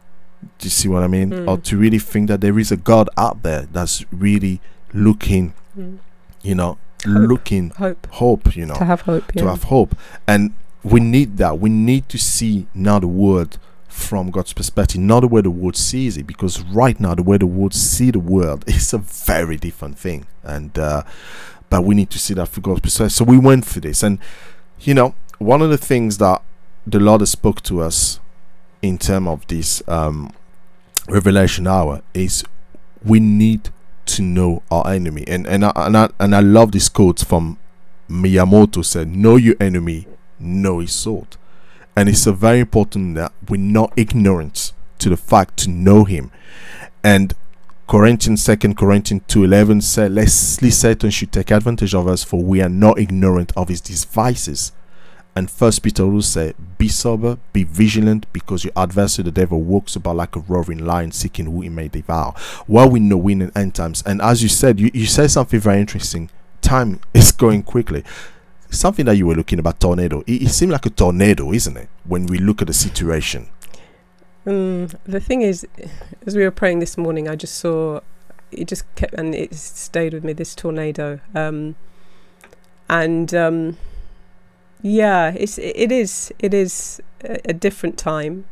do 0.59 0.67
you 0.67 0.71
see 0.71 0.89
what 0.89 1.03
i 1.03 1.07
mean 1.07 1.31
Mm. 1.31 1.49
or 1.49 1.59
to 1.59 1.77
really 1.77 1.99
think 1.99 2.29
that 2.29 2.41
there 2.41 2.59
is 2.59 2.71
a 2.73 2.77
god 2.77 3.09
out 3.17 3.43
there 3.43 3.63
that's 3.73 4.05
really 4.13 4.61
looking 4.93 5.55
Mm. 5.79 5.99
you 6.43 6.55
know 6.55 6.79
Hope. 7.07 7.29
looking 7.29 7.71
Hope 7.71 8.07
hope 8.11 8.57
you 8.57 8.67
know 8.67 8.75
to 8.75 8.85
have 8.85 9.03
hope. 9.03 9.25
Yeah. 9.35 9.43
to 9.43 9.49
have 9.49 9.65
hope 9.65 9.95
and 10.27 10.53
we 10.83 10.99
need 11.01 11.37
that 11.39 11.59
we 11.61 11.71
need 11.71 12.09
to 12.09 12.19
see 12.19 12.67
now 12.75 12.99
the 12.99 13.07
world 13.07 13.59
from 13.89 14.31
god's 14.31 14.53
perspective 14.53 15.01
not 15.01 15.21
the 15.21 15.29
way 15.29 15.41
the 15.41 15.51
world 15.51 15.77
sees 15.77 16.17
it 16.17 16.27
because 16.27 16.61
right 16.63 16.99
now 17.01 17.15
the 17.15 17.23
way 17.23 17.37
the 17.37 17.47
world 17.47 17.73
see 17.75 18.11
the 18.11 18.19
world 18.19 18.65
is 18.69 18.93
a 18.93 18.99
very 18.99 19.57
different 19.57 19.97
thing 19.99 20.27
and 20.43 20.79
uh 20.79 21.03
but 21.71 21.83
we 21.85 21.95
need 21.95 22.11
to 22.11 22.19
see 22.19 22.35
that 22.35 22.47
from 22.49 22.63
god's 22.63 22.81
perspective 22.81 23.13
so 23.13 23.25
we 23.25 23.39
went 23.39 23.65
for 23.65 23.81
this 23.81 24.03
and 24.03 24.19
you 24.81 24.95
know 24.95 25.15
one 25.39 25.63
of 25.63 25.71
the 25.71 25.79
things 25.79 26.19
that 26.19 26.43
the 26.87 26.99
lord 26.99 27.21
has 27.21 27.31
spoke 27.31 27.63
to 27.63 27.81
us 27.81 28.19
in 28.83 28.99
terms 28.99 29.29
of 29.29 29.47
this 29.49 29.83
um 29.89 30.33
revelation 31.09 31.67
hour 31.67 32.03
is 32.15 32.45
we 33.05 33.21
need 33.21 33.71
to 34.07 34.23
know 34.23 34.63
our 34.71 34.89
enemy 34.89 35.25
and 35.27 35.47
and 35.47 35.65
I, 35.65 35.73
and 35.77 35.97
I, 35.97 36.11
and 36.21 36.35
I 36.35 36.41
love 36.41 36.73
this 36.73 36.89
quote 36.89 37.21
from 37.21 37.59
Miyamoto 38.09 38.85
said, 38.85 39.09
Know 39.09 39.37
your 39.37 39.57
enemy, 39.61 40.07
know 40.39 40.79
his 40.79 40.93
sword. 40.93 41.37
And 41.95 42.09
it's 42.09 42.27
a 42.27 42.33
very 42.33 42.61
important 42.61 43.17
that 43.17 43.33
we're 43.49 43.61
not 43.61 43.93
ignorant 43.97 44.73
to 44.99 45.09
the 45.09 45.17
fact 45.17 45.57
to 45.59 45.71
know 45.71 46.05
him. 46.05 46.31
And 47.05 47.35
Corinthians, 47.87 48.43
Second 48.43 48.77
Corinthians 48.77 49.23
2.11 49.29 49.83
said, 49.83 50.13
Lestly 50.13 50.71
Satan 50.71 51.11
should 51.11 51.33
take 51.33 51.51
advantage 51.51 51.95
of 51.95 52.07
us, 52.07 52.23
for 52.23 52.43
we 52.43 52.63
are 52.63 52.69
not 52.69 52.99
ignorant 52.99 53.53
of 53.57 53.69
his 53.69 53.81
devices. 53.81 54.73
And 55.39 55.49
First 55.49 55.85
Peter 55.85 56.05
will 56.05 56.21
say, 56.21 56.53
Be 56.79 56.89
sober, 56.89 57.39
be 57.53 57.63
vigilant, 57.63 58.27
because 58.33 58.65
your 58.65 58.73
adversary, 58.77 59.23
the 59.23 59.31
devil, 59.31 59.61
walks 59.61 59.95
about 59.95 60.17
like 60.17 60.35
a 60.35 60.41
roaring 60.41 60.85
lion, 60.85 61.13
seeking 61.13 61.47
who 61.47 61.61
he 61.61 61.69
may 61.69 61.87
devour. 61.87 62.35
Well, 62.67 62.91
we 62.91 62.99
know 62.99 63.19
we 63.19 63.35
in 63.35 63.53
end 63.55 63.77
times. 63.77 64.03
And 64.05 64.21
as 64.21 64.43
you 64.43 64.49
said, 64.49 64.81
you, 64.81 64.91
you 64.93 65.07
said 65.07 65.31
something 65.31 65.61
very 65.61 65.81
interesting. 65.81 66.29
Time 66.61 66.99
is 67.15 67.31
going 67.31 67.63
quickly. 67.63 68.03
Something 68.71 69.07
that 69.07 69.15
you 69.15 69.29
were 69.29 69.37
looking 69.37 69.61
about 69.61 69.79
tornado. 69.79 70.25
It, 70.27 70.43
it 70.43 70.49
seemed 70.49 70.73
like 70.73 70.87
a 70.87 70.91
tornado, 70.91 71.53
isn't 71.53 71.77
it? 71.77 71.89
When 72.03 72.27
we 72.27 72.39
look 72.39 72.61
at 72.61 72.67
the 72.67 72.75
situation. 72.75 73.49
Mm, 74.45 74.93
the 75.05 75.21
thing 75.21 75.43
is, 75.43 75.65
as 76.27 76.35
we 76.35 76.43
were 76.43 76.51
praying 76.51 76.81
this 76.81 76.99
morning, 76.99 77.29
I 77.29 77.37
just 77.37 77.55
saw 77.55 78.01
it 78.51 78.67
just 78.67 78.93
kept 78.97 79.15
and 79.15 79.37
it 79.37 79.55
stayed 79.55 80.15
with 80.15 80.25
me 80.25 80.33
this 80.33 80.57
tornado. 80.57 81.21
Um, 81.33 81.77
and 82.89 83.33
um, 83.35 83.77
yeah, 84.83 85.33
it's 85.37 85.59
it 85.59 85.91
is 85.91 86.33
it 86.39 86.55
is 86.55 87.01
a, 87.23 87.53
different 87.53 87.99
time. 87.99 88.45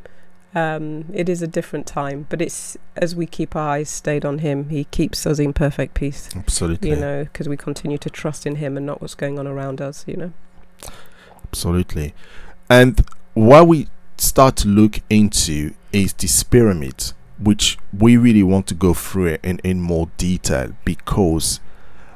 Um, 0.55 1.07
it 1.13 1.29
is 1.29 1.43
a 1.43 1.47
different 1.47 1.87
time, 1.87 2.27
but 2.29 2.41
it's 2.41 2.77
as 2.97 3.15
we 3.15 3.27
keep 3.27 3.55
our 3.55 3.69
eyes 3.69 3.91
stayed 3.91 4.25
on 4.25 4.39
Him, 4.39 4.71
He 4.71 4.85
keeps 4.85 5.27
us 5.27 5.39
in 5.39 5.53
perfect 5.53 5.95
peace. 5.95 6.29
Absolutely. 6.35 6.91
You 6.91 6.97
know, 6.97 7.25
because 7.25 7.49
we 7.49 7.57
continue 7.57 7.99
to 7.99 8.11
trust 8.11 8.47
in 8.47 8.57
Him 8.57 8.77
and 8.77 8.87
not 8.87 9.01
what's 9.01 9.15
going 9.15 9.39
on 9.39 9.47
around 9.47 9.81
us. 9.81 10.05
You 10.07 10.17
know. 10.17 10.33
Absolutely. 11.45 12.15
And 12.69 13.07
what 13.35 13.69
we 13.69 13.89
start 14.19 14.57
to 14.57 14.69
look 14.69 15.01
into 15.09 15.75
is 15.93 16.13
this 16.15 16.43
pyramid, 16.43 17.13
which 17.39 17.79
we 17.97 18.17
really 18.17 18.43
want 18.43 18.67
to 18.69 18.75
go 18.75 18.95
through 18.95 19.27
it 19.27 19.41
in, 19.45 19.61
in 19.61 19.81
more 19.81 20.09
detail 20.17 20.73
because 20.85 21.61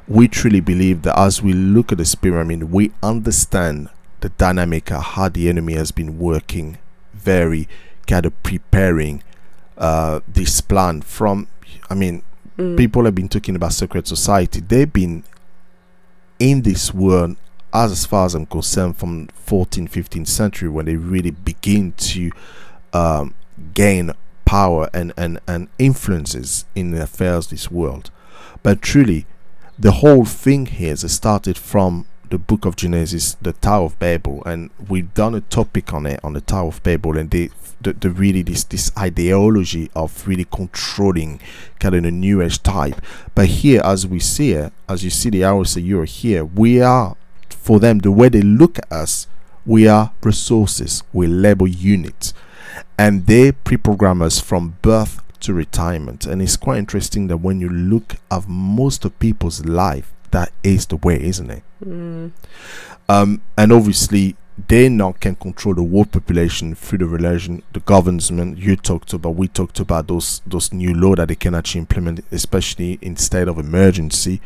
we 0.07 0.27
truly 0.27 0.59
believe 0.59 1.03
that 1.03 1.17
as 1.17 1.41
we 1.41 1.53
look 1.53 1.91
at 1.91 1.97
this 1.97 2.15
pyramid, 2.15 2.63
we 2.63 2.91
understand 3.01 3.89
the 4.21 4.29
dynamic 4.29 4.91
of 4.91 5.03
how 5.03 5.29
the 5.29 5.49
enemy 5.49 5.73
has 5.73 5.91
been 5.91 6.17
working 6.17 6.77
very 7.13 7.67
kind 8.07 8.25
of 8.25 8.43
preparing 8.43 9.21
uh, 9.77 10.19
this 10.27 10.61
plan 10.61 11.01
from 11.01 11.47
i 11.89 11.93
mean 11.93 12.23
Mm. 12.57 12.77
people 12.77 13.05
have 13.05 13.15
been 13.15 13.29
talking 13.29 13.55
about 13.55 13.71
secret 13.71 14.05
society 14.07 14.59
they've 14.59 14.91
been 14.91 15.23
in 16.37 16.63
this 16.63 16.93
world 16.93 17.37
as, 17.73 18.05
far 18.05 18.25
as 18.25 18.35
i'm 18.35 18.45
concerned 18.45 18.97
from 18.97 19.27
14th 19.47 19.89
15th 19.89 20.27
century 20.27 20.67
when 20.67 20.85
they 20.85 20.97
really 20.97 21.31
begin 21.31 21.93
to 21.93 22.29
um, 22.93 23.33
gain 23.73 24.11
power 24.43 24.89
and, 24.93 25.13
and, 25.15 25.39
and 25.47 25.69
influences 25.79 26.65
in 26.75 26.91
the 26.91 27.01
affairs 27.01 27.45
of 27.45 27.51
this 27.51 27.71
world 27.71 28.11
but 28.63 28.81
truly 28.81 29.25
the 29.79 29.93
whole 29.93 30.25
thing 30.25 30.65
here 30.65 30.89
has 30.89 31.09
started 31.09 31.57
from 31.57 32.05
the 32.31 32.39
book 32.39 32.65
of 32.65 32.75
Genesis, 32.75 33.35
the 33.41 33.53
Tower 33.53 33.85
of 33.85 33.99
Babel, 33.99 34.41
and 34.45 34.71
we've 34.89 35.13
done 35.13 35.35
a 35.35 35.41
topic 35.41 35.93
on 35.93 36.05
it 36.05 36.19
on 36.23 36.33
the 36.33 36.41
Tower 36.41 36.69
of 36.69 36.81
Babel, 36.81 37.17
and 37.17 37.29
the 37.29 37.51
the, 37.81 37.93
the 37.93 38.09
really 38.09 38.41
this 38.41 38.63
this 38.63 38.91
ideology 38.97 39.91
of 39.95 40.27
really 40.27 40.45
controlling 40.45 41.39
kind 41.79 41.93
of 41.95 42.03
the 42.03 42.11
new 42.11 42.41
age 42.41 42.63
type. 42.63 43.01
But 43.35 43.47
here, 43.47 43.81
as 43.83 44.07
we 44.07 44.19
see 44.19 44.53
it, 44.53 44.71
as 44.87 45.03
you 45.03 45.09
see 45.09 45.29
the 45.29 45.43
hours 45.43 45.73
that 45.75 45.81
you're 45.81 46.05
here, 46.05 46.45
we 46.45 46.81
are 46.81 47.15
for 47.49 47.79
them 47.79 47.99
the 47.99 48.11
way 48.11 48.29
they 48.29 48.41
look 48.41 48.79
at 48.79 48.91
us, 48.91 49.27
we 49.65 49.87
are 49.87 50.13
resources, 50.23 51.03
we 51.13 51.27
label 51.27 51.67
units, 51.67 52.33
and 52.97 53.27
they 53.27 53.51
pre-program 53.51 54.21
us 54.21 54.39
from 54.39 54.77
birth 54.81 55.21
to 55.41 55.53
retirement. 55.53 56.25
And 56.25 56.41
it's 56.41 56.55
quite 56.57 56.77
interesting 56.77 57.27
that 57.27 57.37
when 57.37 57.59
you 57.59 57.69
look 57.69 58.15
at 58.29 58.47
most 58.47 59.05
of 59.05 59.19
people's 59.19 59.65
life, 59.65 60.13
that 60.31 60.51
is 60.63 60.85
the 60.87 60.97
way, 60.97 61.21
isn't 61.21 61.49
it? 61.49 61.63
Mm. 61.83 62.31
Um, 63.07 63.41
and 63.57 63.71
obviously, 63.71 64.35
they 64.67 64.89
now 64.89 65.13
can 65.13 65.35
control 65.35 65.75
the 65.75 65.83
world 65.83 66.11
population 66.11 66.75
through 66.75 66.99
the 66.99 67.05
religion, 67.05 67.63
the 67.73 67.79
government. 67.79 68.57
You 68.57 68.75
talked 68.75 69.13
about, 69.13 69.35
we 69.35 69.47
talked 69.47 69.79
about 69.79 70.07
those 70.07 70.41
those 70.45 70.73
new 70.73 70.93
law 70.93 71.15
that 71.15 71.29
they 71.29 71.35
can 71.35 71.55
actually 71.55 71.81
implement, 71.81 72.23
especially 72.31 72.99
in 73.01 73.15
state 73.15 73.47
of 73.47 73.57
emergency. 73.57 74.41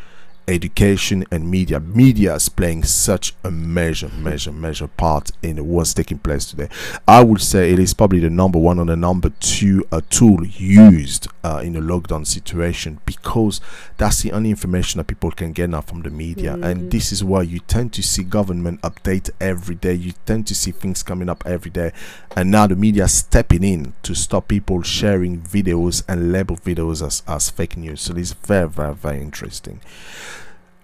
Education 0.48 1.26
and 1.32 1.50
media. 1.50 1.80
Media 1.80 2.36
is 2.36 2.50
playing 2.50 2.84
such 2.84 3.34
a 3.44 3.50
major, 3.52 4.10
major, 4.10 4.52
major 4.52 4.88
part 4.88 5.32
in 5.42 5.58
what's 5.68 5.94
taking 5.94 6.20
place 6.20 6.46
today. 6.46 6.70
I 7.08 7.24
would 7.24 7.42
say 7.42 7.72
it 7.74 7.80
is 7.80 7.94
probably 7.94 8.20
the 8.20 8.30
number 8.30 8.60
one 8.60 8.78
or 8.80 8.86
the 8.86 8.96
number 8.96 9.30
two 9.40 9.88
uh, 9.92 10.02
tool 10.10 10.46
used 10.46 11.28
uh, 11.44 11.62
in 11.64 11.76
a 11.76 11.82
lockdown 11.82 12.28
situation 12.28 13.00
because 13.06 13.60
that's 13.98 14.22
the 14.22 14.32
only 14.32 14.50
information 14.52 15.00
that 15.00 15.06
people 15.08 15.32
can 15.32 15.52
get 15.52 15.70
now 15.70 15.82
from 15.82 16.02
the 16.04 16.10
media 16.10 16.54
and 16.54 16.76
Mm. 16.76 16.92
this 16.92 17.12
is 17.12 17.24
why 17.24 17.42
you 17.42 17.60
tend 17.60 17.94
to 17.94 18.04
see 18.04 18.22
government 18.24 18.82
update 18.82 19.30
every 19.40 19.76
day 19.76 19.94
you 19.94 20.12
tend 20.26 20.46
to 20.48 20.54
see 20.54 20.72
things 20.72 21.04
coming 21.04 21.30
up 21.30 21.42
every 21.46 21.72
day 21.72 21.92
and 22.36 22.52
now 22.52 22.68
the 22.68 22.76
media 22.76 23.08
stepping 23.08 23.64
in 23.64 23.94
to 24.04 24.14
stop 24.14 24.48
people 24.48 24.82
sharing 24.82 25.40
videos 25.42 26.04
and 26.08 26.32
label 26.32 26.58
videos 26.58 27.06
as, 27.06 27.24
as 27.28 27.50
fake 27.50 27.78
news 27.78 28.02
so 28.02 28.16
it's 28.16 28.34
very 28.34 28.68
very 28.68 28.94
very 28.94 29.22
interesting 29.22 29.80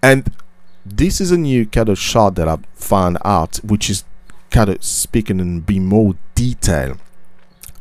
and 0.02 0.30
this 0.84 1.20
is 1.20 1.30
a 1.30 1.38
new 1.38 1.64
kind 1.66 1.88
of 1.88 1.98
shot 1.98 2.34
that 2.34 2.48
I've 2.48 2.64
found 2.74 3.18
out 3.24 3.56
which 3.58 3.88
is 3.88 4.04
kind 4.50 4.68
of 4.68 4.82
speaking 4.82 5.38
in 5.40 5.60
be 5.60 5.78
more 5.78 6.14
detail 6.34 6.96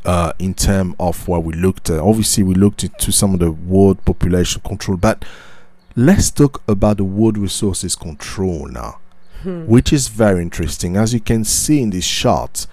uh, 0.05 0.34
in 0.39 0.53
terms 0.53 0.95
of 0.99 1.27
what 1.27 1.43
we 1.43 1.53
looked 1.53 1.89
at. 1.89 1.99
Obviously, 1.99 2.43
we 2.43 2.53
looked 2.53 2.84
into 2.84 3.12
some 3.12 3.34
of 3.34 3.39
the 3.39 3.51
world 3.51 4.03
population 4.05 4.62
control, 4.65 4.97
but 4.97 5.25
let's 5.95 6.31
talk 6.31 6.62
about 6.67 6.97
the 6.97 7.03
world 7.03 7.38
resources 7.38 7.95
control 7.95 8.67
now, 8.67 8.99
Hmm. 9.43 9.65
which 9.65 9.91
is 9.91 10.07
very 10.07 10.41
interesting. 10.41 10.95
As 10.95 11.13
you 11.13 11.19
can 11.19 11.43
see 11.43 11.81
in 11.81 11.89
this 11.89 12.07
chart, 12.07 12.67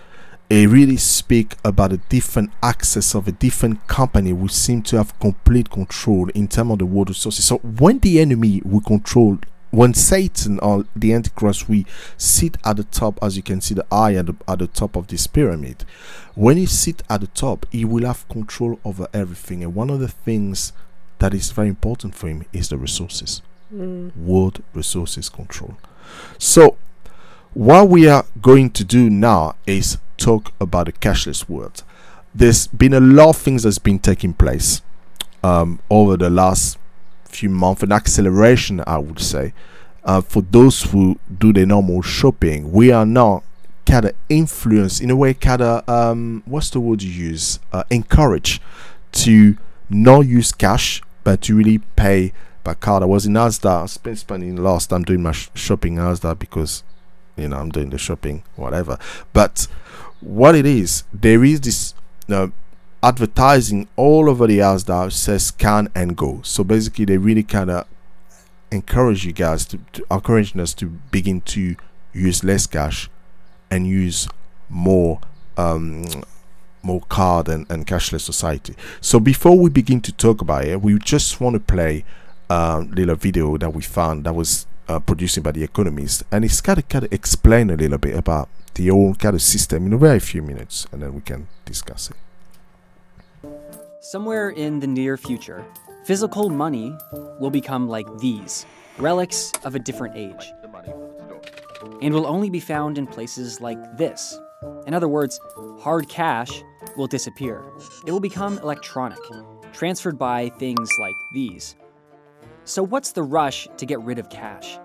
it 0.50 0.68
really 0.68 0.96
speak 0.96 1.56
about 1.62 1.92
a 1.92 1.98
different 2.08 2.50
access 2.62 3.14
of 3.14 3.28
a 3.28 3.32
different 3.32 3.86
company 3.86 4.32
which 4.32 4.52
seem 4.52 4.82
to 4.82 4.96
have 4.96 5.18
complete 5.20 5.70
control 5.70 6.28
in 6.30 6.48
terms 6.48 6.72
of 6.72 6.78
the 6.78 6.86
world 6.86 7.10
resources. 7.10 7.44
So 7.44 7.58
when 7.58 7.98
the 7.98 8.18
enemy 8.20 8.62
will 8.64 8.80
control 8.80 9.38
when 9.70 9.92
Satan 9.92 10.58
or 10.60 10.86
the 10.96 11.12
Antichrist 11.12 11.68
we 11.68 11.84
sit 12.16 12.56
at 12.64 12.78
the 12.78 12.84
top, 12.84 13.18
as 13.22 13.36
you 13.36 13.42
can 13.42 13.60
see 13.60 13.74
the 13.74 13.84
eye 13.92 14.14
at 14.14 14.24
the, 14.26 14.34
at 14.48 14.60
the 14.60 14.66
top 14.66 14.96
of 14.96 15.08
this 15.08 15.26
pyramid, 15.26 15.84
when 16.34 16.56
he 16.56 16.64
sit 16.64 17.02
at 17.10 17.20
the 17.20 17.26
top, 17.26 17.66
he 17.70 17.84
will 17.84 18.06
have 18.06 18.26
control 18.28 18.80
over 18.82 19.08
everything. 19.12 19.62
And 19.62 19.74
one 19.74 19.90
of 19.90 20.00
the 20.00 20.08
things 20.08 20.72
that 21.18 21.34
is 21.34 21.50
very 21.50 21.68
important 21.68 22.14
for 22.14 22.28
him 22.28 22.44
is 22.52 22.68
the 22.70 22.78
resources, 22.78 23.42
Mm. 23.70 24.16
world 24.16 24.62
resources 24.72 25.28
control. 25.28 25.76
So, 26.38 26.78
what 27.52 27.90
we 27.90 28.08
are 28.08 28.24
going 28.40 28.70
to 28.70 28.82
do 28.84 29.10
now 29.10 29.56
is 29.66 29.98
talk 30.18 30.52
about 30.60 30.86
the 30.86 30.92
cashless 30.92 31.48
world. 31.48 31.82
There's 32.34 32.66
been 32.66 32.92
a 32.92 33.00
lot 33.00 33.30
of 33.30 33.36
things 33.36 33.62
that's 33.62 33.78
been 33.78 33.98
taking 33.98 34.34
place 34.34 34.82
um, 35.42 35.80
over 35.90 36.16
the 36.16 36.28
last 36.28 36.78
few 37.24 37.48
months, 37.48 37.82
an 37.82 37.92
acceleration, 37.92 38.82
I 38.86 38.98
would 38.98 39.20
say. 39.20 39.54
Uh, 40.04 40.20
for 40.20 40.42
those 40.42 40.82
who 40.84 41.18
do 41.38 41.52
the 41.52 41.66
normal 41.66 42.02
shopping, 42.02 42.72
we 42.72 42.90
are 42.90 43.06
now 43.06 43.42
kind 43.86 44.04
of 44.04 44.12
influenced 44.28 45.00
in 45.00 45.10
a 45.10 45.16
way, 45.16 45.34
kind 45.34 45.62
of 45.62 45.88
um, 45.88 46.42
what's 46.46 46.70
the 46.70 46.80
word 46.80 47.02
you 47.02 47.10
use? 47.10 47.58
Uh, 47.72 47.84
encourage 47.90 48.60
to 49.12 49.56
not 49.88 50.20
use 50.20 50.52
cash, 50.52 51.02
but 51.24 51.42
to 51.42 51.56
really 51.56 51.78
pay 51.96 52.32
by 52.64 52.74
card. 52.74 53.02
I 53.02 53.06
was 53.06 53.26
in 53.26 53.32
Asda, 53.32 53.82
I 53.82 53.86
spent 53.86 54.18
spending 54.18 54.56
last 54.56 54.90
time 54.90 55.02
doing 55.02 55.22
my 55.22 55.32
sh- 55.32 55.48
shopping 55.54 55.96
in 55.96 56.02
Asda 56.02 56.38
because 56.38 56.82
you 57.36 57.48
know 57.48 57.56
I'm 57.56 57.70
doing 57.70 57.90
the 57.90 57.98
shopping, 57.98 58.42
whatever. 58.56 58.98
But 59.32 59.66
what 60.20 60.54
it 60.54 60.66
is, 60.66 61.04
there 61.12 61.44
is 61.44 61.60
this 61.60 61.94
uh, 62.28 62.48
advertising 63.02 63.88
all 63.96 64.28
over 64.28 64.46
the 64.46 64.58
Asda 64.58 65.06
that 65.06 65.12
says 65.12 65.46
scan 65.46 65.88
and 65.94 66.16
go. 66.16 66.40
So 66.42 66.64
basically, 66.64 67.04
they 67.04 67.18
really 67.18 67.42
kind 67.42 67.70
of 67.70 67.86
encourage 68.70 69.24
you 69.24 69.32
guys 69.32 69.64
to, 69.66 69.78
to 69.92 70.04
us 70.10 70.74
to 70.74 70.86
begin 71.10 71.40
to 71.42 71.76
use 72.12 72.44
less 72.44 72.66
cash 72.66 73.08
and 73.70 73.86
use 73.86 74.28
more 74.68 75.20
um 75.56 76.04
more 76.82 77.00
card 77.08 77.48
and, 77.48 77.66
and 77.70 77.86
cashless 77.86 78.20
society 78.20 78.74
so 79.00 79.18
before 79.18 79.58
we 79.58 79.70
begin 79.70 80.00
to 80.00 80.12
talk 80.12 80.40
about 80.40 80.64
it 80.64 80.80
we 80.80 80.98
just 80.98 81.40
want 81.40 81.54
to 81.54 81.60
play 81.60 82.04
a 82.50 82.80
little 82.90 83.14
video 83.14 83.56
that 83.56 83.72
we 83.74 83.82
found 83.82 84.24
that 84.24 84.34
was 84.34 84.66
uh, 84.88 84.98
produced 84.98 85.42
by 85.42 85.52
the 85.52 85.62
economist 85.62 86.22
and 86.30 86.44
it's 86.44 86.60
kind 86.60 86.78
of 86.78 86.88
kind 86.88 87.04
of 87.04 87.12
explain 87.12 87.70
a 87.70 87.76
little 87.76 87.98
bit 87.98 88.16
about 88.16 88.48
the 88.74 88.88
whole 88.88 89.14
kind 89.14 89.34
of 89.34 89.42
system 89.42 89.86
in 89.86 89.92
a 89.92 89.98
very 89.98 90.20
few 90.20 90.42
minutes 90.42 90.86
and 90.92 91.02
then 91.02 91.14
we 91.14 91.20
can 91.20 91.46
discuss 91.64 92.10
it 92.10 92.16
Somewhere 94.00 94.50
in 94.50 94.80
the 94.80 94.86
near 94.86 95.18
future, 95.18 95.66
physical 96.04 96.48
money 96.48 96.96
will 97.40 97.50
become 97.50 97.88
like 97.88 98.06
these 98.20 98.64
relics 98.96 99.52
of 99.64 99.74
a 99.74 99.78
different 99.78 100.16
age, 100.16 100.50
and 102.00 102.14
will 102.14 102.26
only 102.26 102.48
be 102.48 102.58
found 102.60 102.96
in 102.96 103.06
places 103.06 103.60
like 103.60 103.78
this. 103.98 104.38
In 104.86 104.94
other 104.94 105.08
words, 105.08 105.38
hard 105.78 106.08
cash 106.08 106.62
will 106.96 107.06
disappear. 107.06 107.62
It 108.06 108.12
will 108.12 108.20
become 108.20 108.56
electronic, 108.58 109.18
transferred 109.72 110.18
by 110.18 110.48
things 110.58 110.88
like 110.98 111.14
these. 111.34 111.76
So, 112.68 112.82
what's 112.82 113.12
the 113.12 113.22
rush 113.22 113.66
to 113.78 113.86
get 113.86 113.98
rid 114.00 114.18
of 114.18 114.28
cash? 114.28 114.78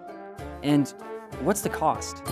And 0.64 0.88
what's 1.42 1.60
the 1.60 1.70
cost? 1.70 2.24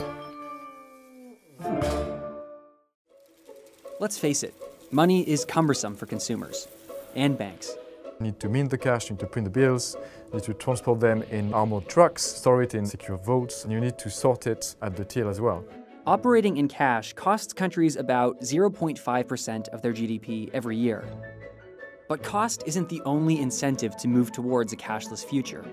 Let's 3.99 4.17
face 4.17 4.43
it, 4.43 4.53
money 4.91 5.27
is 5.27 5.43
cumbersome 5.43 5.97
for 5.97 6.05
consumers 6.05 6.69
and 7.15 7.37
banks. 7.37 7.75
You 8.17 8.27
need 8.27 8.39
to 8.39 8.47
mint 8.47 8.69
the 8.69 8.77
cash, 8.77 9.09
you 9.09 9.15
need 9.15 9.19
to 9.19 9.25
print 9.25 9.43
the 9.43 9.51
bills, 9.51 9.97
you 10.27 10.35
need 10.35 10.43
to 10.43 10.53
transport 10.53 11.01
them 11.01 11.21
in 11.23 11.53
armored 11.53 11.89
trucks, 11.89 12.21
store 12.21 12.63
it 12.63 12.73
in 12.73 12.85
secure 12.85 13.17
vaults, 13.17 13.65
and 13.65 13.73
you 13.73 13.81
need 13.81 13.97
to 13.97 14.09
sort 14.09 14.47
it 14.47 14.77
at 14.81 14.95
the 14.95 15.03
till 15.03 15.27
as 15.27 15.41
well. 15.41 15.65
Operating 16.07 16.55
in 16.55 16.69
cash 16.69 17.11
costs 17.11 17.51
countries 17.51 17.97
about 17.97 18.39
0.5% 18.39 19.67
of 19.67 19.81
their 19.81 19.91
GDP 19.91 20.49
every 20.53 20.77
year. 20.77 21.03
But 22.11 22.23
cost 22.23 22.63
isn't 22.65 22.89
the 22.89 23.01
only 23.05 23.39
incentive 23.39 23.95
to 23.95 24.09
move 24.09 24.33
towards 24.33 24.73
a 24.73 24.75
cashless 24.75 25.23
future. 25.23 25.63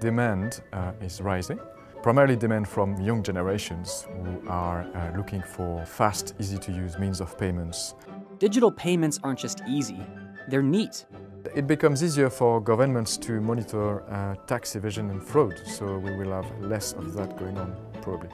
Demand 0.00 0.62
uh, 0.72 0.92
is 1.02 1.20
rising, 1.20 1.60
primarily 2.02 2.34
demand 2.34 2.66
from 2.66 2.98
young 2.98 3.22
generations 3.22 4.06
who 4.24 4.48
are 4.48 4.86
uh, 4.94 5.14
looking 5.18 5.42
for 5.42 5.84
fast, 5.84 6.34
easy 6.40 6.56
to 6.56 6.72
use 6.72 6.98
means 6.98 7.20
of 7.20 7.36
payments. 7.36 7.94
Digital 8.38 8.72
payments 8.72 9.20
aren't 9.22 9.38
just 9.38 9.60
easy, 9.68 10.00
they're 10.48 10.62
neat. 10.62 11.04
It 11.54 11.66
becomes 11.66 12.02
easier 12.02 12.30
for 12.30 12.58
governments 12.58 13.18
to 13.18 13.38
monitor 13.42 14.02
uh, 14.10 14.34
tax 14.46 14.76
evasion 14.76 15.10
and 15.10 15.22
fraud, 15.22 15.60
so 15.66 15.98
we 15.98 16.16
will 16.16 16.32
have 16.32 16.50
less 16.58 16.94
of 16.94 17.12
that 17.12 17.36
going 17.36 17.58
on, 17.58 17.76
probably. 18.00 18.30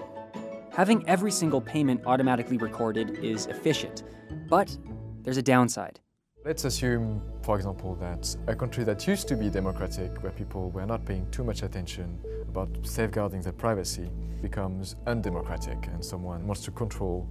Having 0.71 1.09
every 1.09 1.33
single 1.33 1.61
payment 1.61 2.03
automatically 2.07 2.59
recorded 2.59 3.19
is 3.19 3.47
efficient, 3.47 4.05
but 4.49 4.79
there's 5.25 5.39
a 5.39 5.43
downside. 5.43 5.99
Let's 6.45 6.65
assume, 6.65 7.23
for 7.43 7.55
example, 7.55 7.95
that 8.01 8.37
a 8.49 8.57
country 8.57 8.83
that 8.83 9.07
used 9.07 9.29
to 9.29 9.37
be 9.37 9.49
democratic, 9.49 10.25
where 10.25 10.33
people 10.33 10.71
were 10.71 10.85
not 10.85 11.05
paying 11.05 11.25
too 11.31 11.45
much 11.45 11.63
attention 11.63 12.19
about 12.49 12.69
safeguarding 12.83 13.43
their 13.43 13.53
privacy, 13.53 14.11
becomes 14.43 14.97
undemocratic 15.07 15.87
and 15.87 16.05
someone 16.05 16.45
wants 16.45 16.65
to 16.65 16.73
control 16.73 17.29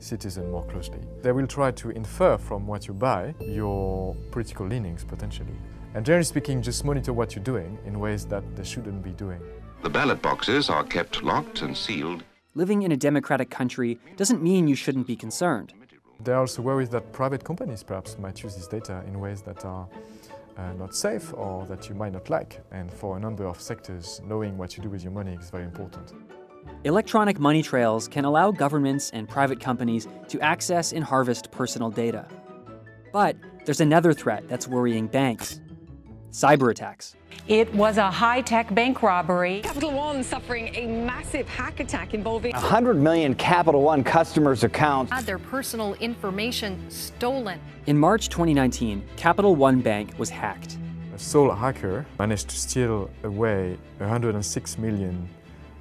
citizens 0.00 0.50
more 0.50 0.64
closely. 0.64 0.98
They 1.22 1.30
will 1.30 1.46
try 1.46 1.70
to 1.70 1.90
infer 1.90 2.36
from 2.36 2.66
what 2.66 2.88
you 2.88 2.94
buy 2.94 3.32
your 3.40 4.16
political 4.32 4.66
leanings 4.66 5.04
potentially. 5.04 5.54
And 5.94 6.04
generally 6.04 6.24
speaking, 6.24 6.60
just 6.60 6.84
monitor 6.84 7.12
what 7.12 7.36
you're 7.36 7.44
doing 7.44 7.78
in 7.86 8.00
ways 8.00 8.26
that 8.26 8.42
they 8.56 8.64
shouldn't 8.64 9.04
be 9.04 9.10
doing. 9.10 9.40
The 9.84 9.90
ballot 9.90 10.20
boxes 10.20 10.68
are 10.68 10.82
kept 10.82 11.22
locked 11.22 11.62
and 11.62 11.76
sealed. 11.76 12.24
Living 12.56 12.82
in 12.82 12.90
a 12.90 12.96
democratic 12.96 13.50
country 13.50 14.00
doesn't 14.16 14.42
mean 14.42 14.66
you 14.66 14.74
shouldn't 14.74 15.06
be 15.06 15.14
concerned. 15.14 15.74
There 16.20 16.34
are 16.34 16.40
also 16.40 16.62
worries 16.62 16.88
that 16.90 17.12
private 17.12 17.44
companies 17.44 17.82
perhaps 17.82 18.18
might 18.18 18.42
use 18.42 18.56
this 18.56 18.66
data 18.66 19.02
in 19.06 19.20
ways 19.20 19.42
that 19.42 19.64
are 19.64 19.88
uh, 20.56 20.72
not 20.72 20.94
safe 20.94 21.32
or 21.34 21.64
that 21.66 21.88
you 21.88 21.94
might 21.94 22.12
not 22.12 22.28
like. 22.28 22.60
And 22.72 22.92
for 22.92 23.16
a 23.16 23.20
number 23.20 23.46
of 23.46 23.60
sectors, 23.60 24.20
knowing 24.24 24.58
what 24.58 24.76
you 24.76 24.82
do 24.82 24.90
with 24.90 25.02
your 25.04 25.12
money 25.12 25.36
is 25.40 25.50
very 25.50 25.64
important. 25.64 26.12
Electronic 26.84 27.38
money 27.38 27.62
trails 27.62 28.08
can 28.08 28.24
allow 28.24 28.50
governments 28.50 29.10
and 29.10 29.28
private 29.28 29.60
companies 29.60 30.08
to 30.28 30.40
access 30.40 30.92
and 30.92 31.04
harvest 31.04 31.50
personal 31.50 31.90
data. 31.90 32.26
But 33.12 33.36
there's 33.64 33.80
another 33.80 34.12
threat 34.12 34.48
that's 34.48 34.66
worrying 34.66 35.06
banks 35.06 35.60
cyber 36.30 36.70
attacks. 36.70 37.16
It 37.48 37.72
was 37.72 37.96
a 37.96 38.10
high 38.10 38.42
tech 38.42 38.74
bank 38.74 39.02
robbery. 39.02 39.62
Capital 39.62 39.92
One 39.92 40.22
suffering 40.22 40.68
a 40.74 40.86
massive 40.86 41.48
hack 41.48 41.80
attack 41.80 42.12
involving 42.12 42.52
100 42.52 43.00
million 43.00 43.34
Capital 43.34 43.80
One 43.82 44.04
customers' 44.04 44.64
accounts. 44.64 45.10
Had 45.10 45.24
their 45.24 45.38
personal 45.38 45.94
information 45.94 46.90
stolen. 46.90 47.58
In 47.86 47.96
March 47.96 48.28
2019, 48.28 49.02
Capital 49.16 49.56
One 49.56 49.80
Bank 49.80 50.12
was 50.18 50.28
hacked. 50.28 50.76
A 51.14 51.18
sole 51.18 51.50
hacker 51.50 52.04
managed 52.18 52.50
to 52.50 52.56
steal 52.56 53.10
away 53.24 53.78
106 53.96 54.76
million 54.76 55.26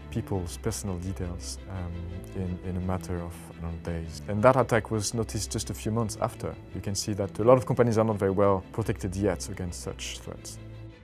people's 0.10 0.58
personal 0.58 0.98
details 1.00 1.58
um, 1.70 1.94
in, 2.36 2.58
in 2.70 2.78
a 2.78 2.80
matter 2.80 3.20
of 3.20 3.34
know, 3.62 3.72
days. 3.84 4.22
And 4.30 4.42
that 4.42 4.56
attack 4.56 4.90
was 4.90 5.14
noticed 5.14 5.52
just 5.52 5.70
a 5.70 5.74
few 5.74 5.92
months 5.92 6.18
after. 6.22 6.56
You 6.74 6.82
can 6.82 6.96
see 6.96 7.14
that 7.14 7.38
a 7.40 7.44
lot 7.44 7.58
of 7.58 7.66
companies 7.66 7.98
are 7.98 8.06
not 8.06 8.18
very 8.18 8.32
well 8.32 8.64
protected 8.72 9.16
yet 9.16 9.50
against 9.50 9.82
such 9.82 10.20
threats. 10.20 10.58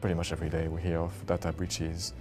Pretty 0.04 0.16
much 0.16 0.34
every 0.34 0.50
day 0.50 0.68
we 0.68 0.82
hear 0.82 1.00
of 1.00 1.14
data 1.26 1.54
breaches, 1.54 2.14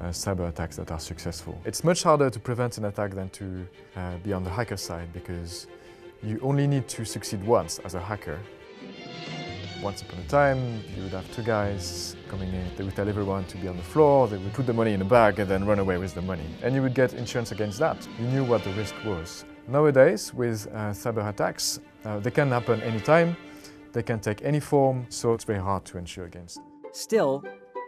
uh, 0.00 0.06
cyber 0.06 0.48
attacks 0.48 0.74
that 0.74 0.90
are 0.90 0.98
successful. 0.98 1.56
It's 1.64 1.84
much 1.84 2.02
harder 2.02 2.30
to 2.30 2.40
prevent 2.40 2.78
an 2.78 2.86
attack 2.86 3.12
than 3.12 3.30
to 3.30 3.64
uh, 3.94 4.16
be 4.24 4.32
on 4.32 4.42
the 4.42 4.50
hacker 4.50 4.76
side 4.76 5.12
because 5.12 5.68
you 6.20 6.40
only 6.42 6.66
need 6.66 6.88
to 6.88 7.04
succeed 7.04 7.40
once 7.46 7.78
as 7.84 7.94
a 7.94 8.00
hacker 8.00 8.40
once 9.80 10.02
upon 10.02 10.18
a 10.18 10.24
time, 10.24 10.82
you 10.96 11.04
would 11.04 11.12
have 11.12 11.32
two 11.32 11.44
guys 11.44 12.16
coming 12.28 12.52
in. 12.52 12.66
They 12.76 12.82
would 12.82 12.96
tell 12.96 13.08
everyone 13.08 13.44
to 13.44 13.56
be 13.56 13.68
on 13.68 13.76
the 13.76 13.84
floor, 13.84 14.26
they 14.26 14.36
would 14.36 14.52
put 14.52 14.66
the 14.66 14.72
money 14.72 14.92
in 14.92 15.00
a 15.00 15.04
bag 15.04 15.38
and 15.38 15.48
then 15.48 15.64
run 15.64 15.78
away 15.78 15.96
with 15.98 16.14
the 16.14 16.22
money. 16.22 16.42
And 16.64 16.74
you 16.74 16.82
would 16.82 16.94
get 16.94 17.12
insurance 17.12 17.52
against 17.52 17.78
that. 17.78 17.96
You 18.18 18.26
knew 18.26 18.42
what 18.42 18.64
the 18.64 18.72
risk 18.72 18.96
was. 19.04 19.44
Nowadays, 19.68 20.34
with 20.34 20.66
uh, 20.74 20.90
cyber 20.90 21.28
attacks, 21.28 21.78
uh, 22.04 22.18
they 22.18 22.32
can 22.32 22.48
happen 22.48 22.82
anytime, 22.82 23.36
they 23.92 24.02
can 24.02 24.18
take 24.18 24.42
any 24.42 24.58
form, 24.58 25.06
so 25.08 25.34
it's 25.34 25.44
very 25.44 25.60
hard 25.60 25.84
to 25.84 25.98
insure 25.98 26.24
against. 26.24 26.58
Still, 26.92 27.44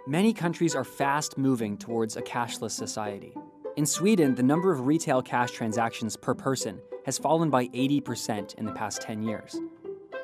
many 0.07 0.33
countries 0.33 0.75
are 0.75 0.85
fast 0.85 1.39
moving 1.39 1.79
towards 1.79 2.17
a 2.17 2.23
cashless 2.23 2.73
society. 2.73 3.35
In 3.77 3.87
Sweden, 3.87 4.35
the 4.35 4.43
number 4.43 4.71
of 4.71 4.87
retail 4.87 5.23
cash 5.23 5.53
transactions 5.53 6.17
per 6.17 6.35
person 6.35 6.81
has 7.07 7.17
fallen 7.17 7.49
by 7.49 7.69
80% 7.69 8.55
in 8.57 8.67
the 8.67 8.73
past 8.73 9.01
10 9.01 9.23
years. 9.23 9.59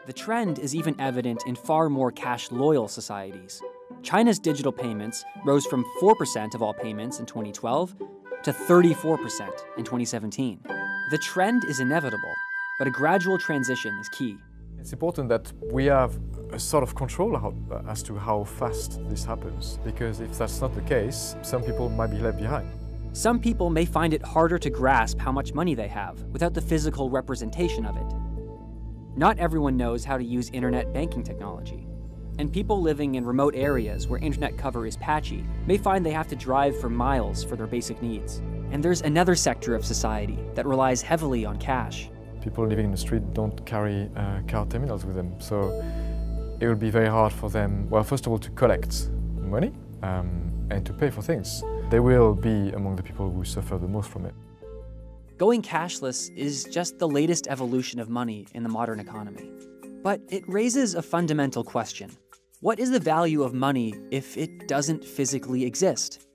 The 0.06 0.12
trend 0.12 0.58
is 0.58 0.74
even 0.74 1.00
evident 1.00 1.42
in 1.46 1.56
far 1.56 1.88
more 1.88 2.12
cash 2.12 2.50
loyal 2.52 2.86
societies. 2.86 3.62
China's 4.02 4.38
digital 4.38 4.72
payments 4.72 5.24
rose 5.44 5.64
from 5.66 5.84
4% 6.02 6.54
of 6.54 6.62
all 6.62 6.74
payments 6.74 7.18
in 7.18 7.26
2012 7.26 7.96
to 8.42 8.52
34% 8.52 9.48
in 9.78 9.84
2017. 9.84 10.60
The 11.10 11.18
trend 11.18 11.64
is 11.64 11.80
inevitable, 11.80 12.34
but 12.78 12.86
a 12.86 12.90
gradual 12.90 13.38
transition 13.38 13.96
is 14.00 14.08
key. 14.10 14.36
It's 14.78 14.92
important 14.92 15.28
that 15.30 15.52
we 15.72 15.86
have 15.86 16.18
a 16.52 16.58
sort 16.58 16.82
of 16.82 16.94
control 16.94 17.36
how, 17.36 17.54
as 17.88 18.02
to 18.04 18.16
how 18.16 18.44
fast 18.44 19.00
this 19.08 19.24
happens, 19.24 19.78
because 19.84 20.20
if 20.20 20.38
that's 20.38 20.60
not 20.60 20.74
the 20.74 20.80
case, 20.82 21.36
some 21.42 21.62
people 21.62 21.88
might 21.88 22.08
be 22.08 22.18
left 22.18 22.38
behind. 22.38 22.68
Some 23.12 23.40
people 23.40 23.70
may 23.70 23.84
find 23.84 24.12
it 24.12 24.22
harder 24.22 24.58
to 24.58 24.70
grasp 24.70 25.18
how 25.18 25.32
much 25.32 25.54
money 25.54 25.74
they 25.74 25.88
have 25.88 26.22
without 26.24 26.54
the 26.54 26.60
physical 26.60 27.08
representation 27.08 27.86
of 27.86 27.96
it. 27.96 28.14
Not 29.16 29.38
everyone 29.38 29.76
knows 29.76 30.04
how 30.04 30.18
to 30.18 30.24
use 30.24 30.50
internet 30.50 30.92
banking 30.92 31.22
technology. 31.22 31.86
And 32.38 32.52
people 32.52 32.82
living 32.82 33.14
in 33.14 33.24
remote 33.24 33.54
areas 33.56 34.06
where 34.06 34.20
internet 34.20 34.58
cover 34.58 34.86
is 34.86 34.98
patchy 34.98 35.42
may 35.66 35.78
find 35.78 36.04
they 36.04 36.10
have 36.10 36.28
to 36.28 36.36
drive 36.36 36.78
for 36.78 36.90
miles 36.90 37.42
for 37.42 37.56
their 37.56 37.66
basic 37.66 38.02
needs. 38.02 38.42
And 38.70 38.82
there's 38.82 39.00
another 39.00 39.34
sector 39.34 39.74
of 39.74 39.86
society 39.86 40.38
that 40.54 40.66
relies 40.66 41.00
heavily 41.00 41.46
on 41.46 41.56
cash. 41.56 42.10
People 42.42 42.66
living 42.66 42.84
in 42.84 42.90
the 42.90 42.98
street 42.98 43.32
don't 43.32 43.64
carry 43.64 44.10
uh, 44.14 44.40
card 44.46 44.70
terminals 44.70 45.06
with 45.06 45.16
them, 45.16 45.40
so 45.40 45.82
it 46.60 46.68
will 46.68 46.74
be 46.74 46.90
very 46.90 47.08
hard 47.08 47.32
for 47.32 47.50
them, 47.50 47.88
well, 47.90 48.02
first 48.02 48.26
of 48.26 48.32
all, 48.32 48.38
to 48.38 48.50
collect 48.50 49.08
money 49.40 49.72
um, 50.02 50.68
and 50.70 50.84
to 50.86 50.92
pay 50.92 51.10
for 51.10 51.22
things. 51.22 51.62
They 51.90 52.00
will 52.00 52.34
be 52.34 52.70
among 52.70 52.96
the 52.96 53.02
people 53.02 53.30
who 53.30 53.44
suffer 53.44 53.78
the 53.78 53.88
most 53.88 54.10
from 54.10 54.26
it. 54.26 54.34
Going 55.38 55.60
cashless 55.60 56.34
is 56.34 56.64
just 56.64 56.98
the 56.98 57.06
latest 57.06 57.46
evolution 57.48 58.00
of 58.00 58.08
money 58.08 58.46
in 58.54 58.62
the 58.62 58.68
modern 58.68 59.00
economy. 59.00 59.50
But 60.02 60.20
it 60.28 60.44
raises 60.48 60.94
a 60.94 61.02
fundamental 61.02 61.62
question. 61.62 62.16
What 62.60 62.78
is 62.78 62.90
the 62.90 63.00
value 63.00 63.42
of 63.42 63.52
money 63.52 63.94
if 64.10 64.36
it 64.38 64.66
doesn't 64.66 65.04
physically 65.04 65.64
exist? 65.64 66.26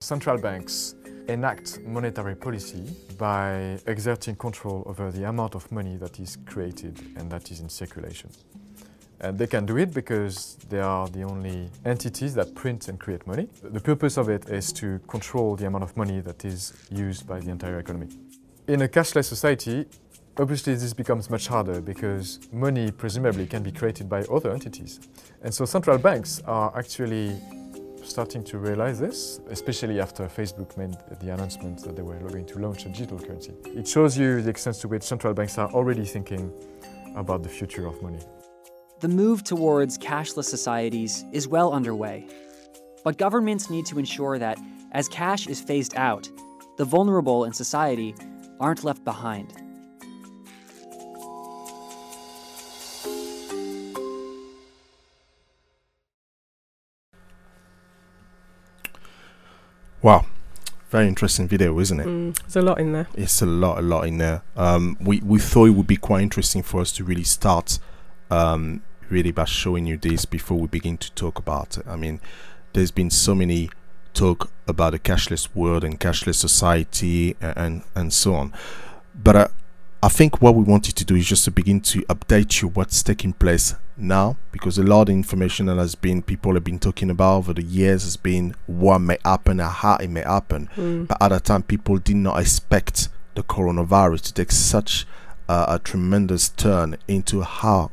Central 0.00 0.38
banks 0.38 0.94
enact 1.28 1.80
monetary 1.82 2.34
policy 2.34 2.82
by 3.18 3.78
exerting 3.86 4.36
control 4.36 4.82
over 4.86 5.12
the 5.12 5.28
amount 5.28 5.54
of 5.54 5.70
money 5.70 5.96
that 5.98 6.18
is 6.18 6.38
created 6.46 6.98
and 7.16 7.30
that 7.30 7.50
is 7.50 7.60
in 7.60 7.68
circulation. 7.68 8.30
And 9.22 9.38
they 9.38 9.46
can 9.46 9.66
do 9.66 9.76
it 9.76 9.92
because 9.92 10.56
they 10.70 10.80
are 10.80 11.06
the 11.08 11.22
only 11.22 11.68
entities 11.84 12.34
that 12.34 12.54
print 12.54 12.88
and 12.88 12.98
create 12.98 13.26
money. 13.26 13.48
The 13.62 13.80
purpose 13.80 14.16
of 14.16 14.28
it 14.30 14.48
is 14.48 14.72
to 14.74 14.98
control 15.08 15.56
the 15.56 15.66
amount 15.66 15.84
of 15.84 15.96
money 15.96 16.20
that 16.20 16.44
is 16.44 16.72
used 16.90 17.26
by 17.26 17.40
the 17.40 17.50
entire 17.50 17.78
economy. 17.78 18.08
In 18.66 18.82
a 18.82 18.88
cashless 18.88 19.26
society, 19.26 19.86
obviously 20.38 20.74
this 20.74 20.94
becomes 20.94 21.28
much 21.28 21.48
harder 21.48 21.82
because 21.82 22.40
money 22.50 22.90
presumably 22.90 23.46
can 23.46 23.62
be 23.62 23.72
created 23.72 24.08
by 24.08 24.22
other 24.22 24.52
entities. 24.52 25.00
And 25.42 25.52
so 25.52 25.66
central 25.66 25.98
banks 25.98 26.40
are 26.46 26.72
actually 26.76 27.38
starting 28.02 28.42
to 28.44 28.58
realize 28.58 28.98
this, 28.98 29.40
especially 29.50 30.00
after 30.00 30.26
Facebook 30.26 30.76
made 30.78 30.96
the 31.20 31.34
announcement 31.34 31.82
that 31.84 31.94
they 31.94 32.02
were 32.02 32.18
going 32.20 32.46
to 32.46 32.58
launch 32.58 32.86
a 32.86 32.88
digital 32.88 33.18
currency. 33.18 33.52
It 33.66 33.86
shows 33.86 34.16
you 34.16 34.40
the 34.40 34.48
extent 34.48 34.76
to 34.76 34.88
which 34.88 35.02
central 35.02 35.34
banks 35.34 35.58
are 35.58 35.70
already 35.72 36.06
thinking 36.06 36.50
about 37.14 37.42
the 37.42 37.48
future 37.50 37.86
of 37.86 38.00
money. 38.02 38.20
The 39.00 39.08
move 39.08 39.42
towards 39.42 39.96
cashless 39.96 40.44
societies 40.44 41.24
is 41.32 41.48
well 41.48 41.72
underway. 41.72 42.26
But 43.02 43.16
governments 43.16 43.70
need 43.70 43.86
to 43.86 43.98
ensure 43.98 44.38
that, 44.38 44.58
as 44.92 45.08
cash 45.08 45.46
is 45.46 45.58
phased 45.58 45.96
out, 45.96 46.28
the 46.76 46.84
vulnerable 46.84 47.46
in 47.46 47.54
society 47.54 48.14
aren't 48.60 48.84
left 48.84 49.02
behind. 49.02 49.54
Wow, 60.02 60.26
very 60.90 61.08
interesting 61.08 61.48
video, 61.48 61.78
isn't 61.80 62.00
it? 62.00 62.06
Mm, 62.06 62.38
there's 62.40 62.56
a 62.56 62.60
lot 62.60 62.78
in 62.78 62.92
there. 62.92 63.08
It's 63.14 63.40
a 63.40 63.46
lot, 63.46 63.78
a 63.78 63.82
lot 63.82 64.06
in 64.06 64.18
there. 64.18 64.42
Um, 64.56 64.98
we 65.00 65.20
we 65.20 65.38
thought 65.38 65.68
it 65.68 65.70
would 65.70 65.86
be 65.86 65.96
quite 65.96 66.20
interesting 66.22 66.62
for 66.62 66.82
us 66.82 66.92
to 66.92 67.04
really 67.04 67.24
start 67.24 67.78
um, 68.30 68.82
really 69.10 69.32
by 69.32 69.44
showing 69.44 69.86
you 69.86 69.96
this 69.96 70.24
before 70.24 70.58
we 70.58 70.66
begin 70.68 70.96
to 70.98 71.10
talk 71.12 71.38
about 71.38 71.76
it. 71.78 71.86
I 71.86 71.96
mean, 71.96 72.20
there's 72.72 72.90
been 72.90 73.10
so 73.10 73.34
many 73.34 73.70
talk 74.14 74.50
about 74.66 74.94
a 74.94 74.98
cashless 74.98 75.48
world 75.54 75.84
and 75.84 75.98
cashless 76.00 76.36
society 76.36 77.36
and 77.40 77.56
and, 77.56 77.82
and 77.94 78.12
so 78.12 78.34
on, 78.34 78.52
but 79.14 79.36
uh, 79.36 79.48
I 80.02 80.08
think 80.08 80.40
what 80.40 80.54
we 80.54 80.62
wanted 80.62 80.96
to 80.96 81.04
do 81.04 81.14
is 81.14 81.26
just 81.26 81.44
to 81.44 81.50
begin 81.50 81.80
to 81.82 82.00
update 82.02 82.62
you 82.62 82.68
what's 82.68 83.02
taking 83.02 83.34
place 83.34 83.74
now 83.98 84.36
because 84.50 84.78
a 84.78 84.82
lot 84.82 85.02
of 85.02 85.14
information 85.14 85.66
that 85.66 85.76
has 85.76 85.94
been 85.94 86.22
people 86.22 86.54
have 86.54 86.64
been 86.64 86.78
talking 86.78 87.10
about 87.10 87.36
over 87.36 87.52
the 87.52 87.62
years 87.62 88.04
has 88.04 88.16
been 88.16 88.54
what 88.66 88.98
may 89.00 89.18
happen 89.26 89.60
and 89.60 89.68
how 89.70 89.96
it 89.96 90.08
may 90.08 90.22
happen 90.22 90.70
Mm. 90.74 91.06
but 91.06 91.20
at 91.20 91.28
the 91.28 91.40
time 91.40 91.62
people 91.62 91.98
did 91.98 92.16
not 92.16 92.40
expect 92.40 93.10
the 93.34 93.42
coronavirus 93.42 94.22
to 94.22 94.34
take 94.34 94.50
such 94.52 95.06
uh, 95.50 95.66
a 95.68 95.78
tremendous 95.78 96.48
turn 96.48 96.96
into 97.06 97.42
how 97.42 97.90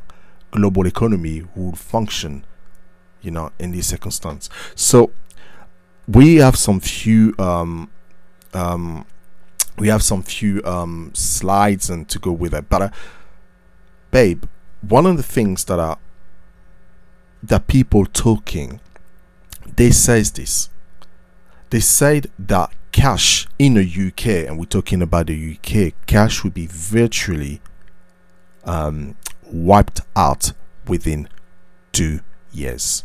global 0.51 0.87
economy 0.87 1.43
would 1.55 1.77
function 1.77 2.45
you 3.21 3.31
know 3.31 3.51
in 3.59 3.71
this 3.71 3.87
circumstance. 3.87 4.49
So 4.75 5.11
we 6.07 6.35
have 6.35 6.55
some 6.55 6.79
few 6.79 7.33
um 7.37 7.89
um 8.53 9.05
we 9.77 9.89
have 9.89 10.01
some 10.01 10.23
few 10.23 10.63
um 10.63 11.11
slides 11.13 11.89
and 11.89 12.07
to 12.09 12.17
go 12.17 12.31
with 12.31 12.53
it 12.53 12.67
but 12.69 12.81
uh, 12.81 12.89
babe 14.09 14.45
one 14.81 15.05
of 15.05 15.17
the 15.17 15.23
things 15.23 15.65
that 15.65 15.79
are 15.79 15.99
that 17.43 17.67
people 17.67 18.05
talking 18.05 18.79
they 19.75 19.91
says 19.91 20.31
this. 20.31 20.69
They 21.69 21.79
said 21.79 22.27
that 22.39 22.71
cash 22.91 23.47
in 23.59 23.75
the 23.75 23.83
UK 23.83 24.47
and 24.47 24.57
we're 24.57 24.65
talking 24.65 25.01
about 25.01 25.27
the 25.27 25.57
UK 25.57 25.93
cash 26.07 26.43
would 26.43 26.53
be 26.53 26.65
virtually 26.65 27.61
um 28.63 29.15
wiped 29.51 30.01
out 30.15 30.51
within 30.87 31.27
two 31.91 32.19
years 32.51 33.03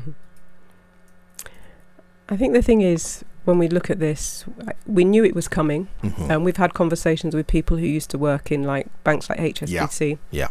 I 2.29 2.35
think 2.35 2.53
the 2.53 2.61
thing 2.61 2.81
is, 2.81 3.23
when 3.45 3.57
we 3.57 3.67
look 3.69 3.89
at 3.89 3.99
this, 3.99 4.43
we 4.85 5.05
knew 5.05 5.23
it 5.23 5.33
was 5.33 5.47
coming, 5.47 5.87
Mhm. 6.03 6.29
and 6.29 6.43
we've 6.43 6.57
had 6.57 6.73
conversations 6.73 7.33
with 7.33 7.47
people 7.47 7.77
who 7.77 7.85
used 7.85 8.09
to 8.11 8.17
work 8.17 8.51
in 8.51 8.63
like 8.63 8.87
banks 9.03 9.29
like 9.29 9.39
HSBC. 9.39 10.17
yeah. 10.31 10.41
yeah. 10.41 10.47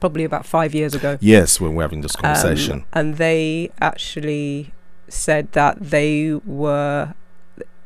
Probably 0.00 0.24
about 0.24 0.44
five 0.44 0.74
years 0.74 0.92
ago. 0.94 1.16
yes 1.20 1.60
when 1.60 1.74
we're 1.76 1.84
having 1.84 2.00
this 2.00 2.16
Um, 2.16 2.22
conversation 2.22 2.84
and 2.92 3.16
they 3.16 3.70
actually 3.80 4.74
said 5.08 5.52
that 5.52 5.78
they 5.80 6.34
were 6.44 7.14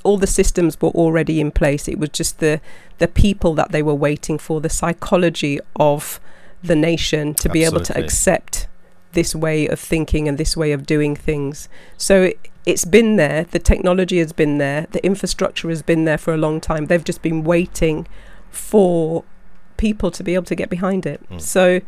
all 0.05 0.17
the 0.17 0.27
systems 0.27 0.81
were 0.81 0.91
already 0.91 1.41
in 1.41 1.51
place. 1.51 1.89
It 1.89 1.99
was 1.99 2.11
just 2.11 2.39
the 2.39 2.61
the 2.99 3.09
people 3.09 3.55
that 3.55 3.73
they 3.73 3.83
were 3.83 3.95
waiting 3.95 4.39
for, 4.39 4.61
the 4.61 4.69
psychology 4.69 5.61
of 5.77 6.21
the 6.63 6.75
nation 6.75 7.35
to 7.35 7.49
be 7.49 7.63
able 7.65 7.81
to 7.81 7.97
accept 7.97 8.67
this 9.13 9.35
way 9.35 9.67
of 9.67 9.79
thinking 9.79 10.29
and 10.29 10.37
this 10.39 10.57
way 10.57 10.73
of 10.73 10.85
doing 10.85 11.15
things. 11.15 11.69
So 11.97 12.23
it, 12.23 12.49
it's 12.67 12.85
been 12.85 13.17
there. 13.17 13.45
The 13.45 13.59
technology 13.59 14.19
has 14.19 14.33
been 14.33 14.59
there. 14.59 14.87
The 14.91 15.05
infrastructure 15.05 15.69
has 15.69 15.83
been 15.83 16.05
there 16.05 16.19
for 16.19 16.35
a 16.35 16.37
long 16.37 16.61
time. 16.61 16.87
They've 16.87 17.05
just 17.05 17.23
been 17.23 17.45
waiting 17.45 18.07
for 18.51 19.25
people 19.77 20.11
to 20.11 20.23
be 20.25 20.35
able 20.35 20.45
to 20.47 20.55
get 20.55 20.69
behind 20.69 21.07
it. 21.07 21.23
Mm. 21.31 21.41
So 21.41 21.81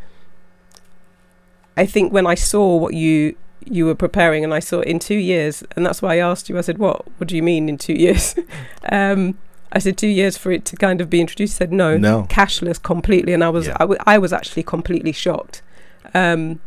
I 1.77 1.85
think 1.85 2.11
when 2.11 2.25
I 2.25 2.35
saw 2.35 2.75
what 2.77 2.93
you 2.93 3.35
you 3.65 3.85
were 3.85 3.95
preparing 3.95 4.43
and 4.43 4.53
I 4.53 4.59
saw 4.59 4.81
in 4.81 4.99
two 4.99 5.15
years, 5.15 5.63
and 5.75 5.85
that's 5.85 6.01
why 6.01 6.15
I 6.15 6.17
asked 6.17 6.49
you. 6.49 6.57
I 6.57 6.61
said, 6.61 6.77
"What? 6.77 7.05
What 7.17 7.27
do 7.27 7.35
you 7.35 7.43
mean 7.43 7.69
in 7.69 7.77
two 7.77 7.93
years?" 7.93 8.35
um, 8.91 9.37
I 9.71 9.79
said 9.79 9.97
two 9.97 10.07
years 10.07 10.37
for 10.37 10.51
it 10.51 10.65
to 10.65 10.75
kind 10.75 10.99
of 11.01 11.09
be 11.09 11.21
introduced. 11.21 11.53
He 11.53 11.57
said 11.57 11.71
no, 11.71 11.97
no 11.97 12.23
cashless 12.29 12.81
completely, 12.81 13.33
and 13.33 13.43
I 13.43 13.49
was 13.49 13.67
Yeah. 13.67 13.77
I, 13.77 13.83
w- 13.83 13.99
I 14.05 14.17
was 14.17 14.33
actually 14.33 14.63
completely 14.63 15.11
shocked. 15.11 15.61
Um, 16.13 16.59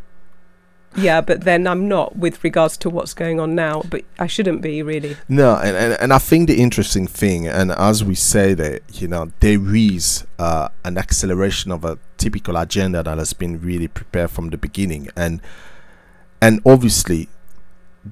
yeah, 0.96 1.20
but 1.20 1.42
then 1.42 1.66
I'm 1.66 1.88
not 1.88 2.16
with 2.16 2.44
regards 2.44 2.76
to 2.78 2.88
what's 2.90 3.14
going 3.14 3.40
on 3.40 3.54
now. 3.54 3.82
But 3.90 4.04
I 4.18 4.26
shouldn't 4.26 4.62
be 4.62 4.82
really. 4.82 5.16
No, 5.28 5.56
and, 5.56 5.76
and, 5.76 6.00
and 6.00 6.12
I 6.12 6.18
think 6.18 6.48
the 6.48 6.62
interesting 6.62 7.06
thing, 7.06 7.48
and 7.48 7.72
as 7.72 8.04
we 8.04 8.14
say 8.14 8.54
that, 8.54 8.82
you 9.00 9.08
know, 9.08 9.32
there 9.40 9.74
is 9.74 10.24
uh, 10.38 10.68
an 10.84 10.96
acceleration 10.96 11.72
of 11.72 11.84
a 11.84 11.98
typical 12.16 12.56
agenda 12.56 13.02
that 13.02 13.18
has 13.18 13.32
been 13.32 13.60
really 13.60 13.88
prepared 13.88 14.30
from 14.30 14.50
the 14.50 14.56
beginning, 14.56 15.08
and 15.16 15.40
and 16.44 16.60
obviously, 16.66 17.30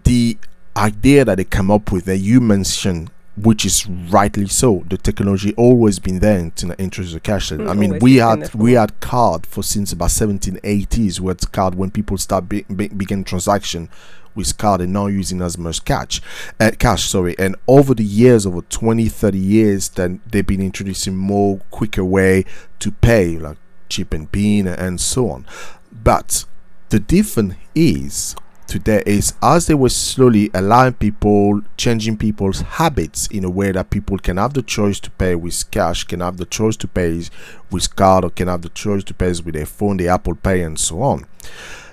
the 0.04 0.38
idea 0.74 1.22
that 1.22 1.36
they 1.36 1.44
come 1.44 1.70
up 1.70 1.92
with 1.92 2.06
that 2.06 2.16
you 2.16 2.40
mentioned, 2.40 3.10
which 3.36 3.66
is 3.66 3.86
rightly 3.86 4.46
so, 4.46 4.84
the 4.88 4.96
technology 4.96 5.52
always 5.56 5.98
been 5.98 6.20
there 6.20 6.50
to 6.56 6.68
introduce 6.78 7.12
the 7.12 7.20
cashless. 7.20 7.58
Mm, 7.58 7.68
I 7.68 7.74
mean, 7.74 7.98
we 7.98 8.16
had 8.16 8.54
we 8.54 8.72
had 8.72 8.98
card 9.00 9.44
for 9.44 9.62
since 9.62 9.92
about 9.92 10.08
1780s, 10.08 11.20
where 11.20 11.32
it's 11.32 11.44
card 11.44 11.74
when 11.74 11.90
people 11.90 12.16
start 12.16 12.48
be, 12.48 12.62
be, 12.62 12.88
begin 12.88 13.22
transaction 13.22 13.90
with 14.34 14.56
card 14.56 14.80
and 14.80 14.94
not 14.94 15.08
using 15.08 15.42
as 15.42 15.58
much 15.58 15.84
cash 15.84 16.22
uh, 16.58 16.70
cash 16.78 17.04
sorry. 17.04 17.38
And 17.38 17.54
over 17.68 17.92
the 17.92 18.02
years 18.02 18.46
over 18.46 18.62
20 18.62 19.10
30 19.10 19.36
years 19.36 19.90
then 19.90 20.22
they've 20.24 20.46
been 20.46 20.62
introducing 20.62 21.14
more 21.14 21.58
quicker 21.70 22.02
way 22.02 22.46
to 22.78 22.92
pay 22.92 23.36
like 23.36 23.58
chip 23.90 24.14
and 24.14 24.32
pin 24.32 24.66
and 24.66 24.98
so 24.98 25.28
on. 25.28 25.44
But 25.92 26.46
the 26.92 27.00
difference 27.00 27.54
is 27.74 28.36
today 28.66 29.02
is 29.06 29.32
as 29.42 29.66
they 29.66 29.72
were 29.72 29.88
slowly 29.88 30.50
allowing 30.52 30.92
people 30.92 31.62
changing 31.78 32.18
people's 32.18 32.60
habits 32.60 33.26
in 33.28 33.44
a 33.44 33.48
way 33.48 33.72
that 33.72 33.88
people 33.88 34.18
can 34.18 34.36
have 34.36 34.52
the 34.52 34.60
choice 34.60 35.00
to 35.00 35.10
pay 35.12 35.34
with 35.34 35.70
cash 35.70 36.04
can 36.04 36.20
have 36.20 36.36
the 36.36 36.44
choice 36.44 36.76
to 36.76 36.86
pay 36.86 37.22
with 37.70 37.96
card 37.96 38.26
or 38.26 38.28
can 38.30 38.46
have 38.46 38.60
the 38.60 38.68
choice 38.68 39.02
to 39.02 39.14
pay 39.14 39.28
with 39.28 39.54
their 39.54 39.64
phone 39.64 39.96
the 39.96 40.06
apple 40.06 40.34
pay 40.34 40.60
and 40.60 40.78
so 40.78 41.00
on. 41.00 41.24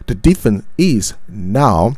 The 0.07 0.15
difference 0.15 0.65
is 0.77 1.13
now 1.29 1.95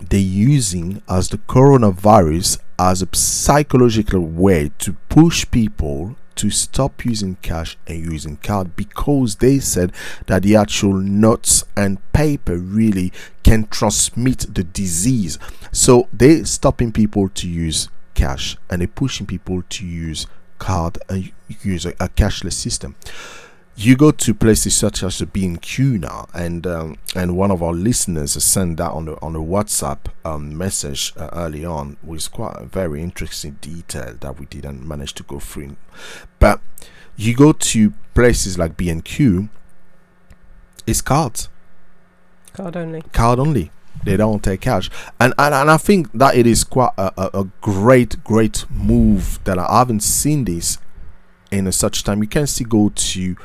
they're 0.00 0.20
using 0.20 1.02
as 1.08 1.30
the 1.30 1.38
coronavirus 1.38 2.60
as 2.78 3.02
a 3.02 3.08
psychological 3.12 4.20
way 4.20 4.70
to 4.78 4.92
push 5.08 5.50
people 5.50 6.14
to 6.40 6.48
stop 6.48 7.04
using 7.04 7.36
cash 7.42 7.76
and 7.86 8.02
using 8.02 8.38
card 8.38 8.74
because 8.74 9.36
they 9.36 9.58
said 9.58 9.92
that 10.24 10.42
the 10.42 10.56
actual 10.56 10.94
notes 10.94 11.64
and 11.76 11.98
paper 12.14 12.56
really 12.56 13.12
can 13.42 13.66
transmit 13.66 14.46
the 14.54 14.64
disease. 14.64 15.38
So 15.70 16.08
they're 16.14 16.46
stopping 16.46 16.92
people 16.92 17.28
to 17.28 17.46
use 17.46 17.90
cash 18.14 18.56
and 18.70 18.80
they're 18.80 18.88
pushing 18.88 19.26
people 19.26 19.62
to 19.68 19.84
use 19.84 20.26
card 20.58 20.96
and 21.10 21.30
use 21.62 21.84
a, 21.84 21.90
a 22.00 22.08
cashless 22.08 22.54
system 22.54 22.96
you 23.76 23.96
go 23.96 24.10
to 24.10 24.34
places 24.34 24.76
such 24.76 25.02
as 25.02 25.18
the 25.18 25.26
B&Q 25.26 25.98
now, 25.98 26.28
and 26.34 26.66
um, 26.66 26.98
and 27.14 27.36
one 27.36 27.50
of 27.50 27.62
our 27.62 27.72
listeners 27.72 28.32
sent 28.42 28.76
that 28.76 28.90
on 28.90 29.06
the 29.06 29.14
on 29.22 29.34
a 29.34 29.40
WhatsApp 29.40 29.98
um, 30.24 30.56
message 30.56 31.12
uh, 31.16 31.30
early 31.32 31.64
on, 31.64 31.96
with 32.02 32.30
quite 32.30 32.56
a 32.56 32.66
very 32.66 33.02
interesting 33.02 33.56
detail 33.60 34.16
that 34.20 34.38
we 34.38 34.46
didn't 34.46 34.86
manage 34.86 35.14
to 35.14 35.22
go 35.22 35.38
through. 35.40 35.76
But 36.38 36.60
you 37.16 37.34
go 37.34 37.52
to 37.52 37.94
places 38.14 38.58
like 38.58 38.76
B&Q, 38.76 39.48
it's 40.86 41.00
cards, 41.00 41.48
Card 42.52 42.76
only. 42.76 43.02
card 43.12 43.38
only. 43.38 43.70
They 44.04 44.16
don't 44.16 44.42
take 44.42 44.62
cash, 44.62 44.90
and 45.18 45.32
and, 45.38 45.54
and 45.54 45.70
I 45.70 45.76
think 45.76 46.10
that 46.12 46.34
it 46.34 46.46
is 46.46 46.64
quite 46.64 46.92
a, 46.98 47.12
a, 47.16 47.40
a 47.40 47.44
great 47.60 48.22
great 48.24 48.64
move 48.70 49.42
that 49.44 49.58
I 49.58 49.78
haven't 49.78 50.00
seen 50.00 50.44
this 50.44 50.78
in 51.50 51.66
a 51.66 51.72
such 51.72 52.04
time. 52.04 52.22
You 52.22 52.28
can 52.28 52.46
still 52.46 52.66
go 52.66 52.92
to 52.94 53.36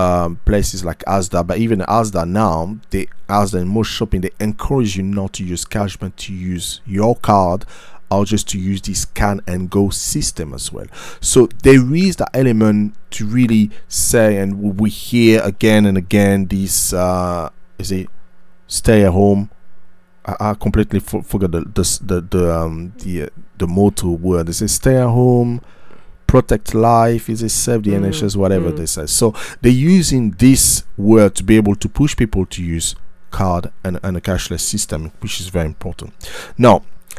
um, 0.00 0.36
places 0.44 0.84
like 0.84 1.00
Asda, 1.00 1.46
but 1.46 1.58
even 1.58 1.80
Asda 1.80 2.26
now, 2.26 2.78
they 2.90 3.06
Asda 3.28 3.60
and 3.60 3.68
most 3.68 3.88
shopping 3.88 4.22
they 4.22 4.30
encourage 4.40 4.96
you 4.96 5.02
not 5.02 5.34
to 5.34 5.44
use 5.44 5.64
cash 5.64 5.96
but 5.96 6.16
to 6.16 6.32
use 6.32 6.80
your 6.86 7.16
card 7.16 7.66
or 8.10 8.24
just 8.24 8.48
to 8.48 8.58
use 8.58 8.80
the 8.82 8.94
scan 8.94 9.40
and 9.46 9.70
go 9.70 9.90
system 9.90 10.52
as 10.54 10.72
well. 10.72 10.86
So 11.20 11.48
there 11.62 11.94
is 11.94 12.16
that 12.16 12.30
element 12.34 12.94
to 13.12 13.26
really 13.26 13.70
say, 13.88 14.38
and 14.38 14.80
we 14.80 14.90
hear 14.90 15.42
again 15.42 15.86
and 15.86 15.98
again 15.98 16.46
this 16.46 16.92
uh, 16.92 17.50
is 17.78 17.92
it 17.92 18.08
stay 18.66 19.04
at 19.04 19.12
home. 19.12 19.50
I, 20.24 20.54
completely 20.54 21.00
for, 21.00 21.22
forgot 21.22 21.52
the 21.52 21.60
the 21.60 22.00
the 22.02 22.20
the, 22.20 22.54
um, 22.54 22.92
the 22.98 23.24
uh, 23.24 23.28
the 23.58 23.66
motto 23.66 24.10
word. 24.10 24.46
They 24.46 24.52
say 24.52 24.66
stay 24.66 24.96
at 24.96 25.08
home 25.08 25.60
protect 26.30 26.74
life 26.74 27.24
is 27.32 27.42
it 27.42 27.50
save 27.50 27.82
the 27.82 27.90
Mm, 27.92 28.04
NHS 28.10 28.36
whatever 28.36 28.70
mm. 28.70 28.76
they 28.78 28.86
say 28.86 29.06
so 29.06 29.34
they're 29.60 29.72
using 29.96 30.30
this 30.44 30.84
word 30.96 31.34
to 31.38 31.42
be 31.50 31.56
able 31.56 31.74
to 31.76 31.88
push 31.88 32.12
people 32.16 32.46
to 32.46 32.62
use 32.62 32.94
card 33.30 33.64
and, 33.84 33.98
and 34.02 34.16
a 34.16 34.20
cashless 34.20 34.60
system 34.60 35.00
which 35.22 35.40
is 35.40 35.48
very 35.48 35.66
important 35.66 36.10
now 36.58 36.76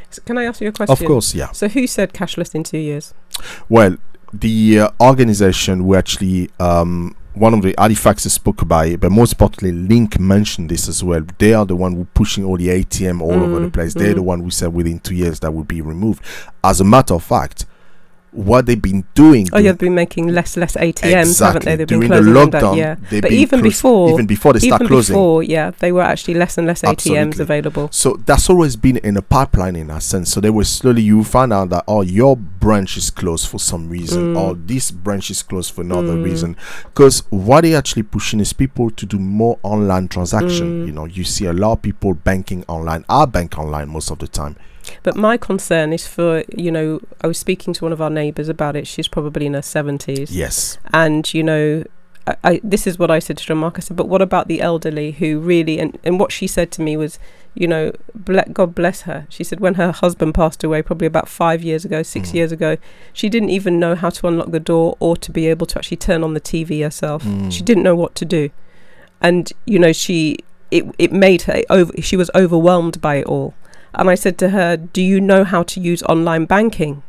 So 0.09 0.21
can 0.27 0.37
I 0.37 0.43
ask 0.49 0.61
you 0.61 0.69
a 0.69 0.71
question? 0.71 0.93
of 0.93 1.07
course 1.11 1.35
yeah 1.35 1.51
So 1.51 1.67
who 1.67 1.87
said 1.87 2.13
cashless 2.13 2.55
in 2.55 2.63
two 2.63 2.77
years? 2.91 3.13
well 3.69 3.93
the 4.33 4.79
uh, 4.79 4.89
organization 5.01 5.75
who 5.81 5.95
actually 5.95 6.49
um, 6.59 7.15
one 7.33 7.53
of 7.53 7.61
the 7.61 7.73
Halifaxes 7.77 8.31
spoke 8.31 8.61
about 8.61 8.87
it, 8.87 8.99
but 8.99 9.09
most 9.11 9.33
importantly, 9.33 9.71
Link 9.71 10.19
mentioned 10.19 10.69
this 10.69 10.87
as 10.89 11.01
well. 11.01 11.21
They 11.37 11.53
are 11.53 11.65
the 11.65 11.75
one 11.77 11.93
who 11.95 12.03
pushing 12.13 12.43
all 12.45 12.57
the 12.57 12.67
ATM 12.67 13.21
all 13.21 13.41
over 13.43 13.59
the 13.61 13.67
Mm, 13.67 13.73
place. 13.73 13.93
They're 13.93 14.13
the 14.13 14.21
mm. 14.21 14.31
one 14.33 14.39
who 14.41 14.49
said 14.51 14.73
within 14.73 14.99
two 14.99 15.15
years 15.15 15.39
that 15.41 15.51
would 15.53 15.67
be 15.67 15.81
removed. 15.81 16.21
As 16.61 16.81
a 16.81 16.83
matter 16.83 17.13
of 17.13 17.23
fact, 17.23 17.65
what 18.33 18.65
they've 18.65 18.81
been 18.81 19.03
doing. 19.13 19.47
Oh, 19.51 19.57
yeah, 19.59 19.71
they've 19.71 19.77
been 19.79 19.95
making 19.95 20.27
less 20.29 20.55
less 20.55 20.75
ATMs, 20.77 21.39
haven't 21.45 21.65
they? 21.65 21.75
They've 21.75 21.85
During 21.87 22.09
been 22.09 22.09
the 22.11 22.31
closing 22.31 22.33
them 22.33 22.49
lockdown, 22.49 22.61
down. 22.61 22.77
Yeah, 22.77 22.95
but 23.21 23.31
even 23.31 23.59
close- 23.59 23.73
before, 23.73 24.11
even 24.13 24.25
before 24.25 24.53
they 24.53 24.59
start 24.59 24.81
closing. 24.85 25.13
before, 25.13 25.43
yeah, 25.43 25.71
they 25.79 25.91
were 25.91 26.01
actually 26.01 26.35
less 26.35 26.57
and 26.57 26.65
less 26.65 26.81
ATMs 26.81 27.39
available. 27.39 27.89
So 27.91 28.17
that's 28.25 28.49
always 28.49 28.75
been 28.77 28.97
in 28.97 29.17
a 29.17 29.21
pipeline 29.21 29.75
in 29.75 29.87
that 29.87 30.03
sense. 30.03 30.31
So 30.31 30.39
they 30.39 30.49
were 30.49 30.63
slowly 30.63 31.01
you 31.01 31.23
find 31.23 31.51
out 31.51 31.69
that 31.71 31.83
oh 31.87 32.01
your 32.01 32.37
branch 32.37 32.95
is 32.95 33.09
closed 33.09 33.47
for 33.49 33.59
some 33.59 33.89
reason 33.89 34.33
Mm. 34.33 34.37
or 34.39 34.55
this 34.55 34.91
branch 34.91 35.29
is 35.29 35.41
closed 35.43 35.73
for 35.73 35.81
another 35.81 36.13
Mm. 36.15 36.23
reason. 36.23 36.55
Because 36.85 37.23
what 37.31 37.61
they 37.61 37.75
actually 37.75 38.03
pushing 38.03 38.39
is 38.39 38.53
people 38.53 38.91
to 38.91 39.05
do 39.05 39.17
more 39.19 39.57
online 39.63 40.07
transaction. 40.07 40.83
Mm. 40.83 40.87
You 40.87 40.93
know, 40.93 41.05
you 41.05 41.23
see 41.23 41.45
a 41.45 41.53
lot 41.53 41.73
of 41.73 41.81
people 41.81 42.13
banking 42.13 42.63
online. 42.67 43.03
I 43.09 43.25
bank 43.25 43.57
online 43.59 43.89
most 43.89 44.09
of 44.11 44.19
the 44.19 44.27
time. 44.27 44.55
But 45.03 45.15
my 45.15 45.37
concern 45.37 45.93
is 45.93 46.07
for 46.07 46.43
you 46.55 46.71
know, 46.71 46.99
I 47.21 47.27
was 47.27 47.37
speaking 47.37 47.73
to 47.75 47.85
one 47.85 47.93
of 47.93 48.01
our 48.01 48.09
neighbours 48.09 48.49
about 48.49 48.75
it. 48.75 48.87
She's 48.87 49.07
probably 49.07 49.45
in 49.45 49.53
her 49.53 49.61
seventies. 49.61 50.35
Yes. 50.35 50.77
and 50.93 51.33
you 51.33 51.43
know 51.43 51.83
I, 52.27 52.35
I 52.43 52.61
this 52.63 52.85
is 52.85 52.99
what 52.99 53.09
I 53.09 53.17
said 53.19 53.37
to 53.39 53.45
Jean-Marc 53.45 53.77
I 53.77 53.81
said 53.81 53.97
but 53.97 54.07
what 54.07 54.21
about 54.21 54.47
the 54.47 54.61
elderly 54.61 55.11
who 55.13 55.39
really 55.39 55.79
and, 55.79 55.97
and 56.03 56.19
what 56.19 56.31
she 56.31 56.45
said 56.45 56.71
to 56.73 56.81
me 56.81 56.95
was 56.95 57.17
you 57.55 57.67
know 57.67 57.91
ble- 58.13 58.43
God 58.53 58.75
bless 58.75 59.01
her 59.01 59.25
she 59.29 59.43
said 59.43 59.59
when 59.59 59.73
her 59.73 59.91
husband 59.91 60.35
passed 60.35 60.63
away 60.63 60.81
probably 60.83 61.07
about 61.07 61.27
five 61.27 61.63
years 61.63 61.83
ago 61.83 62.03
six 62.03 62.29
Mm. 62.29 62.33
years 62.35 62.51
ago 62.51 62.77
she 63.11 63.27
didn't 63.27 63.49
even 63.49 63.79
know 63.79 63.95
how 63.95 64.09
to 64.11 64.27
unlock 64.27 64.51
the 64.51 64.59
door 64.59 64.95
or 64.99 65.17
to 65.17 65.31
be 65.31 65.47
able 65.47 65.65
to 65.65 65.77
actually 65.79 65.97
turn 65.97 66.23
on 66.23 66.33
the 66.35 66.41
TV 66.41 66.83
herself 66.83 67.23
Mm. 67.23 67.51
she 67.51 67.63
didn't 67.63 67.83
know 67.83 67.95
what 67.95 68.13
to 68.15 68.25
do 68.25 68.51
and 69.19 69.51
you 69.65 69.79
know 69.79 69.91
she 69.91 70.37
it, 70.69 70.85
it 70.97 71.11
made 71.11 71.41
her 71.43 71.61
over 71.69 71.91
she 72.01 72.15
was 72.15 72.29
overwhelmed 72.35 73.01
by 73.01 73.15
it 73.15 73.25
all 73.25 73.53
and 73.93 74.09
I 74.09 74.15
said 74.15 74.37
to 74.39 74.49
her 74.49 74.77
do 74.77 75.01
you 75.01 75.19
know 75.19 75.43
how 75.43 75.63
to 75.63 75.79
use 75.79 76.01
online 76.03 76.45
banking 76.45 77.03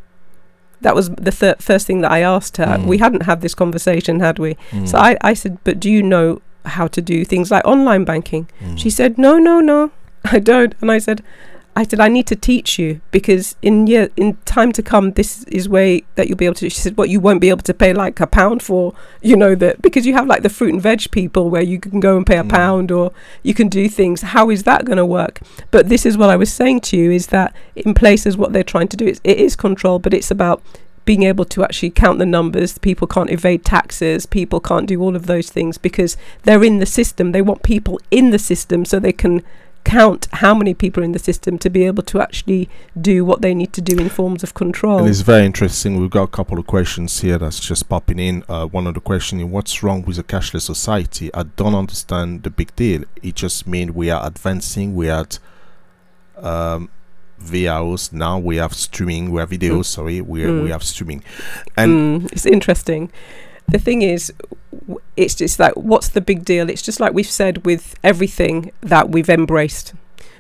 that 0.83 0.95
was 0.95 1.11
the 1.11 1.31
thir- 1.31 1.57
first 1.59 1.87
thing 1.87 2.01
that 2.03 2.11
I 2.11 2.21
asked 2.21 2.57
her. 2.59 2.67
Mm. 2.67 2.87
We 2.87 2.99
hadn't 2.99 3.23
had 3.23 3.41
this 3.41 3.55
conversation, 3.55 4.21
had 4.21 4.39
we? 4.39 4.57
Mm. 4.71 4.89
So 4.89 4.99
I, 4.99 5.17
I 5.23 5.35
said, 5.35 5.59
But 5.65 5.81
do 5.81 5.91
you 5.91 6.03
know 6.03 6.43
how 6.65 6.87
to 6.89 7.01
do 7.01 7.25
things 7.25 7.51
like 7.51 7.65
online 7.65 8.05
banking? 8.05 8.49
Mm. 8.61 8.79
She 8.79 8.91
said, 8.91 9.17
No, 9.17 9.39
no, 9.39 9.61
no, 9.61 9.91
I 10.25 10.39
don't. 10.39 10.75
And 10.81 10.91
I 10.91 10.99
said, 10.99 11.23
I 11.75 11.85
said, 11.85 12.01
I 12.01 12.09
need 12.09 12.27
to 12.27 12.37
teach 12.37 12.79
you 12.79 13.01
because 13.13 13.57
in 13.63 13.87
year 13.87 14.11
in 14.19 14.37
time 14.45 14.73
to 14.73 14.83
come, 14.83 15.13
this 15.13 15.45
is 15.45 15.71
way 15.71 16.05
that 16.17 16.29
you'll 16.29 16.37
be 16.37 16.45
able 16.45 16.57
to. 16.57 16.69
She 16.69 16.81
said, 16.81 16.99
"What 16.99 17.09
you 17.09 17.19
won't 17.19 17.41
be 17.41 17.49
able 17.49 17.63
to 17.63 17.73
pay 17.73 17.95
like 17.95 18.21
a 18.21 18.27
pound 18.27 18.63
for, 18.63 18.93
you 19.23 19.37
know, 19.37 19.55
that 19.55 19.81
because 19.81 20.05
you 20.05 20.13
have 20.13 20.27
like 20.27 20.43
the 20.43 20.51
fruit 20.51 20.75
and 20.75 20.83
veg 20.83 21.11
people 21.11 21.49
where 21.49 21.63
you 21.63 21.81
can 21.81 21.99
go 21.99 22.19
and 22.19 22.27
pay 22.27 22.37
a 22.37 22.45
Mm. 22.45 22.51
pound 22.51 22.93
or 22.93 23.11
you 23.43 23.55
can 23.55 23.69
do 23.69 23.89
things. 23.89 24.21
How 24.21 24.51
is 24.51 24.65
that 24.65 24.85
going 24.85 24.99
to 24.99 25.07
work? 25.07 25.41
But 25.71 25.89
this 25.89 26.05
is 26.05 26.19
what 26.19 26.29
I 26.29 26.37
was 26.37 26.53
saying 26.53 26.81
to 26.83 26.97
you 26.99 27.11
is 27.11 27.29
that 27.29 27.55
in 27.75 27.95
places 27.95 28.37
what 28.37 28.53
they're 28.53 28.63
trying 28.63 28.89
to 28.89 28.97
do 28.97 29.07
is 29.07 29.21
it 29.25 29.39
is 29.39 29.57
control, 29.57 29.99
but 29.99 30.13
it's 30.13 30.31
about 30.31 30.61
being 31.07 31.23
able 31.23 31.47
to 31.47 31.65
actually 31.65 31.91
count 31.91 32.19
the 32.19 32.27
numbers. 32.27 32.79
People 32.79 33.07
can't 33.09 33.31
evade 33.31 33.65
taxes. 33.65 34.27
People 34.27 34.61
can't 34.61 34.87
do 34.87 35.01
all 35.01 35.17
of 35.17 35.27
those 35.27 35.49
things 35.49 35.79
because 35.79 36.19
they're 36.43 36.63
in 36.63 36.79
the 36.79 36.87
system. 36.87 37.33
They 37.33 37.43
want 37.43 37.63
people 37.63 37.99
in 38.11 38.31
the 38.31 38.39
system 38.39 38.85
so 38.85 39.01
they 39.01 39.13
can 39.13 39.43
count 39.85 40.29
how 40.33 40.55
many 40.55 40.75
people 40.75 41.03
are 41.03 41.05
in 41.05 41.13
the 41.13 41.19
system 41.19 41.59
to 41.59 41.69
be 41.71 41.85
able 41.85 42.03
to 42.05 42.21
actually 42.21 42.69
do 43.01 43.25
what 43.25 43.43
they 43.43 43.55
need 43.55 43.73
to 43.73 43.81
do 43.81 43.99
in 43.99 44.09
forms 44.09 44.43
of 44.43 44.55
control. 44.55 44.99
And 45.01 45.09
it's 45.09 45.21
very 45.23 45.45
interesting. 45.45 46.01
We've 46.01 46.11
got 46.11 46.23
a 46.25 46.29
couple 46.29 46.59
of 46.59 46.67
questions 46.67 47.21
here 47.21 47.39
that's 47.39 47.61
just 47.61 47.89
popping 47.89 48.19
in. 48.19 48.45
Uh, 48.49 48.67
one 48.67 48.87
of 48.87 48.95
the 48.95 49.01
questions 49.01 49.43
is 49.43 49.49
what's 49.49 49.83
wrong 49.83 50.03
with 50.03 50.19
a 50.19 50.23
cashless 50.23 50.63
society? 50.63 51.33
I 51.35 51.43
don't 51.45 51.75
understand 51.75 52.43
the 52.45 52.51
big 52.51 52.75
deal. 52.77 53.05
It 53.23 53.35
just 53.35 53.67
means 53.67 53.91
we 53.93 54.09
are 54.11 54.25
advancing. 54.27 54.95
We 54.95 55.11
are 55.11 55.21
at 55.23 55.39
um, 56.37 56.89
VRs 57.41 58.13
now. 58.13 58.39
We 58.39 58.57
have 58.57 58.75
streaming. 58.75 59.31
We 59.33 59.41
have 59.41 59.51
videos. 59.51 59.81
Mm. 59.81 59.85
Sorry, 59.87 60.21
we 60.21 60.43
Mm. 60.43 60.63
we 60.65 60.71
have 60.71 60.83
streaming, 60.83 61.23
and 61.77 62.23
Mm, 62.23 62.33
it's 62.33 62.47
interesting. 62.47 63.11
The 63.73 63.79
thing 63.79 64.03
is, 64.03 64.33
it's 65.17 65.35
just 65.35 65.59
like, 65.59 65.73
what's 65.75 66.11
the 66.11 66.21
big 66.21 66.45
deal? 66.45 66.69
It's 66.69 66.83
just 66.83 67.01
like 67.01 67.15
we've 67.15 67.27
said 67.27 67.65
with 67.65 67.95
everything 68.05 68.71
that 68.83 69.09
we've 69.09 69.31
embraced. 69.31 69.95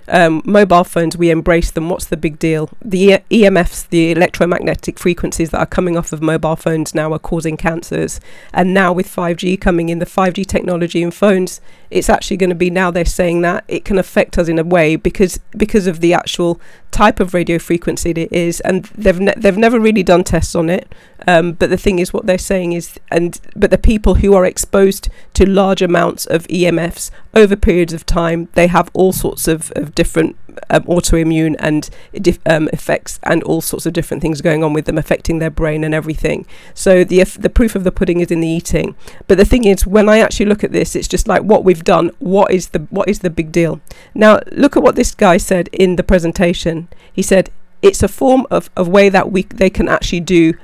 Um, 0.08 0.42
mobile 0.44 0.84
phones, 0.84 1.16
we 1.16 1.30
embrace 1.30 1.70
them. 1.70 1.88
What's 1.88 2.06
the 2.06 2.16
big 2.16 2.38
deal? 2.38 2.68
The 2.84 3.22
E- 3.30 3.42
EMFs, 3.44 3.88
the 3.88 4.10
electromagnetic 4.10 4.98
frequencies 4.98 5.50
that 5.50 5.58
are 5.58 5.66
coming 5.66 5.96
off 5.96 6.12
of 6.12 6.20
mobile 6.20 6.56
phones 6.56 6.94
now 6.94 7.12
are 7.12 7.18
causing 7.18 7.56
cancers. 7.56 8.20
And 8.52 8.74
now 8.74 8.92
with 8.92 9.06
5G 9.06 9.58
coming 9.60 9.88
in, 9.88 9.98
the 10.00 10.06
5G 10.06 10.44
technology 10.44 11.02
in 11.02 11.10
phones, 11.10 11.60
it's 11.92 12.08
actually 12.08 12.36
going 12.36 12.50
to 12.50 12.56
be 12.56 12.70
now 12.70 12.90
they're 12.90 13.04
saying 13.04 13.42
that 13.42 13.64
it 13.68 13.84
can 13.84 13.98
affect 13.98 14.38
us 14.38 14.48
in 14.48 14.58
a 14.58 14.64
way 14.64 14.96
because 14.96 15.38
because 15.56 15.86
of 15.86 16.00
the 16.00 16.14
actual 16.14 16.60
type 16.92 17.20
of 17.20 17.34
radio 17.34 17.58
frequency 17.58 18.10
it 18.10 18.32
is, 18.32 18.60
and 18.60 18.84
they've 18.94 19.18
ne- 19.18 19.34
they've 19.36 19.56
never 19.56 19.80
really 19.80 20.02
done 20.02 20.22
tests 20.22 20.54
on 20.54 20.70
it. 20.70 20.94
Um, 21.26 21.52
but 21.52 21.70
the 21.70 21.76
thing 21.76 21.98
is, 21.98 22.12
what 22.12 22.26
they're 22.26 22.38
saying 22.38 22.72
is, 22.72 22.98
and 23.10 23.40
but 23.56 23.70
the 23.70 23.78
people 23.78 24.16
who 24.16 24.34
are 24.34 24.44
exposed 24.44 25.08
to 25.34 25.48
large 25.48 25.82
amounts 25.82 26.26
of 26.26 26.46
EMFs 26.48 27.10
over 27.34 27.56
periods 27.56 27.92
of 27.92 28.04
time, 28.04 28.48
they 28.54 28.66
have 28.66 28.90
all 28.92 29.12
sorts 29.12 29.48
of, 29.48 29.72
of 29.76 29.94
different 29.94 30.36
um, 30.68 30.82
autoimmune 30.84 31.56
and 31.58 31.88
dif- 32.20 32.40
um, 32.46 32.68
effects, 32.72 33.18
and 33.22 33.42
all 33.44 33.60
sorts 33.60 33.86
of 33.86 33.92
different 33.92 34.22
things 34.22 34.40
going 34.40 34.62
on 34.62 34.72
with 34.72 34.84
them, 34.84 34.98
affecting 34.98 35.38
their 35.38 35.50
brain 35.50 35.84
and 35.84 35.94
everything. 35.94 36.46
So 36.74 37.04
the 37.04 37.22
the 37.24 37.50
proof 37.50 37.74
of 37.74 37.84
the 37.84 37.92
pudding 37.92 38.20
is 38.20 38.30
in 38.30 38.40
the 38.40 38.48
eating. 38.48 38.94
But 39.26 39.38
the 39.38 39.44
thing 39.44 39.64
is, 39.64 39.86
when 39.86 40.08
I 40.08 40.18
actually 40.18 40.46
look 40.46 40.62
at 40.62 40.72
this, 40.72 40.94
it's 40.94 41.08
just 41.08 41.26
like 41.26 41.42
what 41.42 41.64
we've 41.64 41.81
done. 41.84 42.10
What 42.18 42.52
is 42.52 42.68
the 42.68 42.80
what 42.90 43.08
is 43.08 43.20
the 43.20 43.30
big 43.30 43.52
deal? 43.52 43.80
Now 44.14 44.40
look 44.50 44.76
at 44.76 44.82
what 44.82 44.96
this 44.96 45.14
guy 45.14 45.36
said 45.36 45.68
in 45.72 45.96
the 45.96 46.02
presentation. 46.02 46.88
He 47.12 47.22
said 47.22 47.50
it's 47.82 48.02
a 48.02 48.08
form 48.08 48.46
of, 48.50 48.70
of 48.76 48.88
way 48.88 49.08
that 49.08 49.30
we 49.32 49.42
they 49.42 49.70
can 49.70 49.88
actually 49.88 50.20
do 50.20 50.54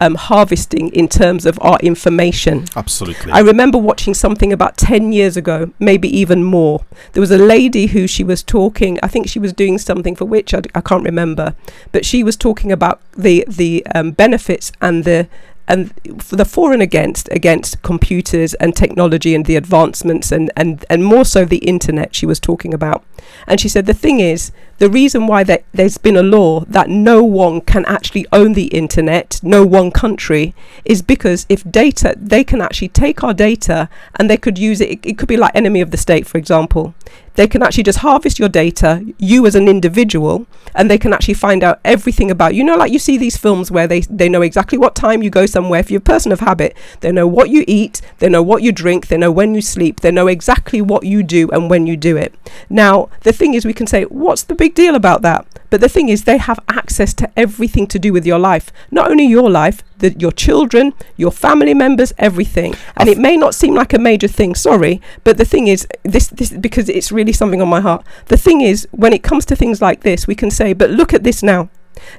um, 0.00 0.14
harvesting 0.14 0.88
in 0.90 1.08
terms 1.08 1.44
of 1.44 1.58
our 1.60 1.78
information. 1.80 2.66
absolutely. 2.76 3.32
I 3.32 3.40
remember 3.40 3.78
watching 3.78 4.14
something 4.14 4.52
about 4.52 4.76
10 4.76 5.12
years 5.12 5.36
ago, 5.36 5.72
maybe 5.78 6.08
even 6.16 6.44
more. 6.44 6.84
There 7.12 7.20
was 7.20 7.30
a 7.30 7.38
lady 7.38 7.86
who 7.88 8.06
she 8.06 8.22
was 8.24 8.42
talking, 8.42 8.98
I 9.02 9.08
think 9.08 9.28
she 9.28 9.38
was 9.38 9.52
doing 9.52 9.78
something 9.78 10.14
for 10.14 10.24
which 10.24 10.54
I, 10.54 10.60
d- 10.60 10.70
I 10.74 10.80
can't 10.80 11.04
remember, 11.04 11.54
but 11.92 12.04
she 12.04 12.22
was 12.22 12.36
talking 12.36 12.70
about 12.70 13.00
the, 13.16 13.44
the 13.48 13.84
um, 13.94 14.12
benefits 14.12 14.70
and 14.80 15.04
the 15.04 15.28
and 15.68 15.88
the 16.30 16.44
for 16.44 16.72
and 16.72 16.82
against 16.82 17.28
against 17.30 17.82
computers 17.82 18.54
and 18.54 18.74
technology 18.74 19.34
and 19.34 19.44
the 19.44 19.56
advancements 19.56 20.32
and, 20.32 20.50
and, 20.56 20.84
and 20.90 21.04
more 21.04 21.24
so 21.24 21.44
the 21.44 21.58
internet 21.58 22.14
she 22.14 22.26
was 22.26 22.40
talking 22.40 22.72
about. 22.74 23.04
And 23.46 23.60
she 23.60 23.68
said 23.68 23.86
the 23.86 23.94
thing 23.94 24.18
is 24.18 24.50
the 24.78 24.88
reason 24.88 25.26
why 25.26 25.44
there, 25.44 25.62
there's 25.72 25.98
been 25.98 26.16
a 26.16 26.22
law 26.22 26.60
that 26.60 26.88
no 26.88 27.22
one 27.22 27.60
can 27.60 27.84
actually 27.86 28.26
own 28.32 28.52
the 28.52 28.66
internet, 28.68 29.40
no 29.42 29.64
one 29.66 29.90
country, 29.90 30.54
is 30.84 31.02
because 31.02 31.46
if 31.48 31.68
data, 31.68 32.14
they 32.16 32.44
can 32.44 32.60
actually 32.60 32.88
take 32.88 33.22
our 33.22 33.34
data 33.34 33.88
and 34.16 34.30
they 34.30 34.36
could 34.36 34.56
use 34.58 34.80
it. 34.80 34.90
It, 34.90 35.06
it 35.06 35.18
could 35.18 35.28
be 35.28 35.36
like 35.36 35.54
enemy 35.54 35.80
of 35.80 35.90
the 35.90 35.96
state, 35.96 36.26
for 36.26 36.38
example. 36.38 36.94
They 37.38 37.46
can 37.46 37.62
actually 37.62 37.84
just 37.84 38.00
harvest 38.00 38.40
your 38.40 38.48
data, 38.48 39.04
you 39.16 39.46
as 39.46 39.54
an 39.54 39.68
individual, 39.68 40.46
and 40.74 40.90
they 40.90 40.98
can 40.98 41.12
actually 41.12 41.34
find 41.34 41.62
out 41.62 41.78
everything 41.84 42.32
about 42.32 42.56
you. 42.56 42.64
know, 42.64 42.76
like 42.76 42.90
you 42.90 42.98
see 42.98 43.16
these 43.16 43.36
films 43.36 43.70
where 43.70 43.86
they, 43.86 44.00
they 44.00 44.28
know 44.28 44.42
exactly 44.42 44.76
what 44.76 44.96
time 44.96 45.22
you 45.22 45.30
go 45.30 45.46
somewhere. 45.46 45.78
If 45.78 45.88
you're 45.88 45.98
a 45.98 46.00
person 46.00 46.32
of 46.32 46.40
habit, 46.40 46.76
they 46.98 47.12
know 47.12 47.28
what 47.28 47.48
you 47.48 47.64
eat, 47.68 48.00
they 48.18 48.28
know 48.28 48.42
what 48.42 48.64
you 48.64 48.72
drink, 48.72 49.06
they 49.06 49.16
know 49.16 49.30
when 49.30 49.54
you 49.54 49.62
sleep, 49.62 50.00
they 50.00 50.10
know 50.10 50.26
exactly 50.26 50.80
what 50.80 51.04
you 51.04 51.22
do 51.22 51.48
and 51.50 51.70
when 51.70 51.86
you 51.86 51.96
do 51.96 52.16
it. 52.16 52.34
Now, 52.68 53.08
the 53.20 53.32
thing 53.32 53.54
is, 53.54 53.64
we 53.64 53.72
can 53.72 53.86
say, 53.86 54.02
what's 54.04 54.42
the 54.42 54.56
big 54.56 54.67
deal 54.74 54.94
about 54.94 55.22
that? 55.22 55.46
But 55.70 55.80
the 55.80 55.88
thing 55.88 56.08
is, 56.08 56.24
they 56.24 56.38
have 56.38 56.58
access 56.68 57.12
to 57.14 57.30
everything 57.36 57.86
to 57.88 57.98
do 57.98 58.12
with 58.12 58.24
your 58.24 58.38
life. 58.38 58.72
Not 58.90 59.10
only 59.10 59.26
your 59.26 59.50
life, 59.50 59.82
the, 59.98 60.14
your 60.18 60.32
children, 60.32 60.94
your 61.16 61.30
family 61.30 61.74
members, 61.74 62.14
everything. 62.18 62.74
And 62.96 63.08
it 63.08 63.18
may 63.18 63.36
not 63.36 63.54
seem 63.54 63.74
like 63.74 63.92
a 63.92 63.98
major 63.98 64.28
thing, 64.28 64.54
sorry, 64.54 65.02
but 65.24 65.36
the 65.36 65.44
thing 65.44 65.68
is, 65.68 65.86
this, 66.04 66.28
this 66.28 66.50
because 66.50 66.88
it's 66.88 67.12
really 67.12 67.32
something 67.32 67.60
on 67.60 67.68
my 67.68 67.80
heart. 67.80 68.04
The 68.26 68.38
thing 68.38 68.60
is, 68.62 68.88
when 68.92 69.12
it 69.12 69.22
comes 69.22 69.44
to 69.46 69.56
things 69.56 69.82
like 69.82 70.00
this, 70.00 70.26
we 70.26 70.34
can 70.34 70.50
say, 70.50 70.72
but 70.72 70.90
look 70.90 71.12
at 71.12 71.24
this 71.24 71.42
now. 71.42 71.68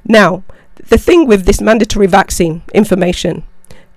Now, 0.05 0.43
the 0.89 0.97
thing 0.97 1.27
with 1.27 1.45
this 1.45 1.61
mandatory 1.61 2.07
vaccine 2.07 2.61
information, 2.73 3.43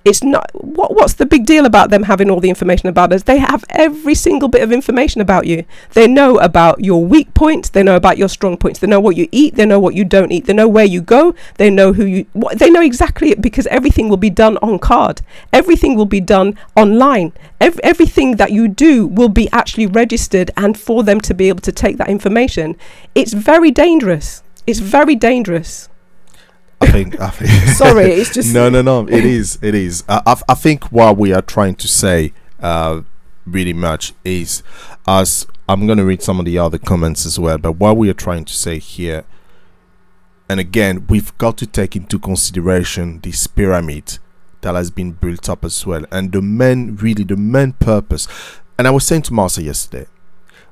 it's 0.05 0.23
not 0.23 0.51
what 0.55 0.95
what's 0.95 1.15
the 1.15 1.27
big 1.27 1.47
deal 1.47 1.67
about 1.67 1.91
them 1.91 2.05
having 2.05 2.31
all 2.31 2.41
the 2.41 2.49
information 2.49 2.89
about 2.89 3.13
us? 3.13 3.23
They 3.25 3.39
have 3.39 3.65
every 3.71 4.15
single 4.15 4.49
bit 4.49 4.63
of 4.63 4.73
information 4.73 5.21
about 5.21 5.47
you. 5.47 5.65
They 5.93 6.07
know 6.07 6.39
about 6.39 6.85
your 6.85 7.05
weak 7.05 7.35
points 7.35 7.69
they 7.71 7.83
know 7.83 7.97
about 7.97 8.19
your 8.19 8.29
strong 8.29 8.57
points 8.57 8.79
they 8.79 8.87
know 8.87 9.01
what 9.01 9.17
you 9.17 9.29
eat 9.33 9.55
they 9.55 9.67
know 9.67 9.81
what 9.81 9.95
you 9.95 10.05
don't 10.05 10.33
eat 10.33 10.47
they 10.47 10.53
know 10.53 10.69
where 10.69 10.85
you 10.85 11.01
go 11.01 11.35
they 11.57 11.71
know 11.71 11.93
who 11.93 12.05
you 12.05 12.27
what, 12.33 12.59
they 12.59 12.71
know 12.71 12.83
exactly 12.83 13.35
because 13.35 13.67
everything 13.69 14.09
will 14.09 14.17
be 14.17 14.31
done 14.31 14.57
on 14.59 14.79
card. 14.79 15.23
Everything 15.53 15.97
will 15.97 16.07
be 16.07 16.21
done 16.21 16.59
online. 16.77 17.33
Ev- 17.61 17.81
everything 17.83 18.37
that 18.37 18.53
you 18.53 18.69
do 18.69 19.07
will 19.07 19.29
be 19.29 19.49
actually 19.53 19.87
registered 19.87 20.51
and 20.57 20.79
for 20.79 21.03
them 21.03 21.21
to 21.21 21.35
be 21.35 21.49
able 21.49 21.61
to 21.61 21.73
take 21.73 21.97
that 21.99 22.09
information. 22.09 22.77
It's 23.15 23.33
very 23.33 23.71
dangerous. 23.71 24.43
It's 24.67 24.81
very 24.81 25.15
dangerous 25.17 25.89
I 26.83 26.91
think. 26.93 27.21
I 27.21 27.31
think 27.31 27.51
Sorry, 27.77 28.05
it's 28.05 28.35
just- 28.35 28.53
no, 28.55 28.69
no, 28.69 28.83
no. 28.83 29.07
It 29.09 29.25
is. 29.25 29.59
It 29.63 29.75
is. 29.75 30.05
I, 30.09 30.23
I, 30.27 30.41
I 30.51 30.55
think 30.55 30.91
what 30.93 31.17
we 31.17 31.33
are 31.33 31.43
trying 31.43 31.75
to 31.77 31.89
say 31.89 32.33
uh, 32.61 33.03
really 33.47 33.73
much 33.73 34.13
is 34.25 34.63
as 35.07 35.47
I'm 35.69 35.87
going 35.87 35.99
to 35.99 36.05
read 36.05 36.23
some 36.23 36.39
of 36.39 36.45
the 36.45 36.59
other 36.59 36.79
comments 36.79 37.25
as 37.27 37.39
well. 37.39 37.59
But 37.59 37.73
what 37.73 37.97
we 37.97 38.11
are 38.11 38.15
trying 38.15 38.45
to 38.45 38.53
say 38.55 38.79
here, 38.79 39.25
and 40.49 40.61
again, 40.61 41.07
we've 41.09 41.37
got 41.39 41.57
to 41.59 41.67
take 41.67 41.97
into 41.97 42.19
consideration 42.19 43.21
this 43.21 43.47
pyramid 43.47 44.19
that 44.61 44.75
has 44.75 44.91
been 44.91 45.13
built 45.13 45.49
up 45.49 45.65
as 45.65 45.85
well, 45.87 46.05
and 46.13 46.31
the 46.33 46.43
main, 46.43 46.97
really, 46.97 47.25
the 47.25 47.37
main 47.37 47.73
purpose. 47.73 48.29
And 48.79 48.87
I 48.87 48.91
was 48.91 49.07
saying 49.07 49.23
to 49.23 49.33
Martha 49.35 49.63
yesterday, 49.63 50.07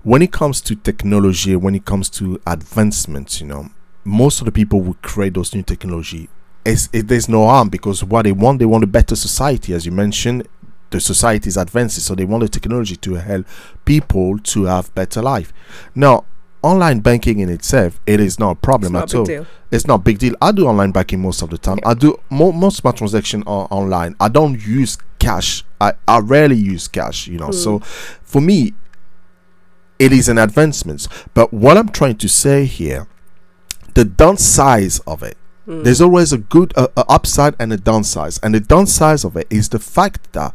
when 0.02 0.22
it 0.22 0.32
comes 0.32 0.60
to 0.62 0.76
technology, 0.76 1.54
when 1.56 1.74
it 1.74 1.84
comes 1.84 2.08
to 2.10 2.40
advancements, 2.46 3.40
you 3.40 3.46
know, 3.46 3.70
most 4.04 4.40
of 4.40 4.46
the 4.46 4.52
people 4.52 4.82
who 4.82 4.94
create 5.02 5.34
those 5.34 5.54
new 5.54 5.62
technology, 5.62 6.28
is 6.64 6.88
it, 6.92 7.08
there's 7.08 7.28
no 7.28 7.46
harm 7.46 7.68
because 7.68 8.04
what 8.04 8.22
they 8.22 8.32
want, 8.32 8.58
they 8.58 8.66
want 8.66 8.84
a 8.84 8.86
better 8.86 9.16
society, 9.16 9.72
as 9.74 9.86
you 9.86 9.92
mentioned. 9.92 10.46
The 10.90 11.00
society 11.00 11.48
is 11.48 11.56
advancing, 11.56 12.02
so 12.02 12.14
they 12.16 12.24
want 12.24 12.42
the 12.42 12.48
technology 12.48 12.96
to 12.96 13.14
help 13.14 13.46
people 13.84 14.38
to 14.38 14.64
have 14.64 14.92
better 14.94 15.22
life. 15.22 15.52
Now, 15.94 16.24
online 16.62 17.00
banking 17.00 17.38
in 17.38 17.48
itself, 17.48 18.00
it 18.06 18.20
is 18.20 18.38
not 18.38 18.50
a 18.50 18.54
problem 18.56 18.92
not 18.94 19.04
at 19.04 19.14
all. 19.14 19.24
deal. 19.24 19.46
It's 19.70 19.86
not 19.86 19.96
a 19.96 20.02
big 20.02 20.18
deal. 20.18 20.34
I 20.42 20.52
do 20.52 20.66
online 20.66 20.90
banking 20.90 21.20
most 21.20 21.42
of 21.42 21.50
the 21.50 21.58
time. 21.58 21.78
I 21.84 21.94
do 21.94 22.18
mo- 22.28 22.52
most 22.52 22.78
of 22.78 22.84
my 22.84 22.92
transaction 22.92 23.42
are 23.46 23.68
online. 23.70 24.16
I 24.18 24.28
don't 24.28 24.60
use 24.66 24.98
cash. 25.18 25.64
I, 25.80 25.92
I 26.08 26.18
rarely 26.18 26.56
use 26.56 26.88
cash. 26.88 27.28
You 27.28 27.38
know, 27.38 27.50
so 27.52 27.78
hmm. 27.78 27.84
for 28.22 28.40
me, 28.40 28.74
it 29.98 30.12
is 30.12 30.28
an 30.28 30.38
advancement. 30.38 31.06
But 31.34 31.52
what 31.52 31.76
I'm 31.76 31.88
trying 31.88 32.16
to 32.16 32.28
say 32.28 32.64
here, 32.64 33.06
the 34.00 34.04
downside 34.06 34.92
of 35.06 35.22
it, 35.22 35.36
there's 35.66 36.00
always 36.00 36.32
a 36.32 36.38
good 36.38 36.72
uh, 36.74 36.88
uh, 36.96 37.04
upside 37.06 37.54
and 37.58 37.70
a 37.70 37.76
downside, 37.76 38.38
and 38.42 38.54
the 38.54 38.60
downside 38.60 39.26
of 39.26 39.36
it 39.36 39.46
is 39.50 39.68
the 39.68 39.78
fact 39.78 40.32
that 40.32 40.54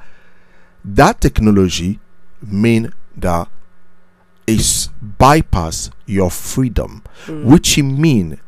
that 0.84 1.22
technology 1.22 2.00
mean 2.42 2.92
that 3.16 3.48
is 4.48 4.90
bypass 5.00 5.92
your 6.08 6.32
freedom, 6.32 7.04
which 7.28 7.78
mean 7.78 8.40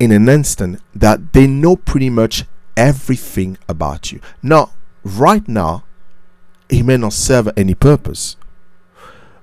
in 0.00 0.10
an 0.10 0.28
instant 0.28 0.82
that 0.92 1.32
they 1.32 1.46
know 1.46 1.76
pretty 1.76 2.10
much 2.10 2.46
everything 2.76 3.56
about 3.68 4.10
you. 4.10 4.20
Now, 4.42 4.72
right 5.04 5.46
now, 5.46 5.84
it 6.68 6.82
may 6.82 6.96
not 6.96 7.12
serve 7.12 7.48
any 7.56 7.74
purpose. 7.74 8.36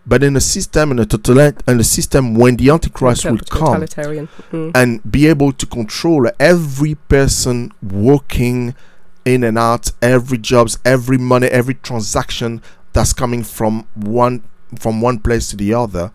But 0.06 0.22
in 0.22 0.36
a 0.36 0.42
system, 0.42 0.92
in 0.92 1.00
a 1.00 1.06
total, 1.06 1.40
in 1.40 1.80
a 1.80 1.84
system 1.84 2.36
when 2.36 2.58
the 2.58 2.70
Antichrist 2.70 3.24
will 3.26 3.38
come 3.38 3.82
Totalitarian. 3.82 4.28
Mm. 4.52 4.72
and 4.76 5.12
be 5.12 5.28
able 5.28 5.54
to 5.54 5.66
control 5.66 6.30
every 6.40 6.96
person 6.96 7.72
working 7.82 8.76
in 9.24 9.44
and 9.44 9.58
out, 9.58 9.92
every 10.02 10.38
jobs, 10.38 10.78
every 10.84 11.18
money, 11.18 11.48
every 11.48 11.76
transaction 11.76 12.62
that's 12.92 13.14
coming 13.14 13.44
from 13.44 13.88
one 13.96 14.44
from 14.78 15.02
one 15.02 15.20
place 15.20 15.50
to 15.50 15.56
the 15.56 15.74
other, 15.74 16.12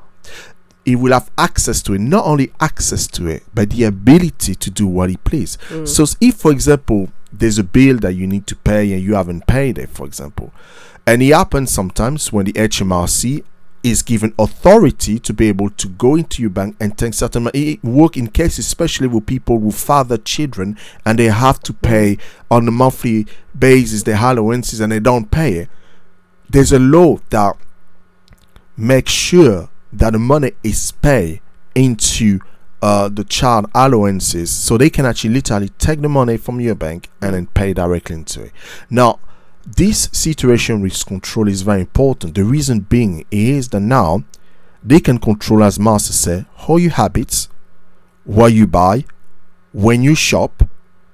he 0.84 0.96
will 0.96 1.12
have 1.12 1.30
access 1.38 1.82
to 1.82 1.94
it. 1.94 2.00
Not 2.00 2.24
only 2.24 2.52
access 2.60 3.06
to 3.08 3.26
it, 3.26 3.44
but 3.54 3.70
the 3.70 3.84
ability 3.84 4.54
to 4.54 4.70
do 4.70 4.86
what 4.86 5.10
he 5.10 5.16
please. 5.16 5.56
So, 5.84 6.04
if 6.20 6.36
for 6.36 6.50
example 6.50 7.10
there's 7.32 7.58
a 7.58 7.64
bill 7.64 7.98
that 7.98 8.14
you 8.14 8.26
need 8.26 8.46
to 8.46 8.56
pay 8.56 8.92
and 8.92 9.02
you 9.02 9.14
haven't 9.14 9.46
paid 9.46 9.78
it, 9.78 9.90
for 9.90 10.06
example, 10.06 10.52
and 11.06 11.22
it 11.22 11.32
happens 11.32 11.70
sometimes 11.70 12.32
when 12.32 12.46
the 12.46 12.52
HMRC 12.54 13.44
is 13.90 14.02
given 14.02 14.34
authority 14.38 15.18
to 15.18 15.32
be 15.32 15.48
able 15.48 15.70
to 15.70 15.88
go 15.88 16.14
into 16.14 16.42
your 16.42 16.50
bank 16.50 16.76
and 16.80 16.96
take 16.96 17.14
certain 17.14 17.44
money. 17.44 17.80
Work 17.82 18.16
in 18.16 18.28
cases, 18.28 18.66
especially 18.66 19.08
with 19.08 19.26
people 19.26 19.60
who 19.60 19.70
father 19.70 20.16
children 20.16 20.76
and 21.04 21.18
they 21.18 21.26
have 21.26 21.60
to 21.60 21.72
pay 21.72 22.18
on 22.50 22.68
a 22.68 22.70
monthly 22.70 23.26
basis 23.58 24.02
their 24.02 24.16
allowances 24.16 24.80
and 24.80 24.92
they 24.92 25.00
don't 25.00 25.30
pay 25.30 25.54
it. 25.54 25.68
There's 26.48 26.72
a 26.72 26.78
law 26.78 27.18
that 27.30 27.56
makes 28.76 29.12
sure 29.12 29.68
that 29.92 30.12
the 30.12 30.18
money 30.18 30.52
is 30.62 30.92
paid 30.92 31.40
into 31.74 32.40
uh, 32.80 33.08
the 33.08 33.24
child 33.24 33.66
allowances 33.74 34.50
so 34.50 34.78
they 34.78 34.90
can 34.90 35.04
actually 35.04 35.30
literally 35.30 35.68
take 35.78 36.00
the 36.00 36.08
money 36.08 36.36
from 36.36 36.60
your 36.60 36.74
bank 36.74 37.08
and 37.20 37.34
then 37.34 37.46
pay 37.48 37.72
directly 37.72 38.16
into 38.16 38.44
it. 38.44 38.52
Now, 38.88 39.18
this 39.76 40.08
situation 40.12 40.82
risk 40.82 41.06
control 41.06 41.48
is 41.48 41.62
very 41.62 41.80
important. 41.80 42.34
The 42.34 42.44
reason 42.44 42.80
being 42.80 43.24
is 43.30 43.68
that 43.68 43.80
now 43.80 44.24
they 44.82 45.00
can 45.00 45.18
control, 45.18 45.62
as 45.62 45.78
Master 45.78 46.12
said, 46.12 46.46
all 46.66 46.78
your 46.78 46.92
habits, 46.92 47.48
what 48.24 48.52
you 48.52 48.66
buy, 48.66 49.04
when 49.72 50.02
you 50.02 50.14
shop, 50.14 50.62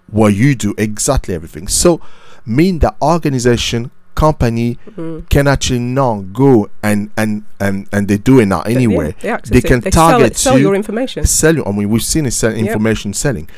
what 0.07 0.35
you 0.35 0.55
do, 0.55 0.75
exactly 0.79 1.35
everything. 1.35 1.69
So, 1.69 2.01
mean 2.47 2.79
that 2.81 2.97
organization, 3.03 3.91
company 4.15 4.79
mm-hmm. 4.87 5.27
can 5.27 5.47
actually 5.49 5.81
now 5.81 6.25
go 6.33 6.71
and 6.83 7.11
and 7.17 7.45
and 7.61 7.89
and 7.93 8.09
they 8.09 8.17
do 8.17 8.41
it 8.41 8.47
now 8.47 8.63
anyway. 8.63 9.15
Yeah, 9.23 9.39
they 9.39 9.61
they 9.61 9.69
can 9.69 9.81
They 9.81 9.91
sell 9.91 10.11
target 10.11 10.33
it- 10.33 10.37
sell 10.37 10.57
you, 10.57 10.67
your 10.67 10.75
information. 10.75 11.25
Sell 11.25 11.55
you. 11.57 11.65
I 11.65 11.73
mean, 11.73 11.89
we've 11.89 12.03
seen 12.03 12.27
it 12.27 12.33
sell 12.33 12.53
Yep. 12.53 12.67
information 12.67 13.13
selling. 13.15 13.49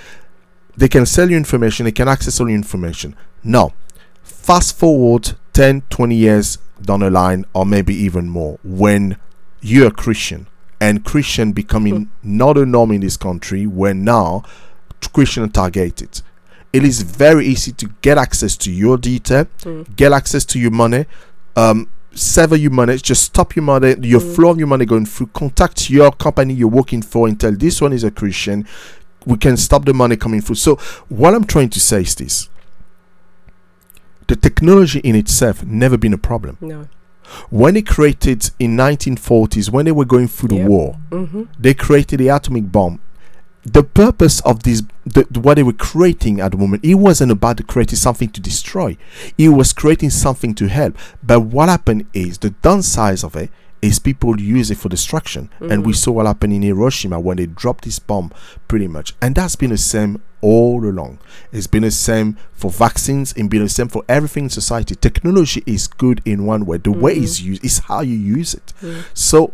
They 0.77 0.89
can 0.89 1.07
sell 1.07 1.31
you 1.31 1.37
information. 1.37 1.85
They 1.85 1.93
can 1.93 2.09
access 2.09 2.41
all 2.41 2.49
your 2.49 2.57
information. 2.57 3.15
Now, 3.43 3.73
fast 4.27 4.77
forward 4.77 5.33
10 5.53 5.83
20 5.89 6.15
years 6.15 6.59
down 6.83 7.01
the 7.01 7.11
line 7.11 7.45
or 7.55 7.65
maybe 7.65 7.95
even 7.95 8.29
more 8.29 8.59
when 8.63 9.17
you're 9.61 9.87
a 9.89 9.91
christian 9.91 10.47
and 10.81 11.05
christian 11.05 11.53
becoming 11.53 12.11
not 12.23 12.59
a 12.59 12.67
norm 12.67 12.91
in 12.91 13.01
this 13.01 13.17
country 13.17 13.67
when 13.67 14.05
now 14.05 14.43
christian 15.13 15.45
are 15.45 15.49
targeted. 15.49 16.21
It 16.73 16.85
is 16.85 17.03
very 17.03 17.47
easy 17.47 17.73
to 17.73 17.87
get 18.03 18.19
access 18.19 18.57
to 18.59 18.73
your 18.73 18.99
data 18.99 19.47
get 19.95 20.13
access 20.13 20.45
to 20.47 20.59
your 20.59 20.73
money 20.73 21.07
um 21.55 21.89
sever 22.13 22.57
your 22.57 22.73
money 22.73 22.97
just 22.99 23.23
stop 23.23 23.55
your 23.55 23.63
money 23.63 23.95
your 24.03 24.21
flow 24.21 24.51
of 24.51 24.59
your 24.59 24.67
money 24.67 24.85
going 24.85 25.07
through 25.07 25.29
contact 25.29 25.89
your 25.89 26.11
company 26.13 26.53
you're 26.55 26.69
working 26.69 27.01
for 27.03 27.29
and 27.29 27.39
tell 27.41 27.53
this 27.53 27.81
one 27.81 27.93
is 27.93 28.05
a 28.05 28.11
christian. 28.11 28.67
We 29.25 29.39
can 29.39 29.57
stop 29.57 29.85
the 29.85 29.95
money 29.95 30.17
coming 30.17 30.41
through. 30.41 30.57
So 30.57 30.77
what 31.09 31.35
i'm 31.35 31.45
trying 31.45 31.71
to 31.71 31.81
say 31.81 32.03
is 32.03 32.15
this 32.17 32.49
the 34.29 34.37
technology 34.37 34.99
in 35.01 35.15
itself 35.15 35.65
never 35.65 35.97
been 35.97 36.13
a 36.13 36.19
problem. 36.19 36.57
No. 36.61 36.89
When 37.51 37.77
it 37.77 37.87
created 37.87 38.51
in 38.59 38.77
1940s, 38.77 39.71
when 39.71 39.85
they 39.85 39.93
were 39.93 40.05
going 40.05 40.29
through 40.29 40.51
the 40.51 40.57
Yeah. 40.57 40.67
war, 40.67 40.97
hmm 41.11 41.43
they 41.59 41.75
created 41.75 42.21
the 42.21 42.29
atomic 42.29 42.71
bomb. 42.71 43.01
The 43.65 43.83
purpose 43.83 44.39
of 44.41 44.63
this, 44.63 44.83
the, 45.05 45.27
the- 45.29 45.41
what 45.41 45.55
they 45.57 45.65
were 45.65 45.73
creating 45.73 46.41
at 46.41 46.53
the 46.53 46.57
moment, 46.57 46.85
it 46.85 46.95
wasn't 46.95 47.33
about 47.33 47.67
creating 47.67 47.97
something 47.97 48.29
to 48.29 48.41
destroy. 48.41 48.97
It 49.37 49.49
was 49.49 49.73
creating 49.73 50.11
something 50.11 50.55
to 50.55 50.69
help. 50.69 50.97
But 51.23 51.41
what 51.41 51.69
happened 51.69 52.07
is 52.15 52.39
the 52.39 52.51
downside 52.51 53.25
of 53.25 53.35
it 53.35 53.51
is 53.83 53.99
people 53.99 54.41
use 54.41 54.71
it 54.71 54.77
for 54.79 54.89
destruction, 54.89 55.51
and 55.61 55.85
we 55.85 55.93
saw 55.93 56.13
what 56.13 56.27
happened 56.27 56.53
in 56.53 56.63
Hiroshima 56.63 57.19
when 57.21 57.37
they 57.39 57.47
dropped 57.47 57.85
this 57.85 57.99
bomb, 57.99 58.31
pretty 58.69 58.87
much. 58.87 59.15
And 59.21 59.35
that's 59.35 59.57
been 59.57 59.71
the 59.71 59.77
same 59.79 60.23
all 60.41 60.85
along. 60.85 61.19
It's 61.53 61.67
been 61.67 61.83
the 61.83 61.91
same 61.91 62.37
for 62.53 62.71
vaccines. 62.71 63.33
It's 63.33 63.49
been 63.49 63.63
the 63.63 63.69
same 63.69 63.89
for 63.89 64.05
everything 64.09 64.45
in 64.45 64.51
society. 64.51 64.95
Technology 64.95 65.63
is 65.67 65.87
good 65.87 66.21
in 66.25 66.47
one 66.47 66.67
way. 66.67 66.79
The 66.79 66.93
way 66.93 67.15
it's 67.15 67.41
mm-hmm. 67.41 67.49
used 67.49 67.65
is 67.65 67.79
how 67.81 68.01
you 68.01 68.17
use 68.17 68.55
it. 68.55 68.73
So 69.15 69.53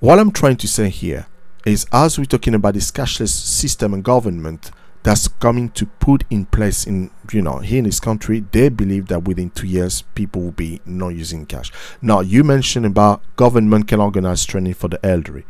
what 0.00 0.18
I'm 0.18 0.32
trying 0.32 0.56
to 0.56 0.68
say 0.68 0.88
here 0.88 1.26
is 1.64 1.86
as 1.92 2.18
we're 2.18 2.24
talking 2.24 2.54
about 2.54 2.74
this 2.74 2.90
cashless 2.90 3.28
system 3.28 3.94
and 3.94 4.02
government 4.02 4.70
that's 5.02 5.28
coming 5.28 5.68
to 5.70 5.86
put 5.86 6.24
in 6.30 6.46
place 6.46 6.86
in 6.86 7.10
you 7.32 7.42
know 7.42 7.58
here 7.58 7.78
in 7.78 7.84
this 7.84 8.00
country 8.00 8.44
they 8.52 8.68
believe 8.68 9.08
that 9.08 9.24
within 9.24 9.50
two 9.50 9.66
years 9.66 10.02
people 10.14 10.42
will 10.42 10.52
be 10.52 10.80
not 10.84 11.08
using 11.08 11.46
cash 11.46 11.72
now 12.00 12.20
you 12.20 12.44
mentioned 12.44 12.86
about 12.86 13.22
government 13.36 13.88
can 13.88 14.00
organize 14.00 14.44
training 14.44 14.74
for 14.74 14.88
the 14.88 15.04
elderly 15.04 15.44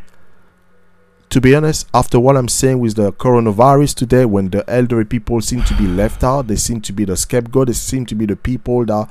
to 1.33 1.41
be 1.41 1.55
honest 1.55 1.89
after 1.95 2.20
what 2.20 2.37
i'm 2.37 2.47
saying 2.47 2.78
with 2.78 2.95
the 2.97 3.11
coronavirus 3.14 3.95
today 3.95 4.26
when 4.26 4.51
the 4.51 4.62
elderly 4.68 5.03
people 5.03 5.41
seem 5.41 5.62
to 5.62 5.74
be 5.78 5.87
left 5.87 6.22
out 6.22 6.47
they 6.47 6.57
seem 6.57 6.78
to 6.78 6.93
be 6.93 7.07
the 7.07 7.16
scapegoat 7.16 7.68
they 7.68 7.72
seem 7.72 8.05
to 8.05 8.14
be 8.14 8.26
the 8.26 8.37
people 8.37 8.85
that 8.85 9.09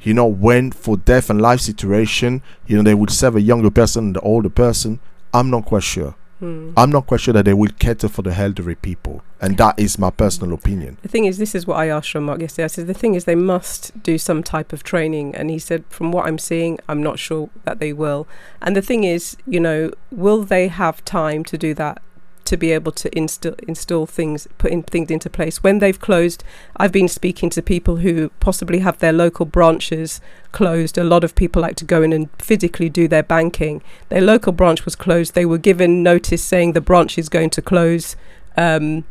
you 0.00 0.14
know 0.14 0.24
when 0.24 0.70
for 0.70 0.96
death 0.96 1.30
and 1.30 1.42
life 1.42 1.58
situation 1.58 2.40
you 2.68 2.76
know 2.76 2.82
they 2.84 2.94
would 2.94 3.10
serve 3.10 3.34
a 3.34 3.40
younger 3.40 3.72
person 3.72 4.04
and 4.04 4.14
the 4.14 4.20
older 4.20 4.48
person 4.48 5.00
i'm 5.32 5.50
not 5.50 5.64
quite 5.64 5.82
sure 5.82 6.14
Hmm. 6.44 6.72
i'm 6.76 6.90
not 6.90 7.06
quite 7.06 7.20
sure 7.20 7.32
that 7.32 7.46
they 7.46 7.54
will 7.54 7.70
cater 7.78 8.08
for 8.08 8.20
the 8.20 8.34
elderly 8.34 8.74
people 8.74 9.22
and 9.40 9.56
that 9.56 9.78
is 9.78 9.98
my 9.98 10.10
personal 10.10 10.48
hmm. 10.48 10.54
opinion 10.54 10.98
The 11.02 11.08
thing 11.08 11.26
is, 11.26 11.38
this 11.38 11.54
is 11.54 11.66
what 11.66 11.76
I 11.76 11.88
asked 11.88 12.10
Jean-Marc 12.10 12.40
yesterday. 12.40 12.64
I 12.64 12.68
said, 12.68 12.86
the 12.86 12.94
thing 12.94 13.14
is, 13.14 13.24
they 13.24 13.34
must 13.34 14.02
do 14.02 14.16
some 14.16 14.42
type 14.42 14.72
of 14.72 14.82
training. 14.82 15.34
And 15.34 15.50
he 15.50 15.58
said, 15.58 15.84
from 15.90 16.12
what 16.12 16.26
I'm 16.26 16.38
seeing, 16.38 16.78
I'm 16.88 17.02
not 17.02 17.18
sure 17.18 17.50
that 17.64 17.78
they 17.78 17.92
will. 17.92 18.26
And 18.62 18.74
the 18.74 18.82
thing 18.82 19.04
is, 19.04 19.36
you 19.46 19.60
know, 19.60 19.92
will 20.10 20.44
they 20.44 20.68
have 20.68 21.04
time 21.04 21.44
to 21.44 21.58
do 21.58 21.74
that? 21.74 22.00
To 22.44 22.56
be 22.58 22.72
able 22.72 22.92
to 22.92 23.16
install 23.16 23.54
install 23.66 24.06
things, 24.06 24.46
put 24.58 24.70
in 24.70 24.82
things 24.82 25.10
into 25.10 25.30
place 25.30 25.62
when 25.62 25.78
they've 25.78 25.98
closed. 25.98 26.44
I've 26.76 26.92
been 26.92 27.08
speaking 27.08 27.48
to 27.50 27.62
people 27.62 27.96
who 27.96 28.28
possibly 28.38 28.80
have 28.80 28.98
their 28.98 29.14
local 29.14 29.46
branches 29.46 30.20
closed. 30.52 30.98
A 30.98 31.04
lot 31.04 31.24
of 31.24 31.34
people 31.34 31.62
like 31.62 31.76
to 31.76 31.84
go 31.84 32.02
in 32.02 32.12
and 32.12 32.28
physically 32.38 32.90
do 32.90 33.08
their 33.08 33.22
banking. 33.22 33.82
Their 34.10 34.20
local 34.20 34.52
branch 34.52 34.84
was 34.84 34.94
closed. 34.94 35.34
They 35.34 35.46
were 35.46 35.58
given 35.58 36.02
notice 36.02 36.44
saying 36.44 36.72
the 36.72 36.80
branch 36.80 37.16
is 37.16 37.28
going 37.28 37.50
to 37.50 37.62
close. 37.62 38.14
Um, 38.56 39.04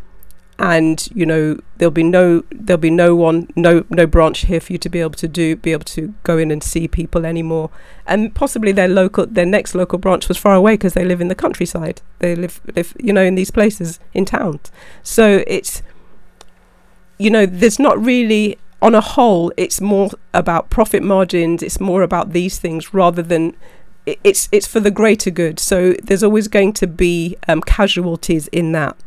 and 0.59 1.09
you 1.13 1.25
know 1.25 1.59
there'll 1.77 1.91
be 1.91 2.03
no 2.03 2.43
there'll 2.51 2.79
be 2.79 2.89
no 2.89 3.15
one 3.15 3.51
no 3.55 3.83
no 3.89 4.05
branch 4.05 4.41
here 4.41 4.59
for 4.59 4.71
you 4.71 4.77
to 4.77 4.89
be 4.89 4.99
able 4.99 5.11
to 5.11 5.27
do 5.27 5.55
be 5.55 5.71
able 5.71 5.83
to 5.83 6.13
go 6.23 6.37
in 6.37 6.51
and 6.51 6.63
see 6.63 6.87
people 6.87 7.25
anymore. 7.25 7.69
And 8.05 8.33
possibly 8.33 8.71
their 8.71 8.87
local 8.87 9.25
their 9.25 9.45
next 9.45 9.75
local 9.75 9.99
branch 9.99 10.27
was 10.27 10.37
far 10.37 10.55
away 10.55 10.73
because 10.73 10.93
they 10.93 11.05
live 11.05 11.21
in 11.21 11.27
the 11.27 11.35
countryside. 11.35 12.01
They 12.19 12.35
live 12.35 12.61
live 12.75 12.93
you 12.99 13.13
know 13.13 13.23
in 13.23 13.35
these 13.35 13.51
places 13.51 13.99
in 14.13 14.25
towns 14.25 14.71
so 15.01 15.43
it's 15.47 15.81
you 17.17 17.29
know 17.29 17.45
there's 17.45 17.79
not 17.79 18.03
really 18.03 18.57
on 18.81 18.95
a 18.95 19.01
whole 19.01 19.51
it's 19.57 19.79
more 19.79 20.09
about 20.33 20.69
profit 20.69 21.01
margins 21.03 21.63
it's 21.63 21.79
more 21.79 22.01
about 22.01 22.33
these 22.33 22.59
things 22.59 22.93
rather 22.93 23.21
than 23.21 23.55
it's 24.05 24.49
it's 24.51 24.67
for 24.67 24.79
the 24.79 24.91
greater 24.91 25.31
good. 25.31 25.59
So 25.59 25.93
there's 26.03 26.23
always 26.23 26.47
going 26.47 26.73
to 26.73 26.87
be 26.87 27.37
um, 27.47 27.61
casualties 27.61 28.47
in 28.49 28.71
that. 28.73 28.97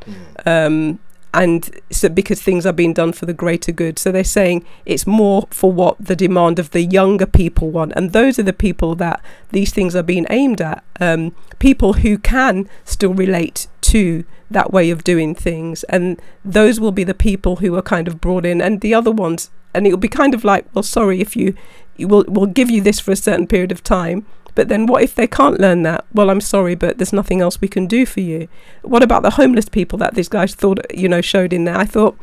Um, 0.46 0.98
and 1.36 1.70
so 1.90 2.08
because 2.08 2.40
things 2.40 2.64
are 2.64 2.72
being 2.72 2.94
done 2.94 3.12
for 3.12 3.26
the 3.26 3.34
greater 3.34 3.70
good. 3.70 3.98
So 3.98 4.10
they're 4.10 4.24
saying 4.24 4.64
it's 4.86 5.06
more 5.06 5.46
for 5.50 5.70
what 5.70 5.96
the 6.00 6.16
demand 6.16 6.58
of 6.58 6.70
the 6.70 6.80
younger 6.80 7.26
people 7.26 7.70
want. 7.70 7.92
And 7.94 8.12
those 8.12 8.38
are 8.38 8.42
the 8.42 8.54
people 8.54 8.94
that 8.94 9.20
these 9.50 9.70
things 9.70 9.94
are 9.94 10.02
being 10.02 10.26
aimed 10.30 10.62
at. 10.62 10.82
Um, 10.98 11.36
people 11.58 11.92
who 11.94 12.16
can 12.16 12.70
still 12.86 13.12
relate 13.12 13.68
to 13.82 14.24
that 14.50 14.72
way 14.72 14.88
of 14.88 15.04
doing 15.04 15.34
things. 15.34 15.84
And 15.84 16.18
those 16.42 16.80
will 16.80 16.92
be 16.92 17.04
the 17.04 17.12
people 17.12 17.56
who 17.56 17.76
are 17.76 17.82
kind 17.82 18.08
of 18.08 18.18
brought 18.18 18.46
in. 18.46 18.62
And 18.62 18.80
the 18.80 18.94
other 18.94 19.12
ones 19.12 19.50
and 19.74 19.86
it'll 19.86 19.98
be 19.98 20.08
kind 20.08 20.32
of 20.32 20.42
like 20.42 20.64
well 20.74 20.82
sorry 20.82 21.20
if 21.20 21.36
you 21.36 21.54
will 21.98 22.24
we'll 22.28 22.46
give 22.46 22.70
you 22.70 22.80
this 22.80 22.98
for 22.98 23.12
a 23.12 23.16
certain 23.16 23.46
period 23.46 23.70
of 23.70 23.84
time 23.84 24.24
but 24.56 24.68
then 24.68 24.86
what 24.86 25.02
if 25.02 25.14
they 25.14 25.28
can't 25.28 25.60
learn 25.60 25.82
that? 25.82 26.04
Well, 26.12 26.30
I'm 26.30 26.40
sorry, 26.40 26.74
but 26.74 26.98
there's 26.98 27.12
nothing 27.12 27.40
else 27.40 27.60
we 27.60 27.68
can 27.68 27.86
do 27.86 28.06
for 28.06 28.20
you. 28.20 28.48
What 28.82 29.02
about 29.02 29.22
the 29.22 29.30
homeless 29.30 29.68
people 29.68 29.98
that 29.98 30.14
this 30.14 30.28
guy 30.28 30.46
thought, 30.46 30.80
you 30.92 31.08
know, 31.08 31.20
showed 31.20 31.52
in 31.52 31.64
there? 31.64 31.76
I 31.76 31.84
thought, 31.84 32.18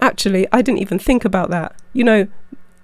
actually, 0.00 0.46
I 0.52 0.62
didn't 0.62 0.82
even 0.82 0.98
think 0.98 1.24
about 1.24 1.48
that. 1.50 1.74
You 1.94 2.04
know, 2.04 2.28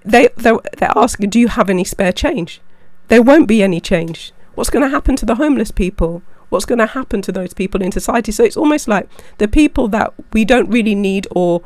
they 0.04 0.30
they're, 0.36 0.58
they're 0.78 0.96
asking, 0.96 1.30
do 1.30 1.38
you 1.38 1.48
have 1.48 1.70
any 1.70 1.84
spare 1.84 2.12
change? 2.12 2.60
There 3.08 3.22
won't 3.22 3.46
be 3.46 3.62
any 3.62 3.80
change. 3.80 4.32
What's 4.54 4.70
going 4.70 4.82
to 4.82 4.88
happen 4.88 5.16
to 5.16 5.26
the 5.26 5.34
homeless 5.34 5.70
people? 5.70 6.22
What's 6.48 6.64
going 6.64 6.78
to 6.78 6.86
happen 6.86 7.20
to 7.22 7.32
those 7.32 7.52
people 7.52 7.82
in 7.82 7.92
society? 7.92 8.32
So 8.32 8.42
it's 8.42 8.56
almost 8.56 8.88
like 8.88 9.08
the 9.36 9.48
people 9.48 9.86
that 9.88 10.14
we 10.32 10.46
don't 10.46 10.70
really 10.70 10.94
need 10.94 11.26
or 11.30 11.62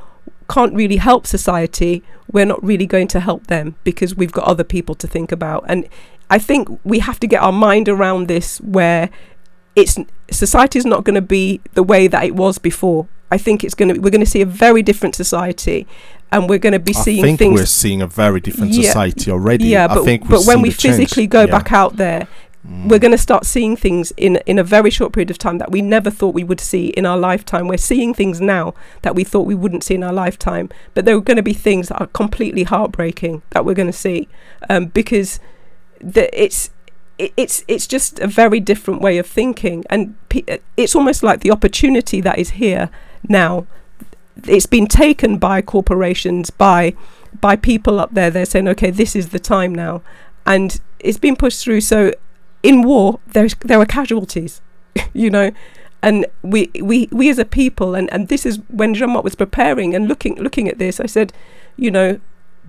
can't 0.49 0.74
really 0.74 0.97
help 0.97 1.26
society, 1.26 2.03
we're 2.32 2.47
not 2.47 2.62
really 2.64 2.86
going 2.86 3.07
to 3.09 3.20
help 3.20 3.47
them 3.47 3.76
because 3.84 4.16
we've 4.16 4.32
got 4.32 4.45
other 4.45 4.64
people 4.64 4.95
to 4.97 5.07
think 5.07 5.30
about. 5.30 5.64
And 5.68 5.89
I 6.31 6.39
think 6.39 6.68
we 6.85 6.99
have 7.01 7.18
to 7.20 7.26
get 7.26 7.43
our 7.43 7.53
mind 7.53 7.89
around 7.89 8.29
this 8.29 8.59
where 8.61 9.11
it's 9.76 9.97
society 10.31 10.79
is 10.79 10.85
not 10.85 11.05
going 11.05 11.14
to 11.14 11.22
be 11.22 11.61
the 11.74 11.83
way 11.83 12.07
that 12.09 12.24
it 12.24 12.35
was 12.35 12.59
before. 12.59 13.07
I 13.31 13.39
think 13.39 13.62
it's 13.64 13.74
going 13.74 13.95
to 13.95 14.01
we're 14.01 14.11
going 14.11 14.24
to 14.24 14.31
see 14.31 14.41
a 14.43 14.47
very 14.47 14.83
different 14.83 15.14
society 15.14 15.87
and 16.33 16.49
we're 16.49 16.59
going 16.59 16.72
to 16.74 16.79
be 16.79 16.95
I 16.95 17.01
seeing 17.01 17.22
think 17.22 17.39
things 17.39 17.61
we're 17.61 17.66
seeing 17.66 18.03
a 18.03 18.07
very 18.07 18.41
different 18.41 18.72
Yeah. 18.72 18.89
society 18.89 19.31
already. 19.31 19.66
yeah, 19.68 19.87
I 19.91 19.95
but 19.95 20.05
but 20.29 20.45
when 20.47 20.61
we 20.62 20.70
the 20.70 20.76
change. 20.76 20.97
physically 20.97 21.26
go 21.26 21.41
Yeah. 21.43 21.51
back 21.59 21.72
out 21.72 21.97
there, 21.97 22.26
we're 22.87 22.99
going 22.99 23.12
to 23.12 23.18
start 23.18 23.47
seeing 23.47 23.76
things 23.76 24.12
in 24.16 24.37
in 24.45 24.59
a 24.59 24.64
very 24.64 24.91
short 24.91 25.12
period 25.12 25.31
of 25.31 25.39
time 25.39 25.57
that 25.59 25.70
we 25.70 25.81
never 25.81 26.11
thought 26.11 26.35
we 26.35 26.45
would 26.45 26.61
see 26.61 26.89
in 26.89 27.07
our 27.07 27.16
lifetime. 27.16 27.68
We're 27.68 27.79
seeing 27.79 28.12
things 28.12 28.41
now 28.41 28.74
that 29.03 29.14
we 29.14 29.24
thought 29.24 29.47
we 29.47 29.55
wouldn't 29.55 29.85
see 29.85 29.95
in 29.95 30.03
our 30.03 30.12
lifetime, 30.12 30.68
but 30.95 31.05
there 31.05 31.16
are 31.16 31.20
going 31.20 31.37
to 31.39 31.43
be 31.43 31.55
things 31.55 31.89
that 31.89 32.01
are 32.01 32.09
completely 32.09 32.64
heartbreaking 32.64 33.41
that 33.51 33.64
we're 33.64 33.74
going 33.74 33.93
to 33.93 33.99
see 34.07 34.29
um, 34.68 34.87
because 34.87 35.41
the, 36.01 36.28
it's 36.40 36.70
it's 37.18 37.64
it's 37.66 37.86
just 37.86 38.20
a 38.20 38.26
very 38.26 38.61
different 38.61 39.01
way 39.01 39.18
of 39.18 39.26
thinking, 39.26 39.84
and 39.90 40.14
it's 40.76 40.94
almost 40.94 41.22
like 41.22 41.40
the 41.40 41.51
opportunity 41.51 42.20
that 42.20 42.38
is 42.38 42.51
here 42.51 42.90
now. 43.28 43.66
It's 44.46 44.66
been 44.66 44.86
taken 44.86 45.38
by 45.38 45.62
corporations, 45.62 46.51
by 46.51 46.94
by 47.40 47.57
people 47.57 47.99
up 47.99 48.14
there. 48.14 48.30
They're 48.30 48.44
saying, 48.44 48.68
okay, 48.68 48.90
this 48.90 49.16
is 49.16 49.30
the 49.30 49.40
time 49.40 49.74
now, 49.74 50.03
and 50.46 50.80
it's 51.01 51.18
been 51.18 51.34
pushed 51.34 51.62
through. 51.62 51.80
So, 51.80 52.12
in 52.62 52.82
war, 52.82 53.18
there's 53.26 53.57
there 53.57 53.80
are 53.80 53.86
casualties, 53.86 54.61
you 55.12 55.28
know, 55.28 55.51
and 56.03 56.26
we 56.42 56.70
we 56.80 57.09
we 57.11 57.28
as 57.30 57.38
a 57.38 57.44
people, 57.44 57.96
and 57.96 58.12
and 58.12 58.28
this 58.28 58.46
is 58.46 58.61
when 58.68 58.94
Jean 58.94 59.11
Marc 59.11 59.24
was 59.24 59.34
preparing 59.34 59.94
and 59.94 60.07
looking 60.07 60.36
looking 60.36 60.68
at 60.68 60.78
this. 60.78 61.01
I 61.01 61.07
said, 61.07 61.32
you 61.76 61.90
know, 61.90 62.20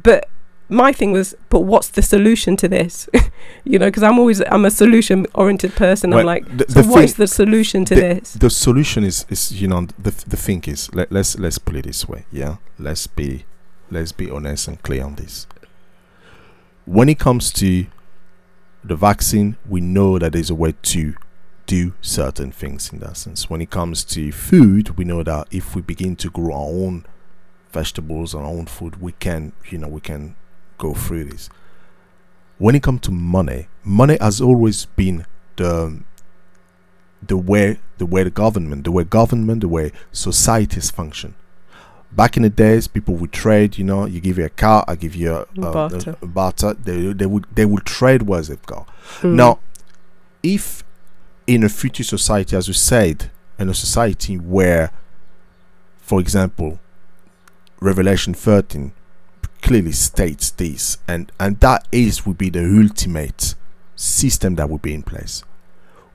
but 0.02 0.28
my 0.70 0.92
thing 0.94 1.12
was, 1.12 1.36
but 1.50 1.62
what's 1.62 1.90
the 1.90 2.02
solution 2.02 2.56
to 2.58 2.68
this? 2.68 3.10
you 3.64 3.80
know, 3.80 3.88
because 3.88 4.04
I'm 4.04 4.20
always 4.20 4.42
I'm 4.42 4.66
a 4.66 4.72
solution 4.72 5.26
oriented 5.34 5.76
person. 5.76 6.12
Well, 6.12 6.20
I'm 6.20 6.26
like, 6.26 6.58
the- 6.58 6.66
so 6.72 6.82
the 6.84 6.88
what 6.88 7.04
is 7.04 7.16
the 7.16 7.28
solution 7.28 7.86
to 7.86 7.96
the, 7.96 8.02
this? 8.02 8.34
the 8.34 8.50
solution 8.50 9.04
is 9.04 9.26
is 9.30 9.52
you 9.62 9.68
know 9.68 9.88
the 9.98 10.12
the 10.28 10.38
thing 10.38 10.64
is 10.68 10.94
let, 10.94 11.12
let's 11.12 11.38
let's 11.40 11.58
put 11.58 11.76
it 11.76 11.86
this 11.86 12.08
way 12.08 12.26
yeah 12.32 12.58
let's 12.78 13.08
be 13.08 13.46
let's 13.90 14.12
be 14.12 14.30
honest 14.30 14.68
and 14.68 14.82
clear 14.84 15.04
on 15.04 15.16
this 15.16 15.48
when 16.86 17.10
it 17.10 17.20
comes 17.20 17.52
to 17.54 17.86
the 18.84 18.96
vaccine 18.96 19.58
we 19.68 19.82
know 19.82 20.18
that 20.20 20.34
there's 20.34 20.50
a 20.50 20.56
way 20.56 20.74
to 20.82 21.16
do 21.66 21.94
certain 22.02 22.52
things 22.52 22.92
in 22.94 23.00
that 23.00 23.18
sense 23.18 23.50
when 23.50 23.62
it 23.62 23.70
comes 23.70 24.04
to 24.04 24.32
food 24.32 24.98
we 24.98 25.04
know 25.04 25.24
that 25.24 25.48
if 25.52 25.76
we 25.76 25.82
begin 25.82 26.16
to 26.16 26.30
grow 26.30 26.54
our 26.54 26.70
own 26.86 27.06
vegetables 27.72 28.34
and 28.34 28.44
our 28.44 28.50
own 28.52 28.66
food 28.66 29.02
we 29.02 29.12
can 29.14 29.52
you 29.70 29.78
know 29.78 29.88
we 29.88 30.02
can 30.02 30.36
go 30.80 30.94
through 30.96 31.26
this 31.26 31.50
when 32.58 32.74
it 32.74 32.82
comes 32.82 33.02
to 33.02 33.12
money 33.12 33.68
money 33.84 34.18
has 34.20 34.42
always 34.42 34.86
been 34.86 35.26
the 35.58 36.02
the 37.22 37.38
way 37.38 37.80
the 37.98 38.06
way 38.06 38.24
the 38.24 38.30
government, 38.30 38.84
the 38.84 38.92
way 38.92 39.04
government, 39.04 39.62
the 39.62 39.68
way 39.68 39.92
societies 40.12 40.90
function. 40.90 41.36
Back 42.12 42.38
in 42.38 42.44
the 42.44 42.50
days, 42.50 42.88
people 42.88 43.16
would 43.16 43.32
trade. 43.32 43.78
You 43.78 43.84
know, 43.84 44.06
you 44.06 44.20
give 44.20 44.38
you 44.38 44.46
a 44.46 44.50
car, 44.50 44.84
I 44.88 44.96
give 44.96 45.16
you 45.16 45.34
a, 45.34 45.42
a, 45.42 45.46
Barter. 45.72 46.18
a, 46.22 46.26
a 46.26 46.28
barter. 46.28 46.74
They 46.74 47.14
they 47.14 47.26
would 47.26 47.46
they 47.54 47.66
would 47.66 47.86
trade 47.86 48.24
what 48.24 48.48
they've 48.48 48.66
got. 48.66 48.88
Mm. 49.20 49.36
Now, 49.36 49.60
if 50.42 50.84
in 51.46 51.64
a 51.64 51.70
future 51.70 52.04
society, 52.04 52.56
as 52.56 52.68
we 52.68 52.74
said, 52.74 53.30
in 53.60 53.70
a 53.70 53.74
society 53.74 54.38
where, 54.38 54.92
for 56.00 56.20
example, 56.20 56.80
Revelation 57.80 58.34
13 58.34 58.94
clearly 59.62 59.92
states 59.92 60.52
this, 60.52 60.98
and 61.08 61.32
and 61.40 61.60
that 61.60 61.88
is 61.92 62.26
would 62.26 62.38
be 62.38 62.50
the 62.50 62.64
ultimate 62.64 63.56
system 63.96 64.56
that 64.56 64.70
would 64.70 64.82
be 64.82 64.94
in 64.94 65.04
place 65.04 65.44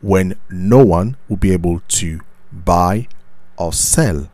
when 0.01 0.36
no 0.51 0.84
one 0.84 1.16
will 1.28 1.36
be 1.36 1.53
able 1.53 1.80
to 1.88 2.20
buy 2.53 3.09
or 3.57 3.72
sell 3.72 4.30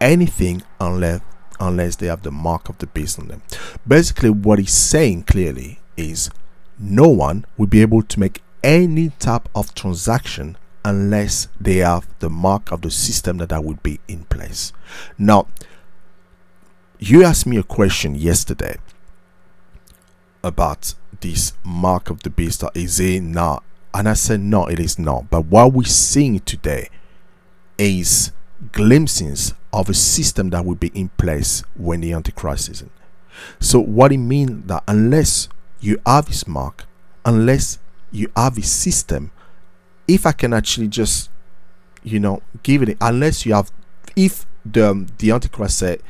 anything 0.00 0.62
unless 0.80 1.20
unless 1.58 1.96
they 1.96 2.06
have 2.06 2.22
the 2.22 2.30
mark 2.30 2.68
of 2.68 2.78
the 2.78 2.86
beast 2.86 3.18
on 3.18 3.28
them. 3.28 3.42
Basically, 3.86 4.30
what 4.30 4.58
he's 4.58 4.72
saying 4.72 5.22
clearly 5.24 5.78
is 5.96 6.30
no 6.78 7.08
one 7.08 7.44
will 7.56 7.66
be 7.66 7.82
able 7.82 8.02
to 8.02 8.20
make 8.20 8.42
any 8.62 9.10
type 9.18 9.48
of 9.54 9.74
transaction 9.74 10.56
unless 10.84 11.48
they 11.60 11.76
have 11.76 12.06
the 12.18 12.30
mark 12.30 12.72
of 12.72 12.82
the 12.82 12.90
system 12.90 13.38
that 13.38 13.50
that 13.50 13.64
would 13.64 13.82
be 13.82 14.00
in 14.08 14.24
place. 14.24 14.72
Now, 15.18 15.46
you 17.10 17.24
asked 17.24 17.46
me 17.46 17.56
a 17.56 17.64
question 17.64 18.14
yesterday 18.14 18.76
about 20.44 20.94
this 21.20 21.52
mark 21.64 22.10
of 22.10 22.22
the 22.22 22.30
beast. 22.30 22.62
Is 22.74 23.00
it 23.00 23.22
not? 23.22 23.64
And 23.92 24.08
I 24.08 24.14
said, 24.14 24.38
no, 24.38 24.66
it 24.66 24.78
is 24.78 25.00
not. 25.00 25.28
But 25.28 25.46
what 25.46 25.72
we're 25.72 25.82
seeing 25.82 26.38
today 26.40 26.90
is 27.76 28.30
glimpses 28.70 29.52
of 29.72 29.88
a 29.88 29.94
system 29.94 30.50
that 30.50 30.64
will 30.64 30.76
be 30.76 30.92
in 30.94 31.08
place 31.10 31.64
when 31.74 32.02
the 32.02 32.12
Antichrist 32.12 32.68
is 32.68 32.82
in. 32.82 32.90
So, 33.58 33.80
what 33.80 34.12
it 34.12 34.18
means 34.18 34.66
that 34.68 34.84
unless 34.86 35.48
you 35.80 36.00
have 36.06 36.26
this 36.26 36.46
mark, 36.46 36.84
unless 37.24 37.78
you 38.12 38.30
have 38.36 38.56
a 38.58 38.62
system, 38.62 39.32
if 40.06 40.24
I 40.24 40.32
can 40.32 40.52
actually 40.52 40.88
just, 40.88 41.30
you 42.04 42.20
know, 42.20 42.42
give 42.62 42.82
it, 42.82 42.96
unless 43.00 43.44
you 43.44 43.54
have, 43.54 43.72
if 44.14 44.46
the 44.64 44.90
um, 44.90 45.06
the 45.18 45.32
Antichrist 45.32 45.78
said, 45.78 46.00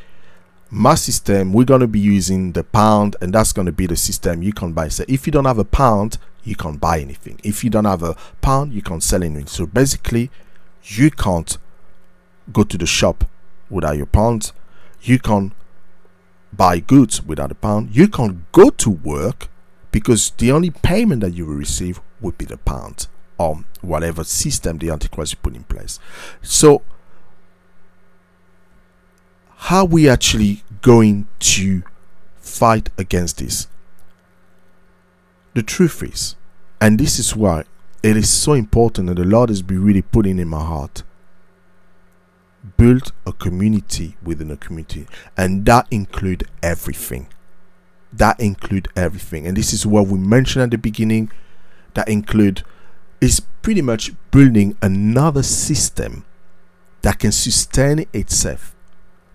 my 0.74 0.94
system, 0.94 1.52
we're 1.52 1.64
gonna 1.64 1.86
be 1.86 2.00
using 2.00 2.52
the 2.52 2.64
pound, 2.64 3.14
and 3.20 3.32
that's 3.32 3.52
gonna 3.52 3.72
be 3.72 3.86
the 3.86 3.96
system 3.96 4.42
you 4.42 4.52
can 4.52 4.72
buy. 4.72 4.88
So, 4.88 5.04
if 5.06 5.26
you 5.26 5.30
don't 5.30 5.44
have 5.44 5.58
a 5.58 5.64
pound, 5.64 6.18
you 6.44 6.56
can't 6.56 6.80
buy 6.80 7.00
anything. 7.00 7.38
If 7.44 7.62
you 7.62 7.70
don't 7.70 7.84
have 7.84 8.02
a 8.02 8.16
pound, 8.40 8.72
you 8.72 8.82
can't 8.82 9.02
sell 9.02 9.22
anything. 9.22 9.46
So 9.46 9.66
basically, 9.66 10.30
you 10.84 11.10
can't 11.10 11.56
go 12.52 12.64
to 12.64 12.76
the 12.76 12.86
shop 12.86 13.24
without 13.70 13.96
your 13.96 14.06
pound. 14.06 14.52
You 15.02 15.18
can't 15.18 15.52
buy 16.52 16.80
goods 16.80 17.22
without 17.22 17.52
a 17.52 17.54
pound. 17.54 17.94
You 17.94 18.08
can't 18.08 18.50
go 18.52 18.70
to 18.70 18.90
work 18.90 19.48
because 19.90 20.30
the 20.38 20.50
only 20.50 20.70
payment 20.70 21.20
that 21.20 21.34
you 21.34 21.46
will 21.46 21.54
receive 21.54 22.00
would 22.20 22.38
be 22.38 22.44
the 22.44 22.56
pound 22.56 23.06
or 23.38 23.64
whatever 23.80 24.24
system 24.24 24.78
the 24.78 24.90
Antichrist 24.90 25.42
put 25.42 25.54
in 25.54 25.64
place. 25.64 25.98
So, 26.40 26.82
how 29.66 29.84
we 29.84 30.08
actually 30.08 30.62
going 30.80 31.26
to 31.40 31.82
fight 32.40 32.90
against 32.98 33.38
this? 33.38 33.68
the 35.54 35.62
truth 35.62 36.02
is, 36.02 36.36
and 36.80 36.98
this 36.98 37.18
is 37.18 37.36
why 37.36 37.64
it 38.02 38.16
is 38.16 38.30
so 38.30 38.52
important 38.54 39.08
that 39.08 39.14
the 39.14 39.24
Lord 39.24 39.48
has 39.48 39.62
been 39.62 39.84
really 39.84 40.02
putting 40.02 40.38
in 40.38 40.48
my 40.48 40.64
heart. 40.64 41.02
build 42.76 43.12
a 43.26 43.32
community 43.32 44.16
within 44.22 44.50
a 44.50 44.56
community, 44.56 45.06
and 45.36 45.66
that 45.66 45.86
include 45.90 46.48
everything. 46.62 47.26
That 48.12 48.38
include 48.38 48.88
everything, 48.94 49.46
and 49.46 49.56
this 49.56 49.72
is 49.72 49.84
what 49.84 50.06
we 50.06 50.18
mentioned 50.18 50.62
at 50.62 50.70
the 50.70 50.78
beginning. 50.78 51.30
That 51.94 52.08
include 52.08 52.62
is 53.20 53.40
pretty 53.62 53.82
much 53.82 54.12
building 54.30 54.76
another 54.80 55.42
system 55.42 56.24
that 57.02 57.18
can 57.18 57.32
sustain 57.32 58.06
itself 58.12 58.76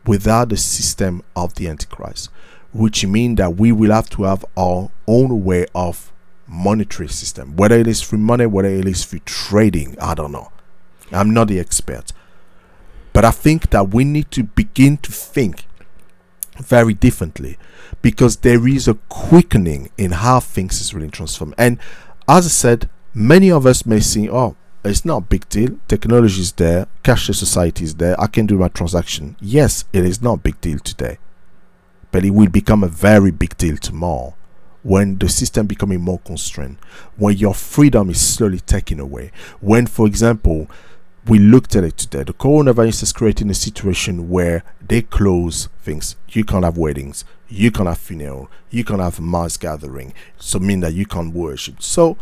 without 0.08 0.50
the 0.50 0.58
system 0.58 1.22
of 1.36 1.56
the 1.56 1.68
Antichrist, 1.68 2.30
which 2.74 3.06
means 3.06 3.38
that 3.38 3.58
we 3.58 3.72
will 3.72 3.92
have 3.92 4.10
to 4.12 4.24
have 4.24 4.46
our 4.56 4.90
own 5.06 5.44
way 5.44 5.66
of 5.76 6.12
monetary 6.48 7.10
system, 7.10 7.56
whether 7.56 7.76
it 7.76 7.88
is 7.88 8.02
through 8.02 8.20
money, 8.20 8.46
whether 8.46 8.70
it 8.70 8.88
is 8.88 9.06
through 9.06 9.20
trading. 9.20 9.98
I 10.00 10.14
don't 10.14 10.32
know. 10.32 10.52
I'm 11.12 11.34
not 11.34 11.50
the 11.50 11.60
expert. 11.60 12.12
But 13.14 13.26
I 13.26 13.32
think 13.32 13.72
that 13.72 13.90
we 13.90 14.04
need 14.04 14.32
to 14.32 14.44
begin 14.44 14.98
to 14.98 15.12
think 15.12 15.66
very 16.58 16.94
differently 16.94 17.58
because 18.02 18.38
there 18.38 18.68
is 18.68 18.88
a 18.88 18.96
quickening 19.10 19.90
in 19.98 20.12
how 20.12 20.40
things 20.40 20.80
is 20.82 20.94
really 20.94 21.10
transformed. 21.10 21.56
And 21.58 21.80
as 22.28 22.46
I 22.46 22.50
said, 22.50 22.90
many 23.14 23.52
of 23.52 23.66
us 23.66 23.86
may 23.86 24.00
think, 24.00 24.30
oh, 24.32 24.56
it's 24.90 25.06
not 25.06 25.18
a 25.18 25.26
big 25.26 25.48
deal. 25.50 25.78
Technology 25.88 26.42
is 26.42 26.52
there, 26.54 26.88
cashless 27.04 27.36
society 27.36 27.84
is 27.84 27.96
there, 27.96 28.20
I 28.20 28.28
can 28.28 28.46
do 28.46 28.58
my 28.58 28.68
transaction. 28.68 29.36
Yes, 29.40 29.86
it 29.94 30.06
is 30.06 30.22
not 30.22 30.34
a 30.34 30.42
big 30.42 30.60
deal 30.62 30.80
today. 30.80 31.18
But 32.12 32.26
it 32.26 32.32
will 32.32 32.50
become 32.50 32.84
a 32.84 32.88
very 32.88 33.32
big 33.32 33.58
deal 33.58 33.78
tomorrow 33.78 34.36
when 34.84 35.18
the 35.18 35.28
system 35.28 35.68
becoming 35.68 36.00
more 36.00 36.20
constrained, 36.20 36.78
when 37.18 37.36
your 37.38 37.54
freedom 37.54 38.10
is 38.10 38.26
slowly 38.26 38.60
taken 38.60 39.00
away. 39.00 39.32
When, 39.60 39.86
for 39.86 40.08
example, 40.08 40.70
we 41.28 41.40
looked 41.40 41.76
at 41.76 41.84
it 41.84 41.98
today. 41.98 42.24
The 42.24 42.34
coronavirus 42.34 43.04
is 43.04 43.12
creating 43.12 43.50
a 43.50 43.54
situation 43.54 44.30
where 44.30 44.64
they 44.82 45.02
close 45.02 45.68
things. 45.82 46.16
You 46.30 46.46
can't 46.46 46.64
have 46.64 46.78
weddings, 46.78 47.26
you 47.50 47.70
can't 47.72 47.90
have 47.90 47.98
funeral, 47.98 48.50
you 48.70 48.86
can't 48.86 49.02
have 49.02 49.20
mass 49.20 49.58
gathering. 49.58 50.14
So 50.38 50.60
mean 50.60 50.80
that 50.82 50.94
you 50.94 51.06
can't 51.06 51.34
worship. 51.34 51.82
So 51.84 52.18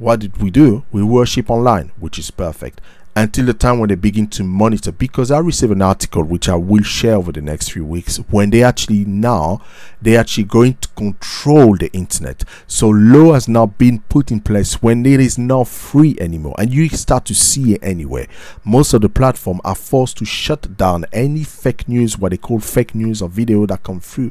what 0.00 0.20
did 0.20 0.38
we 0.38 0.50
do? 0.50 0.82
We 0.90 1.02
worship 1.02 1.50
online, 1.50 1.92
which 2.00 2.18
is 2.18 2.30
perfect 2.30 2.80
until 3.16 3.44
the 3.44 3.52
time 3.52 3.80
when 3.80 3.88
they 3.88 3.96
begin 3.96 4.26
to 4.28 4.44
monitor 4.44 4.92
because 4.92 5.32
i 5.32 5.38
received 5.38 5.72
an 5.72 5.82
article 5.82 6.22
which 6.22 6.48
i 6.48 6.54
will 6.54 6.82
share 6.82 7.16
over 7.16 7.32
the 7.32 7.40
next 7.40 7.70
few 7.70 7.84
weeks 7.84 8.18
when 8.30 8.50
they 8.50 8.62
actually 8.62 9.04
now 9.04 9.60
they're 10.00 10.20
actually 10.20 10.44
going 10.44 10.74
to 10.74 10.88
control 10.90 11.76
the 11.76 11.92
internet 11.92 12.44
so 12.68 12.88
law 12.88 13.34
has 13.34 13.48
now 13.48 13.66
been 13.66 13.98
put 14.02 14.30
in 14.30 14.40
place 14.40 14.80
when 14.80 15.04
it 15.04 15.18
is 15.18 15.36
not 15.36 15.66
free 15.66 16.16
anymore 16.20 16.54
and 16.56 16.72
you 16.72 16.88
start 16.90 17.24
to 17.24 17.34
see 17.34 17.74
it 17.74 17.82
anyway 17.82 18.28
most 18.64 18.94
of 18.94 19.00
the 19.00 19.08
platform 19.08 19.60
are 19.64 19.74
forced 19.74 20.16
to 20.16 20.24
shut 20.24 20.76
down 20.76 21.04
any 21.12 21.42
fake 21.42 21.88
news 21.88 22.16
what 22.16 22.30
they 22.30 22.36
call 22.36 22.60
fake 22.60 22.94
news 22.94 23.20
or 23.20 23.28
video 23.28 23.66
that 23.66 23.82
come 23.82 23.98
through 23.98 24.30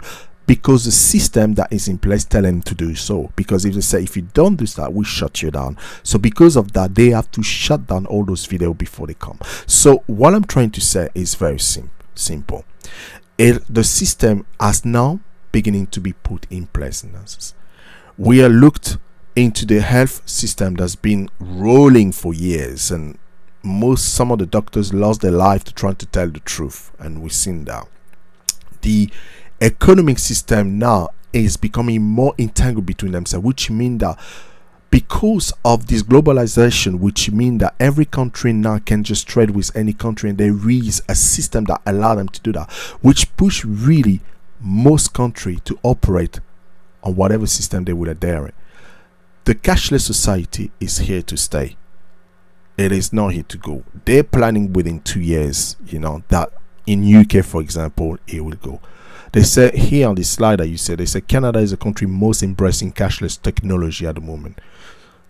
because 0.50 0.86
the 0.86 0.92
system 0.92 1.54
that 1.54 1.72
is 1.72 1.88
in 1.88 2.00
place 2.00 2.24
tell 2.24 2.42
them 2.42 2.60
to 2.64 2.74
do 2.74 2.96
so. 2.96 3.32
Because 3.36 3.66
if 3.66 3.76
they 3.76 3.82
say 3.82 4.02
if 4.02 4.16
you 4.16 4.24
don't 4.34 4.56
do 4.56 4.66
that 4.66 4.92
we 4.92 5.06
shut 5.06 5.44
you 5.44 5.52
down. 5.52 5.78
So 6.02 6.18
because 6.18 6.56
of 6.56 6.74
that 6.74 6.96
they 6.96 7.12
have 7.12 7.30
to 7.34 7.44
shut 7.44 7.86
down 7.86 8.08
all 8.08 8.26
those 8.26 8.48
videos 8.48 8.76
before 8.76 9.06
they 9.06 9.14
come. 9.14 9.38
So 9.68 10.04
what 10.08 10.34
i'm 10.34 10.44
trying 10.44 10.72
to 10.72 10.82
say 10.82 11.10
is 11.14 11.36
very 11.36 11.60
sim- 11.60 11.92
simple. 12.16 12.66
It, 13.38 13.62
the 13.72 13.84
system 13.84 14.48
has 14.60 14.84
now 14.84 15.20
beginning 15.52 15.86
to 15.88 16.02
be 16.02 16.14
put 16.14 16.48
in 16.50 16.66
place 16.66 17.06
we 18.18 18.44
are 18.44 18.50
looked 18.50 18.98
into 19.36 19.68
the 19.68 19.82
health 19.82 20.28
system 20.28 20.74
that's 20.74 20.96
been 20.96 21.30
rolling 21.40 22.12
for 22.12 22.34
years 22.34 22.90
and 22.90 23.20
most 23.62 24.16
some 24.16 24.32
of 24.32 24.40
the 24.40 24.48
doctors 24.48 24.96
lost 24.96 25.22
their 25.22 25.32
life 25.32 25.64
to 25.64 25.74
trying 25.76 25.96
to 25.96 26.08
tell 26.08 26.28
the 26.28 26.40
truth 26.40 26.92
and 26.98 27.22
we've 27.22 27.32
seen 27.34 27.66
that. 27.66 27.88
The 28.82 29.12
economic 29.62 30.20
system 30.20 30.80
now 30.80 31.10
is 31.34 31.58
becoming 31.58 32.02
more 32.02 32.34
entangled 32.38 32.86
between 32.86 33.12
themselves, 33.12 33.46
which 33.46 33.70
means 33.70 34.00
that 34.00 34.18
because 34.90 35.54
of 35.64 35.88
this 35.88 36.02
globalization, 36.02 37.00
which 37.00 37.30
means 37.30 37.60
that 37.60 37.76
every 37.80 38.06
country 38.06 38.52
now 38.52 38.80
can 38.80 39.04
just 39.04 39.28
trade 39.28 39.52
with 39.52 39.76
any 39.76 39.94
country, 39.94 40.30
and 40.30 40.40
there 40.40 40.56
is 40.70 41.02
a 41.08 41.16
system 41.16 41.66
that 41.66 41.82
allow 41.86 42.16
them 42.16 42.28
to 42.30 42.42
do 42.42 42.52
that, 42.54 42.72
which 43.02 43.36
push 43.38 43.64
really 43.64 44.22
most 44.60 45.14
country 45.14 45.60
to 45.66 45.78
operate 45.84 46.40
on 47.04 47.16
whatever 47.16 47.46
system 47.46 47.86
they 47.86 47.94
would 47.94 48.10
adhere. 48.10 48.52
The 49.46 49.56
cashless 49.56 50.02
society 50.02 50.72
is 50.80 51.00
here 51.00 51.22
to 51.24 51.38
stay. 51.38 51.78
It 52.78 52.92
is 52.92 53.14
not 53.14 53.30
here 53.30 53.44
to 53.44 53.58
go. 53.58 53.84
They're 54.06 54.24
planning 54.24 54.74
within 54.74 55.02
two 55.02 55.22
years, 55.22 55.76
you 55.86 56.00
know, 56.00 56.24
that 56.30 56.52
in 56.86 57.04
UK, 57.04 57.44
for 57.46 57.62
example, 57.62 58.18
it 58.28 58.44
will 58.44 58.56
go. 58.56 58.80
They 59.32 59.44
say 59.44 59.76
here 59.78 60.08
on 60.10 60.16
this 60.16 60.30
slide 60.30 60.60
that 60.60 60.68
you 60.68 60.78
said, 60.78 60.98
they 60.98 61.06
say 61.06 61.22
Canada 61.22 61.60
is 61.60 61.72
the 61.72 61.78
country 61.78 62.08
most 62.08 62.42
embracing 62.42 62.94
cashless 62.94 63.42
technology 63.42 64.08
at 64.08 64.16
the 64.16 64.22
moment. 64.22 64.60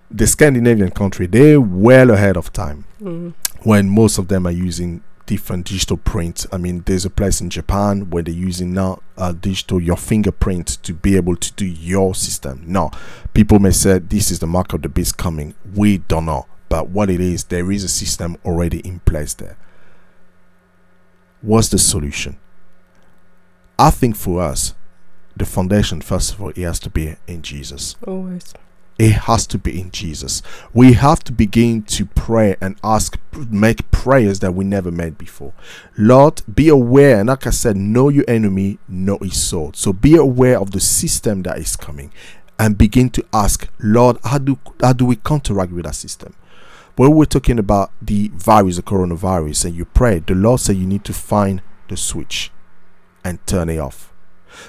The 0.09 0.25
Scandinavian 0.25 0.91
country, 0.91 1.27
they're 1.27 1.61
well 1.61 2.09
ahead 2.11 2.37
of 2.37 2.51
time 2.53 2.85
mm. 3.01 3.33
when 3.63 3.89
most 3.89 4.17
of 4.17 4.27
them 4.27 4.47
are 4.47 4.51
using 4.51 5.03
different 5.29 5.67
digital 5.67 5.97
prints. 5.97 6.47
I 6.51 6.57
mean, 6.57 6.81
there's 6.87 7.05
a 7.05 7.09
place 7.09 7.39
in 7.39 7.51
Japan 7.51 8.09
where 8.09 8.23
they're 8.23 8.33
using 8.33 8.73
now 8.73 9.01
uh, 9.15 9.31
digital 9.31 9.79
your 9.79 9.97
fingerprint 9.97 10.81
to 10.81 10.93
be 10.93 11.15
able 11.15 11.35
to 11.35 11.53
do 11.53 11.65
your 11.65 12.15
system. 12.15 12.63
Now, 12.65 12.89
people 13.35 13.59
may 13.59 13.69
say 13.69 13.99
this 13.99 14.31
is 14.31 14.39
the 14.39 14.47
mark 14.47 14.73
of 14.73 14.81
the 14.81 14.89
beast 14.89 15.17
coming. 15.17 15.53
We 15.75 15.99
don't 15.99 16.25
know, 16.25 16.47
but 16.67 16.89
what 16.89 17.11
it 17.11 17.19
is, 17.19 17.43
there 17.43 17.71
is 17.71 17.83
a 17.83 17.89
system 17.89 18.37
already 18.43 18.79
in 18.79 19.01
place 19.01 19.35
there. 19.35 19.55
What's 21.41 21.69
the 21.69 21.77
solution? 21.77 22.37
I 23.79 23.91
think 23.91 24.17
for 24.17 24.41
us, 24.41 24.75
the 25.37 25.45
foundation, 25.45 26.01
first 26.01 26.33
of 26.33 26.41
all, 26.41 26.49
it 26.49 26.57
has 26.57 26.81
to 26.81 26.89
be 26.89 27.15
in 27.27 27.41
Jesus. 27.41 27.95
Always. 28.05 28.53
It 28.97 29.13
has 29.13 29.47
to 29.47 29.57
be 29.57 29.79
in 29.79 29.89
Jesus. 29.91 30.41
We 30.73 30.93
have 30.93 31.23
to 31.23 31.31
begin 31.31 31.83
to 31.83 32.05
pray 32.05 32.57
and 32.59 32.75
ask, 32.83 33.17
make 33.49 33.89
prayers 33.89 34.41
that 34.41 34.53
we 34.53 34.65
never 34.65 34.91
made 34.91 35.17
before. 35.17 35.53
Lord, 35.97 36.41
be 36.53 36.67
aware, 36.67 37.21
and 37.21 37.29
like 37.29 37.47
I 37.47 37.51
said, 37.51 37.77
know 37.77 38.09
your 38.09 38.25
enemy, 38.27 38.79
know 38.89 39.17
his 39.21 39.41
sword. 39.41 39.77
So 39.77 39.93
be 39.93 40.17
aware 40.17 40.59
of 40.59 40.71
the 40.71 40.81
system 40.81 41.43
that 41.43 41.57
is 41.57 41.77
coming 41.77 42.11
and 42.59 42.77
begin 42.77 43.09
to 43.11 43.25
ask, 43.31 43.69
Lord, 43.79 44.17
how 44.25 44.39
do 44.39 44.59
how 44.81 44.91
do 44.91 45.05
we 45.05 45.15
counteract 45.15 45.71
with 45.71 45.85
that 45.85 45.95
system? 45.95 46.35
When 46.97 47.11
we're 47.11 47.23
talking 47.23 47.59
about 47.59 47.93
the 48.01 48.29
virus, 48.33 48.75
the 48.75 48.81
coronavirus, 48.81 49.63
and 49.63 49.75
you 49.75 49.85
pray, 49.85 50.19
the 50.19 50.35
Lord 50.35 50.59
said 50.59 50.75
you 50.75 50.85
need 50.85 51.05
to 51.05 51.13
find 51.13 51.61
the 51.87 51.95
switch 51.95 52.51
and 53.23 53.45
turn 53.45 53.69
it 53.69 53.77
off. 53.77 54.13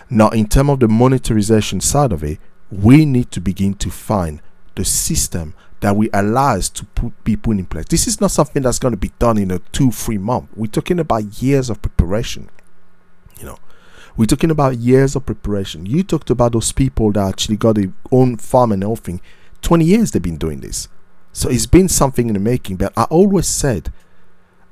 Now, 0.08 0.28
in 0.30 0.48
terms 0.48 0.70
of 0.70 0.80
the 0.80 0.86
monetarization 0.86 1.82
side 1.82 2.12
of 2.12 2.22
it, 2.22 2.38
we 2.70 3.04
need 3.04 3.30
to 3.32 3.40
begin 3.40 3.74
to 3.74 3.90
find 3.90 4.40
the 4.74 4.84
system 4.84 5.54
that 5.80 5.96
will 5.96 6.10
allow 6.12 6.56
us 6.56 6.68
to 6.68 6.84
put 6.84 7.24
people 7.24 7.52
in 7.52 7.64
place. 7.66 7.86
This 7.86 8.06
is 8.06 8.20
not 8.20 8.30
something 8.30 8.62
that's 8.62 8.78
going 8.78 8.92
to 8.92 8.98
be 8.98 9.12
done 9.18 9.38
in 9.38 9.50
a 9.50 9.58
two, 9.58 9.90
three 9.90 10.18
month. 10.18 10.50
We're 10.54 10.66
talking 10.66 10.98
about 10.98 11.42
years 11.42 11.70
of 11.70 11.80
preparation. 11.80 12.50
You 13.38 13.46
know, 13.46 13.58
we're 14.16 14.26
talking 14.26 14.50
about 14.50 14.76
years 14.76 15.16
of 15.16 15.26
preparation. 15.26 15.86
You 15.86 16.02
talked 16.02 16.30
about 16.30 16.52
those 16.52 16.72
people 16.72 17.10
that 17.12 17.26
actually 17.26 17.56
got 17.56 17.76
their 17.76 17.92
own 18.12 18.36
farm 18.36 18.72
and 18.72 18.84
everything. 18.84 19.20
20 19.62 19.84
years 19.84 20.10
they've 20.10 20.22
been 20.22 20.36
doing 20.36 20.60
this. 20.60 20.88
So 21.32 21.48
it's 21.48 21.66
been 21.66 21.88
something 21.88 22.28
in 22.28 22.34
the 22.34 22.40
making. 22.40 22.76
But 22.76 22.92
I 22.96 23.04
always 23.04 23.46
said 23.46 23.92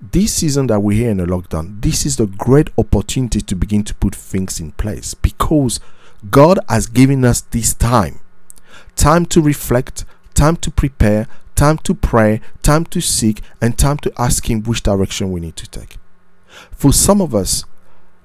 this 0.01 0.34
season 0.34 0.68
that 0.68 0.80
we're 0.80 0.99
here 0.99 1.11
in 1.11 1.20
a 1.20 1.26
lockdown, 1.26 1.80
this 1.82 2.07
is 2.07 2.16
the 2.16 2.26
great 2.26 2.70
opportunity 2.78 3.40
to 3.40 3.55
begin 3.57 3.82
to 3.84 3.94
put 3.94 4.14
things 4.14 4.61
in 4.61 4.72
place 4.72 5.14
because 5.14 5.80
God 6.30 6.59
has 6.68 6.86
given 6.86 7.24
us 7.24 7.40
this 7.40 7.74
time 7.74 8.20
time 8.96 9.24
to 9.26 9.40
reflect, 9.40 10.05
time 10.34 10.57
to 10.57 10.70
prepare, 10.70 11.28
time 11.55 11.78
to 11.78 11.94
pray, 11.94 12.40
time 12.62 12.84
to 12.84 13.01
seek, 13.01 13.40
and 13.61 13.78
time 13.78 13.96
to 13.99 14.12
ask 14.18 14.51
Him 14.51 14.62
which 14.64 14.82
direction 14.82 15.32
we 15.32 15.40
need 15.40 15.57
to 15.57 15.70
take. 15.70 15.96
For 16.72 16.92
some 16.92 17.20
of 17.20 17.34
us, 17.34 17.64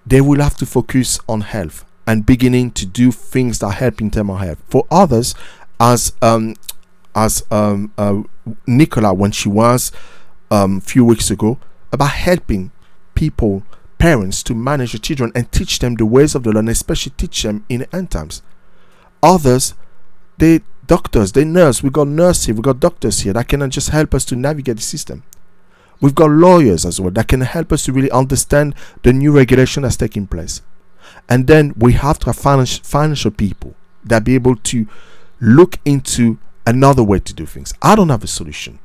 they 0.05 0.19
will 0.19 0.41
have 0.41 0.55
to 0.57 0.65
focus 0.65 1.19
on 1.29 1.41
health 1.41 1.85
and 2.05 2.25
beginning 2.25 2.71
to 2.71 2.85
do 2.85 3.11
things 3.11 3.59
that 3.59 3.71
help 3.71 4.01
in 4.01 4.11
terms 4.11 4.31
of 4.31 4.39
health. 4.39 4.63
For 4.67 4.85
others, 4.91 5.35
as 5.79 6.13
um, 6.21 6.55
as 7.15 7.43
um, 7.51 7.93
uh, 7.97 8.23
Nicola, 8.65 9.13
when 9.13 9.31
she 9.31 9.47
was 9.47 9.91
um, 10.53 10.79
few 10.79 11.03
weeks 11.03 11.31
ago 11.31 11.57
about 11.91 12.11
helping 12.11 12.71
people, 13.15 13.63
parents, 13.97 14.43
to 14.43 14.53
manage 14.53 14.91
the 14.91 14.99
children 14.99 15.31
and 15.33 15.51
teach 15.51 15.79
them 15.79 15.95
the 15.95 16.05
ways 16.05 16.35
of 16.35 16.43
the 16.43 16.51
Lord, 16.51 16.63
and 16.63 16.69
especially 16.69 17.13
teach 17.17 17.41
them 17.41 17.65
in 17.69 17.79
the 17.81 17.95
end 17.95 18.11
times. 18.11 18.43
Others, 19.23 19.73
they 20.37 20.61
doctors, 20.85 21.31
they 21.31 21.43
nurse. 21.43 21.81
We 21.81 21.89
got 21.89 22.07
nurses 22.07 22.53
we 22.53 22.61
got 22.61 22.79
doctors 22.79 23.21
here 23.21 23.33
that 23.33 23.47
can 23.47 23.67
just 23.71 23.89
help 23.89 24.13
us 24.13 24.25
to 24.25 24.35
navigate 24.35 24.75
the 24.75 24.83
system. 24.83 25.23
We've 26.01 26.13
got 26.13 26.29
lawyers 26.29 26.85
as 26.85 26.99
well 27.01 27.11
that 27.11 27.29
can 27.29 27.41
help 27.41 27.71
us 27.71 27.85
to 27.85 27.93
really 27.93 28.11
understand 28.11 28.75
the 29.01 29.13
new 29.13 29.31
regulation 29.31 29.83
that's 29.83 29.95
taking 29.95 30.27
place. 30.27 30.61
And 31.29 31.47
then 31.47 31.73
we 31.77 31.93
have 31.93 32.19
to 32.19 32.25
have 32.27 32.35
financial, 32.35 32.83
financial 32.83 33.31
people 33.31 33.73
that 34.03 34.25
be 34.25 34.35
able 34.35 34.57
to 34.57 34.85
look 35.39 35.79
into 35.85 36.37
another 36.67 37.03
way 37.03 37.19
to 37.19 37.33
do 37.33 37.45
things. 37.45 37.73
I 37.81 37.95
don't 37.95 38.09
have 38.09 38.23
a 38.23 38.27
solution. 38.27 38.79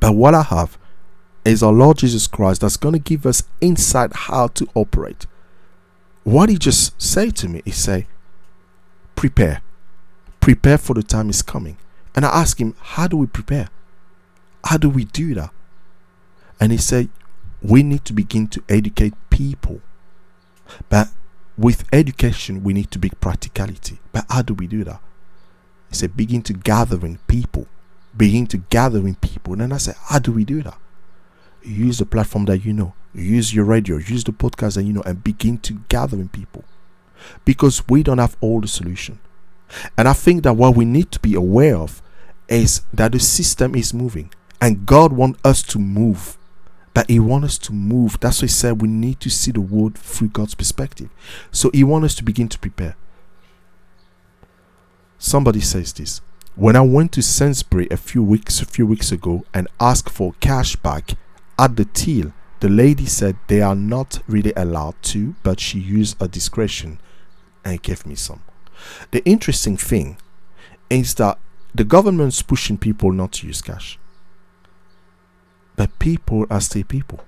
But 0.00 0.16
what 0.16 0.34
I 0.34 0.42
have 0.42 0.78
is 1.44 1.62
our 1.62 1.72
Lord 1.72 1.98
Jesus 1.98 2.26
Christ 2.26 2.62
that's 2.62 2.76
going 2.76 2.94
to 2.94 2.98
give 2.98 3.26
us 3.26 3.42
insight 3.60 4.14
how 4.14 4.48
to 4.48 4.68
operate. 4.74 5.26
What 6.24 6.48
he 6.48 6.58
just 6.58 7.00
said 7.00 7.36
to 7.36 7.48
me, 7.48 7.62
he 7.64 7.70
say, 7.70 8.06
prepare. 9.14 9.62
Prepare 10.40 10.78
for 10.78 10.94
the 10.94 11.02
time 11.02 11.30
is 11.30 11.42
coming. 11.42 11.76
And 12.14 12.24
I 12.24 12.28
asked 12.28 12.60
him, 12.60 12.74
how 12.80 13.06
do 13.06 13.16
we 13.16 13.26
prepare? 13.26 13.68
How 14.64 14.76
do 14.76 14.88
we 14.88 15.04
do 15.04 15.34
that? 15.34 15.50
And 16.58 16.72
he 16.72 16.78
said, 16.78 17.08
we 17.62 17.82
need 17.82 18.04
to 18.06 18.12
begin 18.12 18.48
to 18.48 18.62
educate 18.68 19.14
people. 19.30 19.80
But 20.88 21.08
with 21.56 21.84
education, 21.92 22.62
we 22.62 22.72
need 22.72 22.90
to 22.90 22.98
be 22.98 23.10
practicality. 23.20 23.98
But 24.12 24.24
how 24.28 24.42
do 24.42 24.54
we 24.54 24.66
do 24.66 24.84
that? 24.84 25.00
He 25.88 25.96
said, 25.96 26.16
begin 26.16 26.42
to 26.42 26.52
gather 26.52 27.04
in 27.04 27.18
people. 27.26 27.66
Begin 28.16 28.46
to 28.48 28.58
gather 28.58 28.98
in 28.98 29.14
people. 29.16 29.52
And 29.54 29.62
then 29.62 29.72
I 29.72 29.78
said, 29.78 29.96
how 30.04 30.18
do 30.18 30.32
we 30.32 30.44
do 30.44 30.62
that? 30.62 30.78
Use 31.62 31.98
the 31.98 32.06
platform 32.06 32.46
that 32.46 32.64
you 32.64 32.72
know. 32.72 32.94
Use 33.14 33.54
your 33.54 33.64
radio. 33.64 33.96
Use 33.96 34.24
the 34.24 34.32
podcast 34.32 34.74
that 34.74 34.84
you 34.84 34.92
know 34.92 35.02
and 35.02 35.22
begin 35.22 35.58
to 35.58 35.80
gather 35.88 36.16
in 36.16 36.28
people. 36.28 36.64
Because 37.44 37.86
we 37.88 38.02
don't 38.02 38.18
have 38.18 38.36
all 38.40 38.60
the 38.60 38.68
solution. 38.68 39.18
And 39.96 40.08
I 40.08 40.12
think 40.12 40.42
that 40.44 40.54
what 40.54 40.76
we 40.76 40.84
need 40.84 41.12
to 41.12 41.20
be 41.20 41.34
aware 41.34 41.76
of 41.76 42.02
is 42.48 42.82
that 42.92 43.12
the 43.12 43.20
system 43.20 43.74
is 43.74 43.94
moving. 43.94 44.32
And 44.60 44.86
God 44.86 45.12
wants 45.12 45.40
us 45.44 45.62
to 45.64 45.78
move 45.78 46.36
that 46.94 47.08
he 47.08 47.20
wants 47.20 47.46
us 47.46 47.58
to 47.58 47.72
move. 47.72 48.18
That's 48.20 48.42
why 48.42 48.46
he 48.46 48.48
said 48.48 48.82
we 48.82 48.88
need 48.88 49.20
to 49.20 49.30
see 49.30 49.52
the 49.52 49.60
world 49.60 49.96
through 49.96 50.28
God's 50.28 50.54
perspective. 50.54 51.08
So 51.52 51.70
he 51.72 51.84
wants 51.84 52.06
us 52.06 52.14
to 52.16 52.24
begin 52.24 52.48
to 52.48 52.58
prepare. 52.58 52.96
Somebody 55.18 55.60
says 55.60 55.92
this. 55.92 56.20
When 56.60 56.76
I 56.76 56.82
went 56.82 57.12
to 57.12 57.22
Sainsbury 57.22 57.88
a 57.90 57.96
few 57.96 58.22
weeks 58.22 58.60
a 58.60 58.66
few 58.66 58.86
weeks 58.86 59.10
ago 59.10 59.46
and 59.54 59.66
asked 59.80 60.10
for 60.10 60.34
cash 60.40 60.76
back 60.76 61.12
at 61.58 61.76
the 61.76 61.86
till, 61.86 62.34
the 62.60 62.68
lady 62.68 63.06
said 63.06 63.38
they 63.46 63.62
are 63.62 63.74
not 63.74 64.20
really 64.28 64.52
allowed 64.54 65.02
to, 65.04 65.36
but 65.42 65.58
she 65.58 65.78
used 65.78 66.20
her 66.20 66.28
discretion 66.28 67.00
and 67.64 67.82
gave 67.82 68.04
me 68.04 68.14
some. 68.14 68.42
The 69.10 69.24
interesting 69.24 69.78
thing 69.78 70.18
is 70.90 71.14
that 71.14 71.38
the 71.74 71.82
government's 71.82 72.42
pushing 72.42 72.76
people 72.76 73.10
not 73.10 73.32
to 73.32 73.46
use 73.46 73.62
cash. 73.62 73.98
But 75.76 75.98
people 75.98 76.44
are 76.50 76.60
still 76.60 76.84
people. 76.84 77.20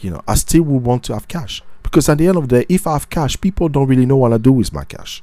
You 0.00 0.10
know, 0.10 0.22
I 0.28 0.36
still 0.36 0.62
would 0.62 0.84
want 0.84 1.02
to 1.06 1.14
have 1.14 1.26
cash. 1.26 1.64
Because 1.82 2.08
at 2.08 2.18
the 2.18 2.28
end 2.28 2.36
of 2.36 2.48
the 2.48 2.60
day, 2.60 2.66
if 2.68 2.86
I 2.86 2.92
have 2.92 3.10
cash, 3.10 3.40
people 3.40 3.68
don't 3.68 3.88
really 3.88 4.06
know 4.06 4.18
what 4.18 4.32
I 4.32 4.38
do 4.38 4.52
with 4.52 4.72
my 4.72 4.84
cash. 4.84 5.20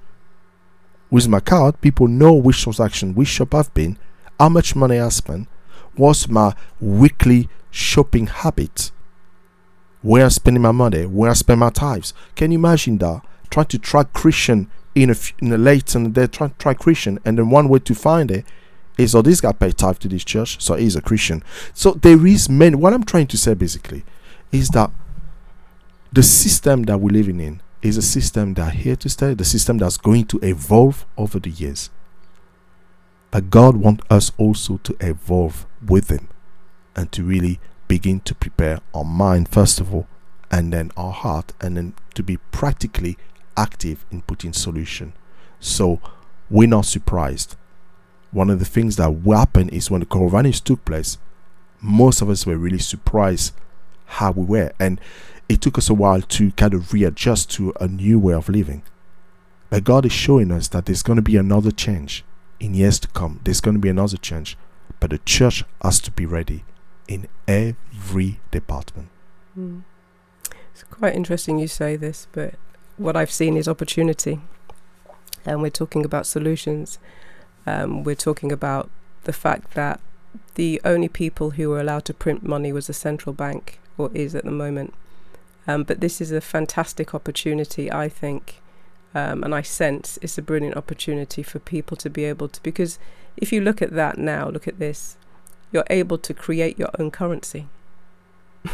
With 1.14 1.28
my 1.28 1.42
card, 1.42 1.80
people 1.80 2.08
know 2.08 2.34
which 2.34 2.64
transaction, 2.64 3.14
which 3.14 3.28
shop 3.28 3.54
I've 3.54 3.72
been, 3.76 4.00
how 4.40 4.50
much 4.50 4.76
money 4.76 5.00
I 5.00 5.10
spend, 5.10 5.46
what's 5.96 6.28
my 6.28 6.56
weekly 6.82 7.50
shopping 7.70 8.26
habit, 8.26 8.90
where 10.02 10.24
I'm 10.24 10.32
spending 10.32 10.64
my 10.64 10.72
money, 10.72 11.06
where 11.06 11.30
I 11.30 11.34
spend 11.34 11.60
my 11.60 11.70
tithes. 11.70 12.16
Can 12.36 12.52
you 12.52 12.58
imagine 12.58 12.98
that? 12.98 13.22
Trying 13.52 13.68
to 13.68 13.78
track 13.78 14.12
Christian 14.14 14.72
in 14.96 15.12
a, 15.12 15.16
in 15.38 15.54
a 15.54 15.58
late 15.60 15.94
and 15.94 16.16
they're 16.16 16.26
trying 16.26 16.50
to 16.50 16.58
track 16.58 16.80
Christian, 16.80 17.20
and 17.24 17.38
then 17.38 17.52
one 17.52 17.70
way 17.70 17.78
to 17.78 17.94
find 17.94 18.32
it 18.32 18.44
is, 18.98 19.14
oh, 19.14 19.22
this 19.22 19.40
guy 19.40 19.52
paid 19.52 19.78
tithe 19.78 20.00
to 20.00 20.08
this 20.08 20.24
church, 20.24 20.60
so 20.64 20.74
he's 20.74 20.96
a 20.96 21.02
Christian. 21.04 21.44
So 21.76 21.92
there 21.92 22.26
is 22.26 22.50
many. 22.50 22.76
What 22.76 22.92
I'm 22.92 23.04
trying 23.04 23.28
to 23.28 23.38
say 23.38 23.54
basically 23.54 24.04
is 24.52 24.70
that 24.70 24.90
the 26.12 26.24
system 26.24 26.84
that 26.86 26.98
we're 26.98 27.14
living 27.14 27.40
in 27.40 27.62
is 27.84 27.98
a 27.98 28.02
system 28.02 28.54
that 28.56 28.74
here 28.74 28.96
to 28.96 29.10
stay, 29.10 29.34
the 29.34 29.46
system 29.46 29.78
that's 29.78 29.98
going 29.98 30.26
to 30.26 30.40
evolve 30.40 31.06
over 31.18 31.40
the 31.40 31.50
years. 31.50 31.90
But 33.32 33.50
God 33.50 33.78
wants 33.78 34.06
us 34.10 34.32
also 34.38 34.78
to 34.84 34.96
evolve 35.00 35.66
with 35.86 36.10
Him 36.10 36.30
and 36.96 37.12
to 37.12 37.24
really 37.24 37.60
begin 37.88 38.20
to 38.22 38.36
prepare 38.36 38.80
our 38.94 39.04
mind, 39.04 39.50
first 39.50 39.80
of 39.80 39.94
all, 39.94 40.08
and 40.52 40.72
then 40.72 40.92
our 40.96 41.12
heart, 41.12 41.52
and 41.60 41.76
then 41.76 41.94
to 42.14 42.24
be 42.24 42.38
practically 42.52 43.18
active 43.58 44.06
in 44.12 44.22
putting 44.22 44.54
solution. 44.54 45.14
So 45.60 46.00
we're 46.50 46.68
not 46.68 46.86
surprised. 46.86 47.56
One 48.32 48.50
of 48.50 48.60
the 48.60 48.66
things 48.66 48.96
that 48.96 49.12
happened 49.26 49.72
is 49.74 49.92
when 49.92 50.00
the 50.00 50.06
coronavirus 50.06 50.64
took 50.64 50.86
place, 50.86 51.18
most 51.82 52.22
of 52.22 52.30
us 52.30 52.46
were 52.46 52.58
really 52.58 52.80
surprised 52.80 53.54
how 54.06 54.32
we 54.32 54.46
were. 54.46 54.72
And 54.80 55.00
it 55.54 55.62
took 55.62 55.78
us 55.78 55.90
a 55.90 55.94
while 55.94 56.22
to 56.22 56.52
kind 56.54 56.74
of 56.74 56.94
readjust 56.94 57.52
to 57.52 57.74
a 57.80 57.88
new 57.88 58.20
way 58.20 58.34
of 58.34 58.50
living. 58.50 58.84
But 59.70 59.84
God 59.84 60.06
is 60.06 60.12
showing 60.12 60.52
us 60.52 60.68
that 60.70 60.86
there's 60.86 61.04
going 61.04 61.18
to 61.18 61.24
be 61.24 61.38
another 61.38 61.72
change 61.72 62.24
in 62.60 62.74
years 62.74 63.00
to 63.00 63.08
come. 63.10 63.40
There's 63.44 63.62
going 63.62 63.76
to 63.76 63.82
be 63.82 63.90
another 63.90 64.18
change. 64.18 64.58
But 65.00 65.10
the 65.10 65.18
church 65.20 65.64
has 65.82 66.00
to 66.02 66.12
be 66.12 66.26
ready 66.26 66.64
in 67.08 67.28
every 67.48 68.40
department. 68.52 69.10
Mm. 69.58 69.84
It's 70.72 70.84
quite 70.84 71.16
interesting 71.16 71.60
you 71.60 71.68
say 71.68 71.96
this, 71.96 72.28
but 72.32 72.56
what 72.98 73.16
I've 73.16 73.32
seen 73.32 73.58
is 73.58 73.68
opportunity. 73.68 74.42
And 75.46 75.62
we're 75.62 75.70
talking 75.70 76.06
about 76.06 76.26
solutions. 76.26 77.00
Um, 77.66 78.04
we're 78.04 78.16
talking 78.16 78.52
about 78.52 78.90
the 79.26 79.34
fact 79.34 79.74
that 79.76 80.00
the 80.56 80.82
only 80.84 81.10
people 81.10 81.52
who 81.52 81.70
were 81.70 81.80
allowed 81.80 82.06
to 82.06 82.14
print 82.14 82.44
money 82.44 82.72
was 82.72 82.88
the 82.88 82.94
central 82.94 83.34
bank, 83.34 83.80
or 83.98 84.10
is 84.14 84.36
at 84.36 84.46
the 84.46 84.52
moment. 84.52 84.94
Um, 85.68 85.84
but 85.84 86.02
this 86.02 86.20
is 86.20 86.32
a 86.32 86.42
fantastic 86.42 87.16
opportunity, 87.16 87.92
I 87.92 88.10
think, 88.10 88.62
um, 89.16 89.44
and 89.44 89.56
I 89.56 89.62
sense 89.62 90.20
it's 90.22 90.38
a 90.38 90.42
brilliant 90.42 90.76
opportunity 90.76 91.44
for 91.44 91.60
people 91.60 91.96
to 91.98 92.10
be 92.10 92.26
able 92.26 92.50
to. 92.50 92.62
Because 92.62 93.00
if 93.38 93.54
you 93.54 93.62
look 93.62 93.82
at 93.82 93.92
that 93.92 94.18
now, 94.18 94.50
look 94.50 94.68
at 94.68 94.80
this, 94.80 95.18
you're 95.72 95.86
able 95.90 96.18
to 96.18 96.34
create 96.34 96.78
your 96.78 96.90
own 97.00 97.12
currency. 97.12 97.68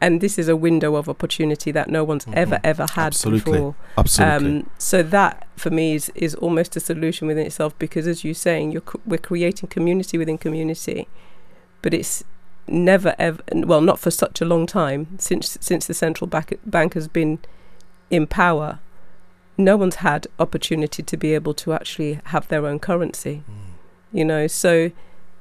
and 0.00 0.20
this 0.20 0.38
is 0.38 0.48
a 0.48 0.56
window 0.56 0.94
of 0.94 1.08
opportunity 1.08 1.72
that 1.72 1.88
no 1.90 2.04
one's 2.04 2.24
mm-hmm. 2.24 2.38
ever 2.38 2.60
ever 2.62 2.86
had 2.92 3.06
Absolutely. 3.06 3.52
before. 3.52 3.74
Absolutely. 3.98 4.58
Um, 4.60 4.70
so 4.78 5.02
that 5.02 5.48
for 5.56 5.70
me 5.70 5.94
is 5.94 6.10
is 6.14 6.34
almost 6.36 6.76
a 6.76 6.80
solution 6.80 7.26
within 7.26 7.46
itself 7.46 7.76
because, 7.78 8.06
as 8.06 8.24
you're 8.24 8.34
saying, 8.34 8.70
you're 8.70 8.82
we're 9.04 9.18
creating 9.18 9.68
community 9.68 10.18
within 10.18 10.38
community, 10.38 11.08
but 11.82 11.92
it's 11.92 12.22
never 12.68 13.14
ever 13.18 13.42
well 13.52 13.80
not 13.80 13.98
for 13.98 14.10
such 14.10 14.40
a 14.40 14.44
long 14.44 14.66
time 14.66 15.18
since 15.18 15.56
since 15.60 15.86
the 15.86 15.94
central 15.94 16.26
bank 16.26 16.58
bank 16.64 16.94
has 16.94 17.08
been 17.08 17.38
in 18.10 18.26
power. 18.26 18.80
No 19.58 19.76
one's 19.76 19.96
had 19.96 20.26
opportunity 20.38 21.02
to 21.02 21.16
be 21.16 21.34
able 21.34 21.54
to 21.54 21.72
actually 21.72 22.20
have 22.26 22.46
their 22.48 22.66
own 22.66 22.78
currency, 22.78 23.42
mm. 23.50 23.72
you 24.12 24.24
know. 24.24 24.46
So 24.46 24.90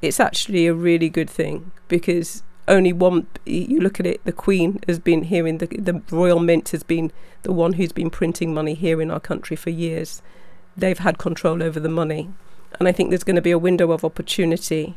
it's 0.01 0.19
actually 0.19 0.67
a 0.67 0.73
really 0.73 1.09
good 1.09 1.29
thing 1.29 1.71
because 1.87 2.43
only 2.67 2.93
one 2.93 3.27
you 3.45 3.79
look 3.79 3.99
at 3.99 4.07
it 4.07 4.23
the 4.25 4.31
queen 4.31 4.79
has 4.87 4.99
been 4.99 5.23
here 5.23 5.45
in 5.45 5.59
the 5.59 5.67
the 5.67 6.01
royal 6.09 6.39
mint 6.39 6.69
has 6.69 6.83
been 6.83 7.11
the 7.43 7.51
one 7.51 7.73
who's 7.73 7.91
been 7.91 8.09
printing 8.09 8.53
money 8.53 8.73
here 8.73 9.01
in 9.01 9.11
our 9.11 9.19
country 9.19 9.55
for 9.55 9.69
years 9.69 10.21
they've 10.75 10.99
had 10.99 11.17
control 11.17 11.61
over 11.61 11.79
the 11.79 11.89
money 11.89 12.29
and 12.79 12.87
i 12.87 12.91
think 12.91 13.09
there's 13.09 13.23
going 13.23 13.35
to 13.35 13.41
be 13.41 13.51
a 13.51 13.59
window 13.59 13.91
of 13.91 14.03
opportunity 14.03 14.95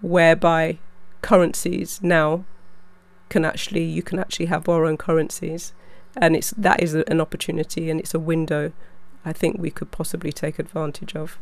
whereby 0.00 0.78
currencies 1.22 2.00
now 2.02 2.44
can 3.28 3.44
actually 3.44 3.84
you 3.84 4.02
can 4.02 4.18
actually 4.18 4.46
have 4.46 4.68
our 4.68 4.84
own 4.84 4.96
currencies. 4.96 5.72
And 6.16 6.34
it's 6.34 6.50
that 6.50 6.82
is 6.82 6.94
an 6.94 7.20
opportunity 7.20 7.88
and 7.90 8.00
it's 8.00 8.14
a 8.14 8.18
window 8.18 8.72
i 9.24 9.32
think 9.32 9.58
we 9.58 9.70
could 9.70 9.90
possibly 9.90 10.32
take 10.32 10.58
advantage 10.58 11.14
of. 11.14 11.38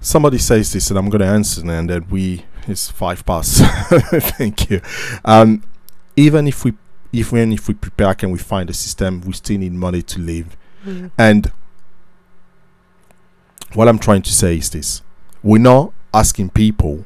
Somebody 0.00 0.38
says 0.38 0.72
this 0.72 0.90
and 0.90 0.98
i'm 0.98 1.08
going 1.08 1.20
to 1.20 1.26
answer 1.26 1.60
and 1.60 1.90
then 1.90 2.06
we 2.10 2.44
it's 2.66 2.90
five 2.90 3.26
past. 3.26 3.58
Thank 4.38 4.70
you. 4.70 4.80
Um, 5.24 5.62
even 6.16 6.46
if 6.46 6.64
we 6.64 6.74
even 7.12 7.52
if 7.52 7.68
we 7.68 7.74
prepare 7.74 8.14
and 8.22 8.32
we 8.32 8.38
find 8.38 8.70
a 8.70 8.74
system 8.74 9.20
we 9.22 9.32
still 9.32 9.58
need 9.58 9.72
money 9.72 10.02
to 10.02 10.20
live. 10.20 10.56
Mm. 10.84 11.10
and 11.16 11.50
what 13.72 13.88
i'm 13.88 13.98
trying 13.98 14.22
to 14.22 14.32
say 14.32 14.58
is 14.58 14.70
this. 14.70 15.02
We're 15.42 15.58
not 15.58 15.92
asking 16.12 16.50
people 16.50 17.04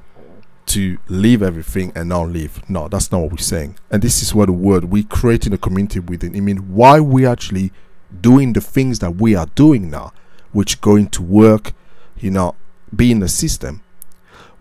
to 0.69 0.99
leave 1.09 1.43
everything 1.43 1.93
and 1.95 2.09
not 2.09 2.29
leave. 2.29 2.63
no 2.69 2.89
that's 2.89 3.11
not 3.11 3.21
what 3.21 3.31
we're 3.31 3.39
saying 3.39 3.77
and 3.91 4.03
this 4.03 4.23
is 4.23 4.35
what 4.35 4.47
the 4.47 4.53
word 4.53 4.85
we 4.85 5.03
creating 5.03 5.53
a 5.53 5.59
community 5.59 5.99
within 5.99 6.37
i 6.37 6.41
mean 6.41 6.59
why 6.75 7.01
we 7.01 7.27
actually 7.27 7.73
doing 8.21 8.53
the 8.53 8.61
things 8.61 9.01
that 9.01 9.17
we 9.17 9.35
are 9.35 9.47
doing 9.55 9.91
now 9.91 10.13
which 10.53 10.81
going 10.81 11.09
to 11.09 11.23
work 11.23 11.73
you 12.19 12.31
know 12.31 12.55
be 12.95 13.11
in 13.11 13.21
the 13.21 13.29
system, 13.29 13.83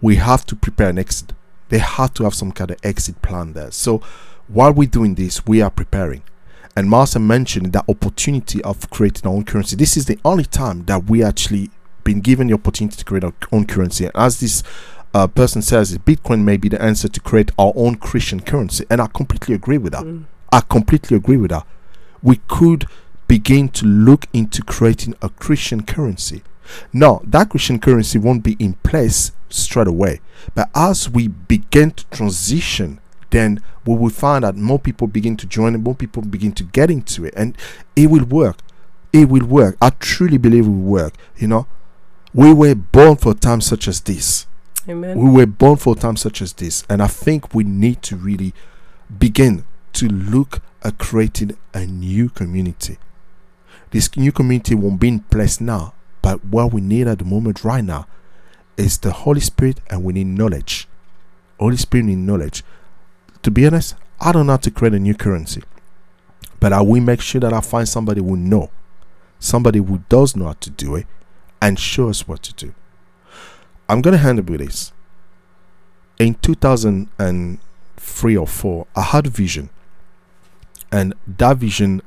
we 0.01 0.15
have 0.17 0.45
to 0.47 0.55
prepare 0.55 0.89
an 0.89 0.99
exit. 0.99 1.33
They 1.69 1.79
have 1.79 2.13
to 2.15 2.23
have 2.23 2.33
some 2.33 2.51
kind 2.51 2.71
of 2.71 2.77
exit 2.83 3.21
plan 3.21 3.53
there. 3.53 3.71
So 3.71 4.01
while 4.47 4.73
we're 4.73 4.87
doing 4.87 5.15
this, 5.15 5.45
we 5.45 5.61
are 5.61 5.69
preparing. 5.69 6.23
And 6.75 6.89
Marcel 6.89 7.21
mentioned 7.21 7.73
that 7.73 7.85
opportunity 7.89 8.61
of 8.63 8.89
creating 8.89 9.27
our 9.27 9.35
own 9.35 9.45
currency. 9.45 9.75
This 9.75 9.97
is 9.97 10.05
the 10.05 10.19
only 10.23 10.45
time 10.45 10.85
that 10.85 11.05
we 11.05 11.23
actually 11.23 11.71
been 12.03 12.21
given 12.21 12.47
the 12.47 12.53
opportunity 12.53 12.97
to 12.97 13.03
create 13.05 13.23
our 13.23 13.33
own 13.51 13.65
currency. 13.65 14.05
And 14.05 14.15
as 14.15 14.39
this 14.39 14.63
uh, 15.13 15.27
person 15.27 15.61
says, 15.61 15.97
Bitcoin 15.97 16.43
may 16.43 16.57
be 16.57 16.69
the 16.69 16.81
answer 16.81 17.07
to 17.07 17.19
create 17.19 17.51
our 17.57 17.73
own 17.75 17.95
Christian 17.95 18.39
currency. 18.39 18.85
And 18.89 19.01
I 19.01 19.07
completely 19.07 19.55
agree 19.55 19.77
with 19.77 19.93
that. 19.93 20.03
Mm. 20.03 20.25
I 20.51 20.61
completely 20.61 21.17
agree 21.17 21.37
with 21.37 21.51
that. 21.51 21.65
We 22.21 22.39
could 22.47 22.85
begin 23.27 23.69
to 23.69 23.85
look 23.85 24.25
into 24.33 24.63
creating 24.63 25.15
a 25.21 25.29
Christian 25.29 25.83
currency 25.83 26.43
Now, 26.93 27.21
that 27.23 27.49
Christian 27.49 27.79
currency 27.79 28.17
won't 28.17 28.43
be 28.43 28.55
in 28.59 28.73
place 28.73 29.31
straight 29.49 29.87
away. 29.87 30.21
But 30.55 30.69
as 30.75 31.09
we 31.09 31.27
begin 31.27 31.91
to 31.91 32.05
transition, 32.09 32.99
then 33.29 33.61
we 33.85 33.95
will 33.95 34.09
find 34.09 34.43
that 34.43 34.55
more 34.55 34.79
people 34.79 35.07
begin 35.07 35.37
to 35.37 35.47
join 35.47 35.73
and 35.73 35.83
more 35.83 35.95
people 35.95 36.21
begin 36.21 36.51
to 36.53 36.63
get 36.63 36.89
into 36.89 37.25
it. 37.25 37.33
And 37.35 37.57
it 37.95 38.07
will 38.07 38.25
work. 38.25 38.57
It 39.13 39.29
will 39.29 39.45
work. 39.45 39.77
I 39.81 39.91
truly 39.91 40.37
believe 40.37 40.65
it 40.65 40.69
will 40.69 40.75
work. 40.75 41.13
You 41.37 41.47
know, 41.47 41.67
we 42.33 42.53
were 42.53 42.75
born 42.75 43.15
for 43.17 43.33
times 43.33 43.65
such 43.65 43.87
as 43.87 44.01
this. 44.01 44.46
Amen. 44.89 45.17
We 45.17 45.29
were 45.29 45.45
born 45.45 45.77
for 45.77 45.95
times 45.95 46.21
such 46.21 46.41
as 46.41 46.53
this. 46.53 46.85
And 46.89 47.01
I 47.01 47.07
think 47.07 47.53
we 47.53 47.63
need 47.63 48.01
to 48.03 48.15
really 48.15 48.53
begin 49.17 49.65
to 49.93 50.07
look 50.07 50.61
at 50.83 50.97
creating 50.97 51.57
a 51.73 51.85
new 51.85 52.29
community. 52.29 52.97
This 53.91 54.15
new 54.15 54.31
community 54.31 54.75
won't 54.75 54.99
be 54.99 55.07
in 55.07 55.19
place 55.21 55.59
now, 55.59 55.93
but 56.21 56.43
what 56.43 56.73
we 56.73 56.81
need 56.81 57.07
at 57.07 57.19
the 57.19 57.25
moment 57.25 57.63
right 57.63 57.83
now 57.83 58.07
is 58.75 58.97
the 58.97 59.11
Holy 59.11 59.39
Spirit 59.39 59.79
and 59.89 60.03
we 60.03 60.13
need 60.13 60.27
knowledge. 60.27 60.87
Holy 61.59 61.77
Spirit 61.77 62.05
need 62.05 62.17
knowledge. 62.17 62.63
To 63.43 63.51
be 63.51 63.65
honest, 63.65 63.95
I 64.19 64.31
don't 64.31 64.47
know 64.47 64.53
how 64.53 64.57
to 64.57 64.71
create 64.71 64.93
a 64.93 64.99
new 64.99 65.15
currency. 65.15 65.63
But 66.59 66.73
I 66.73 66.81
will 66.81 67.01
make 67.01 67.21
sure 67.21 67.41
that 67.41 67.53
I 67.53 67.61
find 67.61 67.87
somebody 67.87 68.21
who 68.21 68.35
know. 68.35 68.69
Somebody 69.39 69.79
who 69.79 70.01
does 70.09 70.35
know 70.35 70.45
how 70.45 70.53
to 70.53 70.69
do 70.69 70.95
it 70.95 71.07
and 71.61 71.79
show 71.79 72.09
us 72.09 72.27
what 72.27 72.41
to 72.43 72.53
do. 72.53 72.73
I'm 73.89 74.01
gonna 74.01 74.17
hand 74.17 74.39
it 74.39 74.49
with 74.49 74.59
this. 74.59 74.91
In 76.19 76.33
2003 76.35 78.37
or 78.37 78.47
4, 78.47 78.87
I 78.95 79.01
had 79.01 79.27
a 79.27 79.29
vision. 79.29 79.69
And 80.91 81.13
that 81.25 81.57
vision 81.57 82.01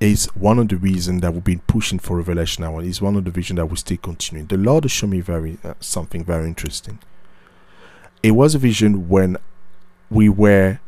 is 0.00 0.26
one 0.34 0.58
of 0.58 0.68
the 0.68 0.76
reasons 0.76 1.22
that 1.22 1.32
we've 1.32 1.44
been 1.44 1.60
pushing 1.60 1.98
for 1.98 2.18
revelation 2.18 2.64
now 2.64 2.78
is 2.80 3.00
one 3.00 3.16
of 3.16 3.24
the 3.24 3.30
vision 3.30 3.56
that 3.56 3.64
we 3.64 3.76
still 3.76 3.96
continuing 3.96 4.46
the 4.48 4.56
lord 4.58 4.84
has 4.84 4.92
shown 4.92 5.08
me 5.08 5.20
very 5.20 5.56
uh, 5.64 5.72
something 5.80 6.22
very 6.22 6.46
interesting. 6.46 6.98
It 8.22 8.32
was 8.32 8.54
a 8.54 8.58
vision 8.58 9.08
when 9.08 9.38
we 10.10 10.28
were 10.28 10.80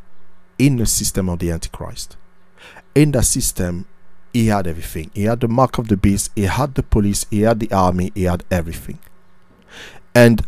in 0.59 0.77
the 0.77 0.85
system 0.85 1.27
of 1.27 1.39
the 1.39 1.49
antichrist. 1.49 2.17
In 2.93 3.09
that 3.11 3.25
system 3.25 3.85
he 4.31 4.47
had 4.47 4.67
everything. 4.67 5.09
He 5.15 5.23
had 5.23 5.39
the 5.39 5.47
mark 5.47 5.79
of 5.79 5.87
the 5.87 5.97
beast. 5.97 6.29
He 6.35 6.43
had 6.43 6.75
the 6.75 6.83
police. 6.83 7.25
He 7.31 7.41
had 7.41 7.59
the 7.59 7.71
army. 7.71 8.11
He 8.13 8.25
had 8.25 8.43
everything 8.51 8.99
and 10.19 10.45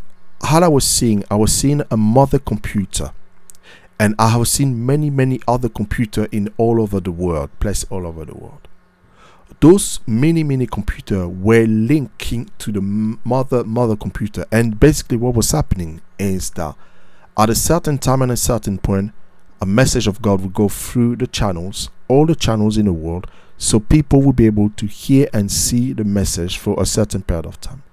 how 0.49 0.61
i 0.61 0.67
was 0.67 0.85
seeing 0.85 1.23
i 1.31 1.35
was 1.35 1.51
seeing 1.59 1.81
a 1.89 1.97
mother 1.97 2.39
computer 2.39 3.11
and 4.01 4.15
I 4.17 4.29
have 4.29 4.47
seen 4.47 4.83
many, 4.83 5.11
many 5.11 5.39
other 5.47 5.69
computer 5.69 6.27
in 6.31 6.51
all 6.57 6.81
over 6.81 6.99
the 6.99 7.11
world, 7.11 7.51
placed 7.59 7.85
all 7.91 8.07
over 8.07 8.25
the 8.25 8.33
world. 8.33 8.67
Those 9.59 9.99
many, 10.07 10.43
many 10.43 10.65
computer 10.65 11.27
were 11.27 11.67
linking 11.67 12.49
to 12.57 12.71
the 12.71 12.81
mother 12.81 13.63
mother 13.63 13.95
computer, 13.95 14.47
and 14.51 14.79
basically 14.79 15.17
what 15.17 15.35
was 15.35 15.51
happening 15.51 16.01
is 16.17 16.49
that 16.51 16.75
at 17.37 17.51
a 17.51 17.53
certain 17.53 17.99
time 17.99 18.23
and 18.23 18.31
a 18.31 18.37
certain 18.37 18.79
point, 18.79 19.11
a 19.61 19.67
message 19.67 20.07
of 20.07 20.19
God 20.19 20.41
would 20.41 20.55
go 20.55 20.67
through 20.67 21.17
the 21.17 21.27
channels, 21.27 21.91
all 22.07 22.25
the 22.25 22.33
channels 22.33 22.79
in 22.79 22.85
the 22.85 22.93
world, 22.93 23.27
so 23.59 23.79
people 23.79 24.23
would 24.23 24.35
be 24.35 24.47
able 24.47 24.71
to 24.77 24.87
hear 24.87 25.27
and 25.31 25.51
see 25.51 25.93
the 25.93 26.03
message 26.03 26.57
for 26.57 26.81
a 26.81 26.87
certain 26.87 27.21
period 27.21 27.45
of 27.45 27.61
time. 27.61 27.83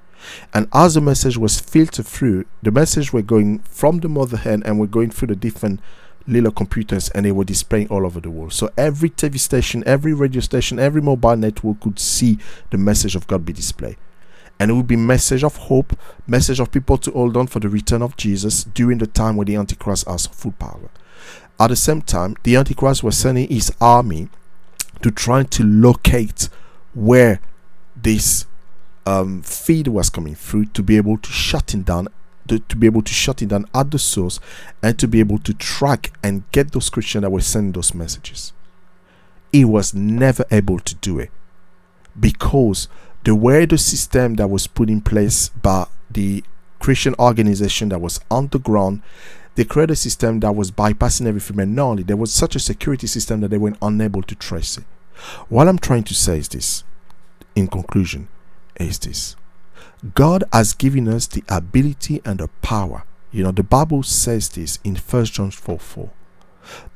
And 0.53 0.69
as 0.73 0.95
the 0.95 1.01
message 1.01 1.37
was 1.37 1.61
filtered 1.61 2.07
through, 2.07 2.47
the 2.63 2.71
message 2.71 3.13
were 3.13 3.23
going 3.23 3.61
from 3.61 4.01
the 4.01 4.09
mother 4.09 4.37
hen 4.37 4.63
and 4.65 4.79
were 4.79 4.87
going 4.87 5.11
through 5.11 5.29
the 5.29 5.37
different 5.37 5.81
little 6.27 6.53
computers 6.53 7.09
and 7.11 7.25
they 7.25 7.33
were 7.33 7.45
displaying 7.45 7.89
all 7.89 8.05
over 8.05 8.21
the 8.21 8.31
world. 8.31 8.53
So 8.53 8.71
every 8.77 9.11
TV 9.11 9.39
station, 9.39 9.83
every 9.87 10.13
radio 10.13 10.41
station, 10.41 10.79
every 10.79 11.01
mobile 11.01 11.37
network 11.37 11.81
could 11.81 11.99
see 11.99 12.39
the 12.71 12.79
message 12.79 13.17
of 13.17 13.27
God 13.27 13.45
be 13.45 13.53
displayed. 13.53 13.97
And 14.61 14.71
it 14.71 14.75
would 14.75 14.89
be 14.89 14.97
message 14.97 15.45
of 15.45 15.57
hope, 15.57 15.97
message 16.27 16.61
of 16.61 16.73
people 16.73 16.99
to 16.99 17.11
hold 17.13 17.37
on 17.37 17.47
for 17.47 17.61
the 17.61 17.69
return 17.69 18.03
of 18.03 18.17
Jesus 18.17 18.65
during 18.65 18.99
the 18.99 19.07
time 19.07 19.37
when 19.37 19.47
the 19.47 19.57
Antichrist 19.57 20.07
has 20.09 20.27
full 20.27 20.53
power. 20.53 20.91
At 21.61 21.69
the 21.69 21.77
same 21.77 22.03
time, 22.03 22.37
the 22.43 22.57
Antichrist 22.57 23.03
was 23.03 23.17
sending 23.17 23.49
his 23.49 23.73
army 23.81 24.29
to 25.03 25.11
try 25.11 25.45
to 25.45 25.63
locate 25.63 26.49
where 26.93 27.41
this 27.97 28.47
um, 29.09 29.43
feed 29.43 29.89
was 29.89 30.11
coming 30.11 30.35
through 30.35 30.67
to 30.67 30.83
be 30.83 30.99
able 30.99 31.17
to 31.17 31.31
shut 31.31 31.73
it 31.73 31.87
down 31.87 32.09
to, 32.47 32.59
to, 32.59 32.77
be 32.77 32.87
able 32.87 33.03
to 33.03 33.13
shut 33.13 33.41
it 33.41 33.49
down 33.49 33.65
at 33.75 33.91
the 33.91 33.99
source 33.99 34.39
and 34.83 34.99
to 34.99 35.09
be 35.09 35.21
able 35.21 35.39
to 35.39 35.55
track 35.55 36.13
and 36.23 36.51
get 36.53 36.73
those 36.73 36.91
Christians 36.91 37.23
that 37.23 37.31
were 37.31 37.41
sending 37.41 37.73
those 37.73 37.95
messages. 37.95 38.53
He 39.51 39.65
was 39.65 39.95
never 39.95 40.45
able 40.51 40.79
to 40.81 40.95
do 40.97 41.19
it 41.19 41.31
because 42.19 42.89
the 43.25 43.35
way 43.35 43.65
the 43.65 43.79
system 43.79 44.35
that 44.35 44.49
was 44.49 44.67
put 44.67 44.91
in 44.91 45.01
place 45.01 45.49
by 45.49 45.87
the 46.11 46.45
Christian 46.79 47.15
organization 47.19 47.89
that 47.91 48.01
was 48.01 48.21
on 48.31 48.49
the 48.49 48.59
ground, 48.59 49.03
they 49.55 49.65
created 49.65 49.93
a 49.93 49.97
system 49.97 50.41
that 50.41 50.55
was 50.55 50.71
bypassing 50.71 51.27
everything 51.27 51.59
and 51.61 52.07
there 52.07 52.17
was 52.17 52.33
such 52.33 52.57
a 52.57 52.61
security 52.61 53.07
system 53.07 53.41
that 53.41 53.49
they 53.49 53.59
were 53.59 53.75
unable 53.81 54.23
to 54.23 54.35
trace 54.35 54.77
it. 54.77 54.85
What 55.49 55.67
I'm 55.67 55.79
trying 55.79 56.05
to 56.05 56.15
say 56.15 56.39
is 56.39 56.49
this, 56.49 56.85
in 57.57 57.69
conclusion, 57.69 58.29
is 58.79 58.99
this 58.99 59.37
God 60.15 60.45
has 60.53 60.73
given 60.75 61.09
us 61.09 61.27
the 61.27 61.43
ability 61.49 62.21
and 62.25 62.41
the 62.41 62.49
power. 62.63 63.05
You 63.31 63.43
know, 63.43 63.51
the 63.51 63.63
Bible 63.63 64.03
says 64.03 64.49
this 64.51 64.79
in 64.85 64.97
First 64.97 65.35
John 65.35 65.51
4 65.51 65.79
4. 65.79 66.11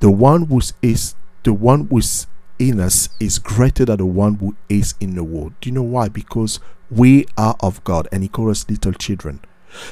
The 0.01 0.11
one 0.11 0.47
who 0.47 0.61
is 0.81 1.15
the 1.43 1.53
one 1.53 1.87
who 1.89 1.99
is 1.99 2.27
in 2.59 2.81
us 2.81 3.09
is 3.19 3.39
greater 3.39 3.85
than 3.85 3.99
the 3.99 4.07
one 4.07 4.37
who 4.37 4.55
is 4.69 4.95
in 5.01 5.15
the 5.15 5.25
world. 5.25 5.55
Do 5.61 5.69
you 5.69 5.75
know 5.75 5.83
why? 5.83 6.09
Because 6.09 6.61
we 6.91 7.27
are 7.37 7.57
of 7.61 7.83
God 7.85 8.09
and 8.13 8.23
He 8.23 8.29
calls 8.29 8.63
us 8.63 8.71
little 8.71 8.93
children. 8.93 9.41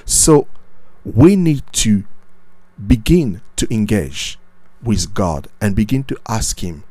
So 0.04 0.46
we 1.04 1.34
need 1.36 1.62
to 1.72 2.04
begin 2.86 3.40
to 3.56 3.72
engage 3.72 4.38
with 4.82 5.12
God 5.14 5.48
and 5.60 5.74
begin 5.74 6.04
to 6.04 6.16
ask 6.28 6.60
Him. 6.60 6.84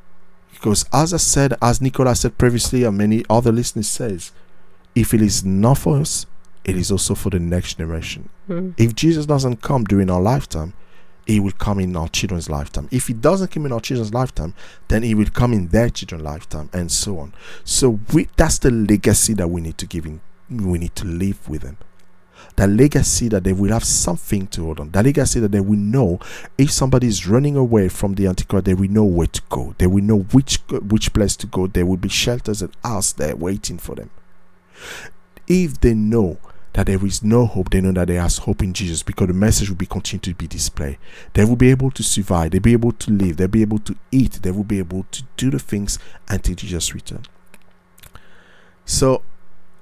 Because 0.52 0.86
as 0.92 1.14
I 1.14 1.18
said, 1.18 1.54
as 1.62 1.82
Nicola 1.82 2.16
said 2.16 2.38
previously, 2.38 2.84
and 2.84 2.98
many 2.98 3.24
other 3.30 3.52
listeners 3.52 3.88
says, 3.88 4.32
if 4.96 5.14
it 5.14 5.22
is 5.22 5.46
not 5.46 5.78
for 5.78 6.00
us, 6.00 6.26
it 6.64 6.76
is 6.76 6.92
also 6.92 7.16
for 7.16 7.30
the 7.30 7.40
next 7.40 7.78
generation. 7.78 8.30
Mm. 8.48 8.74
If 8.78 8.96
Jesus 8.96 9.26
doesn't 9.26 9.62
come 9.62 9.84
during 9.86 10.10
our 10.10 10.22
lifetime, 10.22 10.74
he 11.26 11.40
will 11.40 11.52
come 11.52 11.80
in 11.80 11.96
our 11.96 12.08
children's 12.08 12.50
lifetime. 12.50 12.88
If 12.92 13.08
he 13.08 13.14
doesn't 13.14 13.52
come 13.52 13.66
in 13.68 13.72
our 13.72 13.80
children's 13.80 14.14
lifetime, 14.14 14.56
then 14.88 15.04
he 15.04 15.14
will 15.14 15.30
come 15.32 15.54
in 15.54 15.68
their 15.68 15.90
children's 15.90 16.24
lifetime, 16.24 16.70
and 16.74 16.92
so 16.92 17.20
on. 17.20 17.34
So 17.64 18.00
we, 18.14 18.28
that's 18.36 18.58
the 18.58 18.72
legacy 18.72 19.34
that 19.36 19.48
we 19.48 19.62
need 19.62 19.78
to 19.78 19.86
give 19.86 20.06
in. 20.06 20.22
We 20.50 20.80
need 20.80 20.96
to 20.96 21.06
live 21.06 21.48
with 21.48 21.62
them. 21.62 21.78
The 22.56 22.68
legacy 22.68 23.28
that 23.30 23.44
they 23.44 23.54
will 23.54 23.72
have 23.72 23.84
something 23.84 24.48
to 24.48 24.66
hold 24.66 24.80
on. 24.80 24.92
The 24.92 25.04
legacy 25.04 25.40
that 25.40 25.52
they 25.52 25.60
will 25.60 25.78
know 25.78 26.20
if 26.58 26.72
somebody 26.72 27.08
is 27.08 27.28
running 27.28 27.56
away 27.56 27.90
from 27.90 28.16
the 28.16 28.26
Antichrist, 28.26 28.66
they 28.66 28.74
will 28.74 28.90
know 28.90 29.04
where 29.06 29.28
to 29.28 29.42
go. 29.50 29.76
They 29.78 29.88
will 29.88 30.04
know 30.04 30.20
which 30.20 30.60
which 30.70 31.14
place 31.14 31.36
to 31.38 31.48
go. 31.48 31.68
There 31.68 31.86
will 31.86 31.98
be 31.98 32.10
shelters 32.10 32.62
and 32.62 32.76
house 32.84 33.14
there 33.14 33.36
waiting 33.36 33.78
for 33.78 33.96
them. 33.96 34.10
If 35.48 35.80
they 35.82 35.94
know 35.94 36.38
that 36.74 36.86
there 36.86 37.04
is 37.06 37.24
no 37.24 37.46
hope, 37.46 37.72
they 37.72 37.82
know 37.82 37.92
that 37.94 38.08
there 38.08 38.24
is 38.24 38.38
hope 38.40 38.62
in 38.62 38.74
Jesus 38.74 39.04
because 39.04 39.28
the 39.28 39.34
message 39.34 39.70
will 39.70 39.76
be 39.76 39.86
continued 39.86 40.24
to 40.24 40.36
be 40.36 40.48
displayed. 40.48 40.98
They 41.34 41.44
will 41.44 41.56
be 41.56 41.72
able 41.72 41.92
to 41.92 42.04
survive, 42.04 42.52
they'll 42.52 42.62
be 42.62 42.74
able 42.74 42.92
to 42.92 43.12
live, 43.12 43.38
they'll 43.38 43.48
be 43.48 43.62
able 43.62 43.80
to 43.80 43.96
eat, 44.12 44.40
they 44.44 44.52
will 44.52 44.64
be 44.64 44.80
able 44.80 45.06
to 45.12 45.24
do 45.38 45.50
the 45.50 45.60
things 45.60 45.98
until 46.28 46.56
Jesus 46.56 46.94
returns. 46.94 47.26
So 48.86 49.24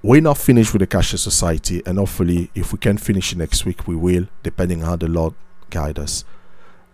we're 0.01 0.21
not 0.21 0.37
finished 0.37 0.73
with 0.73 0.79
the 0.79 0.87
cashless 0.87 1.19
society, 1.19 1.81
and 1.85 1.97
hopefully, 1.97 2.49
if 2.55 2.71
we 2.71 2.79
can 2.79 2.97
finish 2.97 3.35
next 3.35 3.65
week, 3.65 3.87
we 3.87 3.95
will, 3.95 4.27
depending 4.43 4.83
on 4.83 4.89
how 4.89 4.95
the 4.95 5.07
Lord 5.07 5.33
guide 5.69 5.99
us. 5.99 6.23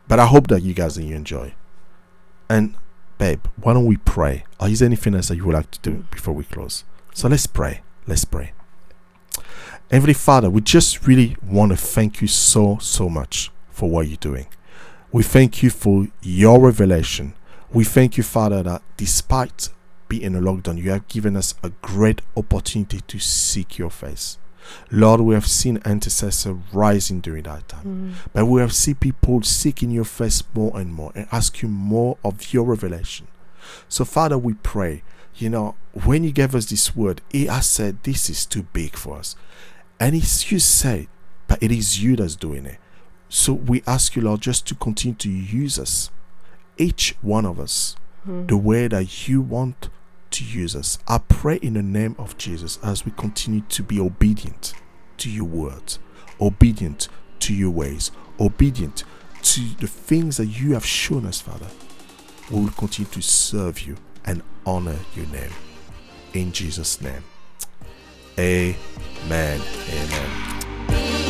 But 0.07 0.19
I 0.19 0.25
hope 0.25 0.47
that 0.47 0.63
you 0.63 0.73
guys 0.73 0.97
you 0.97 1.15
enjoy. 1.15 1.53
And 2.49 2.75
babe, 3.17 3.45
why 3.55 3.73
don't 3.73 3.85
we 3.85 3.97
pray? 3.97 4.45
Or 4.59 4.67
is 4.67 4.79
there 4.79 4.87
anything 4.87 5.15
else 5.15 5.29
that 5.29 5.37
you 5.37 5.45
would 5.45 5.55
like 5.55 5.71
to 5.71 5.79
do 5.79 6.05
before 6.11 6.33
we 6.33 6.43
close? 6.43 6.83
So 7.13 7.27
let's 7.27 7.47
pray. 7.47 7.81
Let's 8.05 8.25
pray. 8.25 8.51
Heavenly 9.89 10.13
Father, 10.13 10.49
we 10.49 10.61
just 10.61 11.07
really 11.07 11.37
want 11.45 11.71
to 11.71 11.77
thank 11.77 12.21
you 12.21 12.27
so, 12.27 12.77
so 12.81 13.09
much 13.09 13.51
for 13.69 13.89
what 13.89 14.07
you're 14.07 14.17
doing. 14.17 14.47
We 15.11 15.23
thank 15.23 15.61
you 15.61 15.69
for 15.69 16.07
your 16.21 16.59
revelation. 16.59 17.35
We 17.71 17.83
thank 17.83 18.17
you, 18.17 18.23
Father, 18.23 18.63
that 18.63 18.81
despite 18.97 19.69
being 20.09 20.35
a 20.35 20.39
lockdown, 20.39 20.77
you 20.77 20.89
have 20.91 21.07
given 21.07 21.37
us 21.37 21.55
a 21.63 21.69
great 21.81 22.21
opportunity 22.35 23.01
to 23.01 23.19
seek 23.19 23.77
your 23.77 23.89
face. 23.89 24.37
Lord, 24.91 25.21
we 25.21 25.33
have 25.33 25.47
seen 25.47 25.79
intercessor 25.85 26.57
rising 26.71 27.19
during 27.19 27.43
that 27.43 27.67
time. 27.67 28.15
Mm. 28.15 28.29
But 28.33 28.45
we 28.45 28.61
have 28.61 28.73
seen 28.73 28.95
people 28.95 29.43
seeking 29.43 29.91
your 29.91 30.05
face 30.05 30.43
more 30.53 30.71
and 30.79 30.93
more 30.93 31.11
and 31.15 31.27
ask 31.31 31.61
you 31.61 31.67
more 31.67 32.17
of 32.23 32.53
your 32.53 32.63
revelation. 32.63 33.27
So, 33.87 34.05
Father, 34.05 34.37
we 34.37 34.53
pray 34.55 35.03
you 35.35 35.49
know, 35.49 35.75
when 36.05 36.23
you 36.23 36.31
gave 36.31 36.55
us 36.55 36.65
this 36.65 36.95
word, 36.95 37.21
he 37.31 37.45
has 37.45 37.67
said 37.67 38.03
this 38.03 38.29
is 38.29 38.45
too 38.45 38.63
big 38.73 38.95
for 38.95 39.17
us. 39.17 39.35
And 39.99 40.15
it's 40.15 40.51
you 40.51 40.59
say, 40.59 41.07
but 41.47 41.61
it 41.61 41.71
is 41.71 42.03
you 42.03 42.15
that's 42.15 42.35
doing 42.35 42.65
it. 42.65 42.77
So 43.29 43.53
we 43.53 43.83
ask 43.87 44.15
you, 44.15 44.21
Lord, 44.21 44.41
just 44.41 44.67
to 44.67 44.75
continue 44.75 45.15
to 45.17 45.29
use 45.29 45.79
us, 45.79 46.11
each 46.77 47.15
one 47.21 47.45
of 47.45 47.59
us, 47.59 47.95
mm. 48.27 48.47
the 48.47 48.57
way 48.57 48.87
that 48.87 49.27
you 49.27 49.41
want 49.41 49.89
to 50.31 50.43
use 50.43 50.75
us. 50.75 50.99
I 51.07 51.19
pray 51.19 51.57
in 51.57 51.73
the 51.73 51.83
name 51.83 52.15
of 52.19 52.37
Jesus 52.37 52.79
as 52.83 53.05
we 53.05 53.11
continue 53.11 53.61
to 53.61 53.83
be 53.83 53.99
obedient 53.99 54.73
to 55.17 55.29
your 55.29 55.45
words, 55.45 55.99
obedient 56.39 57.07
to 57.39 57.53
your 57.53 57.71
ways, 57.71 58.11
obedient 58.39 59.03
to 59.41 59.61
the 59.79 59.87
things 59.87 60.37
that 60.37 60.47
you 60.47 60.73
have 60.73 60.85
shown 60.85 61.25
us, 61.25 61.41
Father. 61.41 61.67
We 62.51 62.61
will 62.61 62.71
continue 62.71 63.11
to 63.11 63.21
serve 63.21 63.81
you 63.81 63.97
and 64.25 64.41
honor 64.65 64.97
your 65.15 65.27
name. 65.27 65.51
In 66.33 66.51
Jesus' 66.51 67.01
name. 67.01 67.23
Amen. 68.39 69.61
Amen. 69.89 71.22